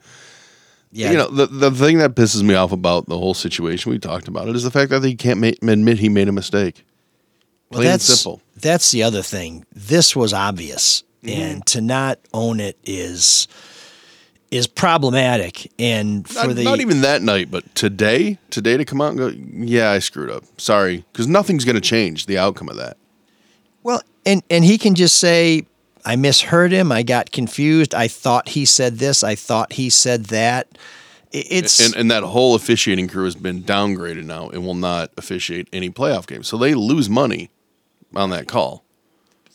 [0.92, 1.12] Yeah.
[1.12, 4.26] You know, the, the thing that pisses me off about the whole situation, we talked
[4.26, 6.84] about it, is the fact that he can't ma- admit he made a mistake.
[7.70, 8.42] Well, Plain and that's simple.
[8.56, 9.64] That's the other thing.
[9.72, 11.40] This was obvious, Mm-hmm.
[11.40, 13.46] and to not own it is
[14.50, 15.70] is problematic.
[15.78, 19.18] And for Not, the not even that night, but today, today to come out and
[19.18, 19.28] go,
[19.64, 20.44] yeah, I screwed up.
[20.58, 22.96] Sorry, because nothing's going to change the outcome of that.
[23.82, 25.66] well, and and he can just say,
[26.04, 26.92] "I misheard him.
[26.92, 27.94] I got confused.
[27.94, 29.22] I thought he said this.
[29.24, 30.66] I thought he said that."
[31.32, 35.68] It's and, and that whole officiating crew has been downgraded now and will not officiate
[35.72, 36.48] any playoff games.
[36.48, 37.50] So they lose money
[38.16, 38.84] on that call.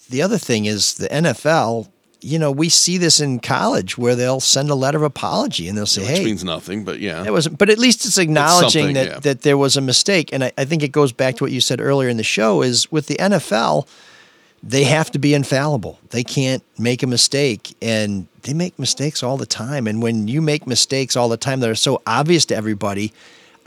[0.10, 1.90] the other thing is the NFL.
[2.26, 5.78] You know, we see this in college where they'll send a letter of apology and
[5.78, 7.22] they'll say, Which "Hey, means nothing, but yeah.
[7.22, 9.20] That was, but at least it's acknowledging something, that yeah.
[9.20, 11.62] that there was a mistake, and I, I think it goes back to what you
[11.62, 12.64] said earlier in the show.
[12.64, 13.88] Is with the NFL,
[14.64, 16.00] they have to be infallible.
[16.10, 19.86] They can't make a mistake, and they make mistakes all the time.
[19.86, 23.14] And when you make mistakes all the time that are so obvious to everybody,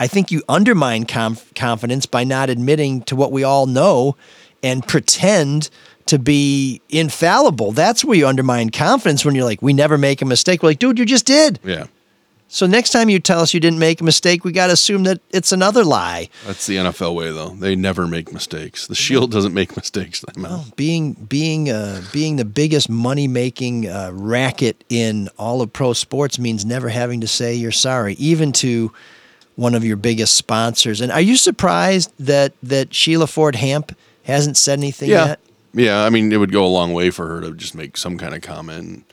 [0.01, 4.17] I think you undermine conf- confidence by not admitting to what we all know
[4.63, 5.69] and pretend
[6.09, 7.71] to be infallible.
[7.71, 10.79] That's where you undermine confidence when you're like, "We never make a mistake." We're like,
[10.79, 11.85] "Dude, you just did." Yeah.
[12.51, 15.03] So next time you tell us you didn't make a mistake, we got to assume
[15.03, 16.29] that it's another lie.
[16.47, 17.49] That's the NFL way, though.
[17.49, 18.87] They never make mistakes.
[18.87, 20.25] The Shield doesn't make mistakes.
[20.35, 25.93] Mean, Being being uh, being the biggest money making uh, racket in all of pro
[25.93, 28.91] sports means never having to say you're sorry, even to
[29.55, 31.01] one of your biggest sponsors.
[31.01, 35.27] And are you surprised that that Sheila Ford Hamp hasn't said anything yeah.
[35.27, 35.39] yet?
[35.73, 36.03] Yeah.
[36.03, 38.33] I mean, it would go a long way for her to just make some kind
[38.33, 39.03] of comment and,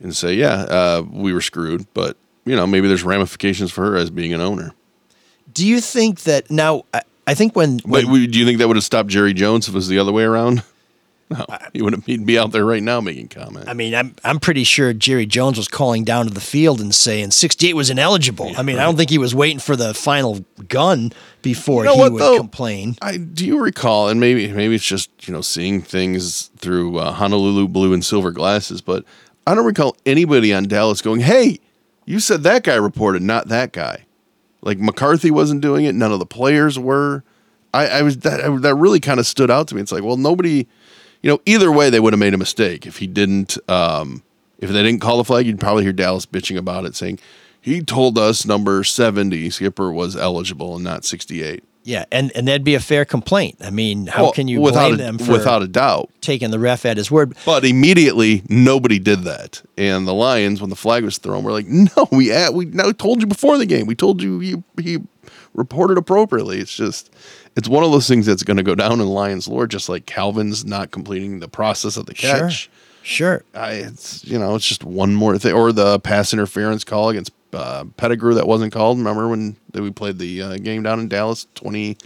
[0.00, 1.86] and say, yeah, uh, we were screwed.
[1.94, 4.72] But you know, maybe there's ramifications for her as being an owner.
[5.52, 6.84] Do you think that now?
[6.92, 9.72] I, I think when, when do you think that would have stopped Jerry Jones if
[9.72, 10.62] it was the other way around?
[11.38, 13.68] No, he wouldn't He'd be out there right now making comments.
[13.68, 16.94] I mean, I'm I'm pretty sure Jerry Jones was calling down to the field and
[16.94, 18.52] saying 68 was ineligible.
[18.56, 21.12] I mean, I don't think he was waiting for the final gun
[21.42, 22.36] before You know he what, would though?
[22.38, 22.96] complain.
[23.02, 27.12] I do you recall, and maybe maybe it's just you know seeing things through uh,
[27.12, 29.04] Honolulu blue and silver glasses, but
[29.46, 31.58] I don't recall anybody on Dallas going, "Hey,
[32.06, 34.04] you said that guy reported, not that guy."
[34.62, 35.94] Like McCarthy wasn't doing it.
[35.94, 37.24] None of the players were.
[37.74, 39.80] I, I was that I- that really kind of stood out to me.
[39.82, 40.66] It's like, well, nobody,
[41.24, 43.56] you know, either way they would have made a mistake if he didn't.
[43.68, 44.22] Um,
[44.58, 47.18] if they didn't call the flag, you'd probably hear Dallas bitching about it, saying
[47.60, 51.64] he told us number seventy skipper was eligible and not sixty eight.
[51.82, 53.56] Yeah, and and that'd be a fair complaint.
[53.62, 56.10] I mean, how Well, can you without blame a, them for without a doubt?
[56.20, 57.34] taking the ref at his word?
[57.46, 61.66] But immediately, nobody did that, and the Lions, when the flag was thrown, were like,
[61.68, 63.86] "No, we at, we no, told you before the game.
[63.86, 64.98] We told you he he
[65.54, 67.10] reported appropriately." It's just,
[67.56, 70.06] it's one of those things that's going to go down in Lions lore, just like
[70.06, 72.70] Calvin's not completing the process of the catch.
[73.02, 73.44] Sure.
[73.54, 77.32] I, it's you know, it's just one more thing, or the pass interference call against
[77.52, 78.98] uh, Pettigrew that wasn't called.
[78.98, 81.98] Remember when that we played the uh, game down in Dallas, twenty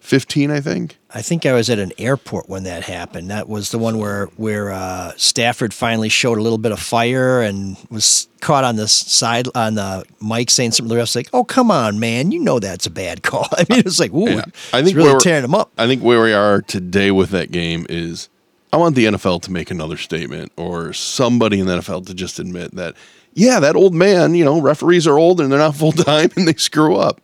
[0.00, 0.98] fifteen, I think.
[1.14, 3.30] I think I was at an airport when that happened.
[3.30, 7.42] That was the one where where uh, Stafford finally showed a little bit of fire
[7.42, 10.88] and was caught on the side on the mic saying something.
[10.88, 12.32] to The ref's like, "Oh, come on, man!
[12.32, 14.44] You know that's a bad call." I mean, it was like, "Ooh, Yeah.
[14.72, 17.50] I it's think really tearing him up." I think where we are today with that
[17.52, 18.28] game is
[18.72, 22.38] I want the NFL to make another statement or somebody in the NFL to just
[22.38, 22.96] admit that,
[23.34, 26.48] yeah, that old man, you know, referees are old and they're not full time and
[26.48, 27.20] they screw up.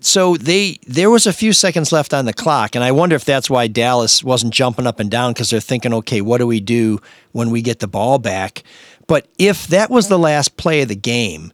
[0.00, 3.24] So they there was a few seconds left on the clock, and I wonder if
[3.24, 6.60] that's why Dallas wasn't jumping up and down because they're thinking, okay, what do we
[6.60, 7.00] do
[7.32, 8.62] when we get the ball back?
[9.06, 11.52] But if that was the last play of the game,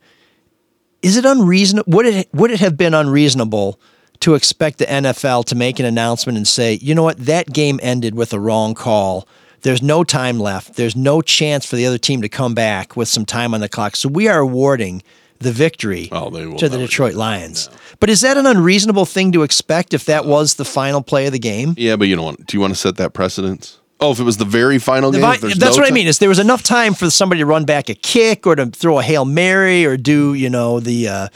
[1.02, 1.92] is it unreasonable?
[1.92, 3.80] Would it would it have been unreasonable
[4.20, 7.78] to expect the NFL to make an announcement and say, you know what, that game
[7.82, 9.28] ended with a wrong call.
[9.62, 10.76] There's no time left.
[10.76, 13.68] There's no chance for the other team to come back with some time on the
[13.68, 13.96] clock.
[13.96, 15.02] So we are awarding
[15.40, 17.68] the victory Oh, to the Detroit Lions.
[18.00, 21.32] But is that an unreasonable thing to expect if that was the final play of
[21.32, 21.74] the game?
[21.76, 23.78] Yeah, but you don't want, do you want to set that precedence?
[24.00, 25.24] Oh, if it was the very final game?
[25.24, 26.06] I- that's no what I mean.
[26.06, 28.98] Is there was enough time for somebody to run back a kick or to throw
[28.98, 31.28] a hail mary or do you know the uh,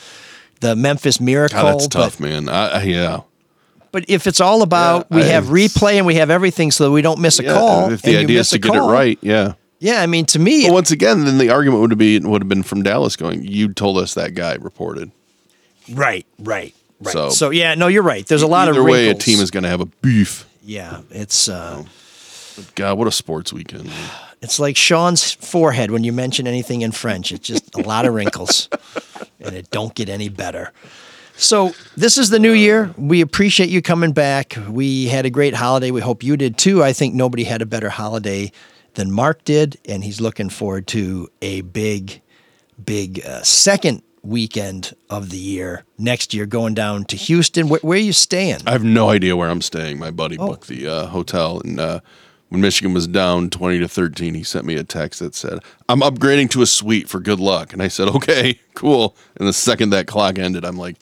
[0.60, 1.60] the Memphis Miracle?
[1.62, 2.48] God, that's But- tough, man.
[2.50, 3.20] I, yeah.
[3.92, 6.84] But if it's all about Yeah, we I- have replay and we have everything so
[6.84, 7.90] that we don't miss a Yeah, call.
[7.92, 9.54] If the and you idea miss is to get it right, yeah.
[9.80, 12.48] Yeah, I mean to me, But once again, then the argument would be would have
[12.48, 15.10] been from Dallas going, "You told us that guy reported."
[15.92, 17.12] right, right, right.
[17.12, 18.24] So- So, yeah, no, you're right.
[18.26, 20.46] There's a lot Either of way, a team is going to have a beef.
[20.62, 21.82] Yeah, it's uh,
[22.74, 23.90] God, what a sports weekend!
[24.42, 27.32] it's like Sean's forehead when you mention anything in French.
[27.32, 28.68] It's just a lot of wrinkles,
[29.40, 30.72] and it don't get any better.
[31.36, 32.94] So this is the new year.
[32.98, 34.58] We appreciate you coming back.
[34.68, 35.90] We had a great holiday.
[35.90, 36.84] We hope you did too.
[36.84, 38.52] I think nobody had a better holiday
[38.94, 42.20] than Marc did, and he's looking forward to a big,
[42.84, 47.68] big uh, second weekend of the year next year, going down to Houston.
[47.68, 48.58] Where, where are you staying?
[48.66, 49.98] I have no idea where I'm staying.
[49.98, 50.48] My buddy Oh.
[50.48, 52.00] booked the uh, hotel, and uh,
[52.50, 56.00] when Michigan was down twenty to thirteen, he sent me a text that said, "I'm
[56.00, 59.90] upgrading to a suite for good luck." And I said, "Okay, cool." And the second
[59.90, 60.96] that clock ended, I'm like,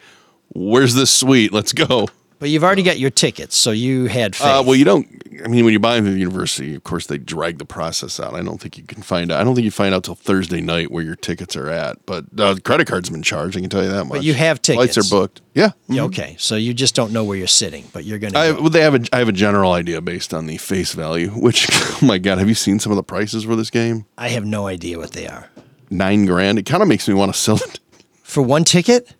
[0.54, 1.52] "Where's this suite?
[1.52, 2.08] Let's go."
[2.38, 4.46] But you've already got your tickets, so you had faith.
[4.46, 5.06] Uh, well, you don't.
[5.44, 8.20] I mean, when you buy them from the university, of course, they drag the process
[8.20, 8.34] out.
[8.34, 9.40] I don't think you can find out.
[9.40, 12.04] I don't think you find out till Thursday night where your tickets are at.
[12.06, 13.56] But uh, credit card's been charged.
[13.56, 14.18] I can tell you that much.
[14.18, 14.98] But you have Flights tickets.
[14.98, 15.40] are booked.
[15.54, 15.70] Yeah.
[15.88, 16.36] Yeah, okay.
[16.38, 18.38] So you just don't know where you're sitting, but you're going to.
[18.38, 21.30] I, well, they have a, I have a general idea based on the face value.
[21.34, 24.06] Which, oh my god, have you seen some of the prices for this game?
[24.16, 25.50] I have no idea what they are.
[25.90, 26.58] Nine grand.
[26.58, 27.80] It kind of makes me want to sell it.
[28.22, 29.14] For one ticket?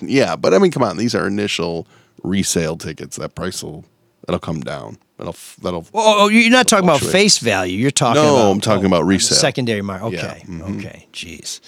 [0.00, 0.96] Yeah, but I mean, come on.
[0.96, 1.86] These are initial
[2.22, 3.16] resale tickets.
[3.16, 3.84] That price will
[4.26, 4.98] that'll come down.
[5.18, 5.86] That'll that'll.
[5.94, 7.76] Oh, oh, you're not talking about face value.
[7.78, 8.50] You're talking No, about.
[8.50, 9.36] I'm talking about resale.
[9.38, 10.12] Secondary market.
[10.14, 10.42] Yeah, Okay.
[10.48, 10.78] mhm.
[10.78, 11.06] Okay.
[11.12, 11.60] Jeez.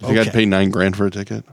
[0.00, 0.30] You think I'd Okay.
[0.30, 1.44] pay nine grand for a ticket?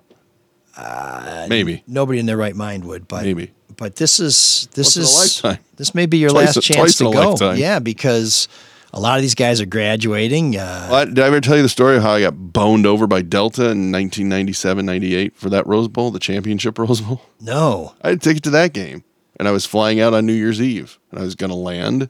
[1.47, 1.83] Maybe.
[1.87, 3.51] Nobody in their right mind would, but Maybe.
[3.77, 5.63] But this is this Once is lifetime.
[5.75, 7.09] this may be your Twice- last chance to go.
[7.31, 7.57] lifetime.
[7.57, 8.47] Yeah, because
[8.95, 10.55] a lot of these guys are graduating.
[10.57, 12.85] Uh, Well, I- did I ever tell you the story of how I got boned
[12.87, 17.21] over by Delta in 1997, 98 for that Rose Bowl, the championship Rose Bowl?
[17.39, 17.93] no.
[18.01, 19.03] I had a ticket to that game,
[19.37, 22.09] and I was flying out on New Year's Eve, and I was going to land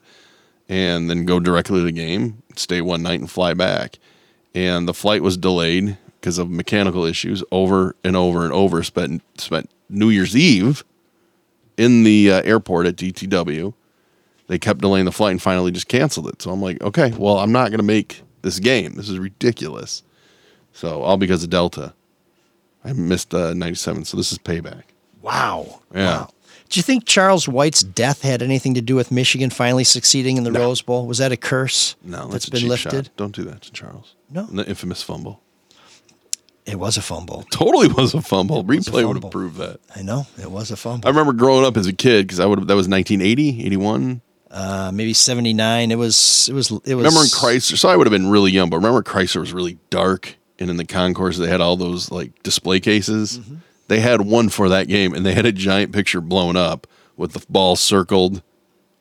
[0.70, 3.99] and then go directly to the game, stay one night, and fly back.
[4.56, 8.82] And the flight was delayed because of mechanical issues over and over and over.
[8.84, 10.84] Spent spent New Year's Eve
[11.78, 13.74] in the uh, airport at DTW.
[14.48, 16.42] They kept delaying the flight and finally just canceled it.
[16.42, 18.94] So I'm like, okay, well, I'm not going to make this game.
[18.94, 20.04] This is ridiculous.
[20.74, 21.94] So all because of Delta.
[22.84, 24.84] I missed uh, 97, so this is payback.
[25.24, 25.82] Wow.
[25.94, 26.28] Yeah.
[26.70, 30.44] Do you think Charles White's death had anything to do with Michigan finally succeeding in
[30.44, 31.08] the Rose Bowl?
[31.08, 31.96] Was that a curse?
[32.04, 33.06] No, that's that's a been lifted.
[33.08, 33.18] shot.
[33.18, 34.14] Don't do that to Charles.
[34.30, 34.44] No.
[34.44, 35.42] The infamous fumble.
[36.66, 37.44] It was a fumble.
[37.52, 38.60] Totally was a fumble.
[38.60, 39.22] a Replay would fumble.
[39.22, 39.80] have proved that.
[39.96, 41.08] I know it was a fumble.
[41.08, 44.22] I remember growing up as a kid because I would that was 1980, 81.
[44.56, 45.91] Uh, maybe seventy nine.
[45.91, 46.48] It was.
[46.49, 46.72] It was.
[46.72, 47.03] It was.
[47.03, 47.77] Remember in Crisler?
[47.77, 50.77] So I would have been really young, but remember Crisler was really dark, and in
[50.77, 53.40] the concourse they had all those like display cases.
[53.40, 53.56] Mm-hmm.
[53.90, 56.88] They had one for that game, and they had a giant picture blown up
[57.18, 58.41] with the ball circled.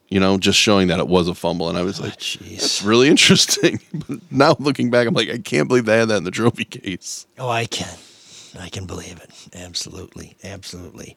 [0.08, 3.06] You know, just showing that it was a fumble, and I was like, "That's really
[3.06, 6.32] interesting." but now looking back, I'm like, I can't believe they had that in the
[6.32, 7.28] trophy case.
[7.38, 7.96] Oh, I can.
[8.58, 9.30] I can believe it.
[9.54, 10.36] Absolutely.
[10.42, 11.14] Absolutely.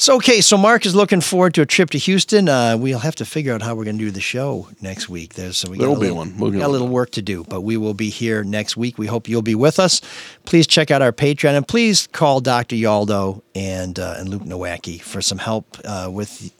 [0.00, 2.48] So, okay, so Marc is looking forward to a trip to Houston.
[2.48, 5.34] Uh, we'll have to figure out how we're going to do the show next week.
[5.34, 6.38] There's so we got There'll a be little, one.
[6.38, 8.96] We'll got a little work to do, but we will be here next week.
[8.96, 10.00] We hope you'll be with us.
[10.44, 12.76] Please check out our Patreon and please call Dr.
[12.76, 16.52] Yaldo and uh, and Luke Nowacki for some help uh, with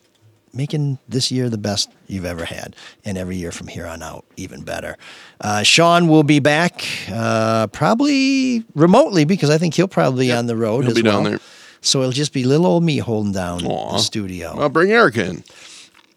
[0.53, 2.75] making this year the best you've ever had,
[3.05, 4.97] and every year from here on out, even better.
[5.41, 10.47] Uh, Sean will be back uh, probably remotely because I think he'll probably be on
[10.47, 10.87] the road.
[10.87, 11.39] He'll be down there.
[11.81, 13.93] So it'll just be little old me holding down Aw.
[13.93, 14.55] the studio.
[14.59, 15.45] I'll bring Erica in.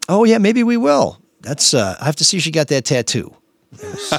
[0.08, 1.18] Oh yeah, maybe we will.
[1.40, 3.34] That's uh, I have to see if she got that tattoo.
[3.72, 4.12] It, was-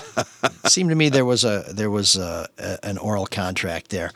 [0.65, 4.11] it seemed to me there was a there was a, a, an oral contract there.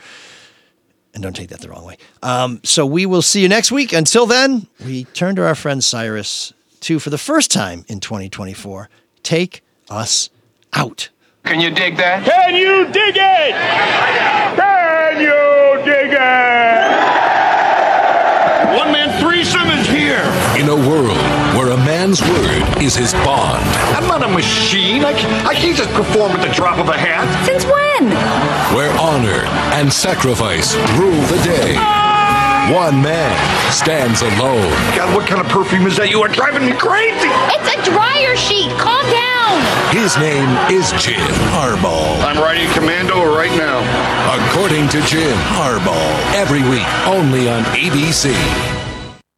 [1.13, 1.97] And don't take that the wrong way.
[2.21, 3.91] Um, so we will see you next week.
[3.91, 8.87] Until then, we turn to our friend Cyrus to, for the first time in 2024,
[9.23, 10.29] take us
[10.73, 11.09] out.
[11.43, 12.23] Can you dig that?
[12.23, 13.55] Can you dig it?
[14.59, 16.86] Can you dig it?
[18.77, 20.21] One man threesome is here.
[20.55, 21.17] In a world
[21.57, 23.65] where a man's word is his bond,
[23.97, 25.03] I'm not a machine.
[25.03, 25.13] I,
[25.47, 27.25] I can't just perform at the drop of a hat.
[27.47, 27.87] Since when?
[28.75, 32.06] where honor and sacrifice rule the day, ah!
[32.71, 33.31] One man
[33.71, 34.71] stands alone.
[34.95, 36.09] God, what kind of perfume is that?
[36.09, 37.31] You are driving me crazy.
[37.55, 38.71] It's a dryer sheet.
[38.77, 39.55] Calm down.
[39.95, 42.19] His name is Jim Harbaugh.
[42.23, 43.79] I'm riding commando right now.
[44.49, 48.76] According to Jim Harbaugh, every week only on ABC.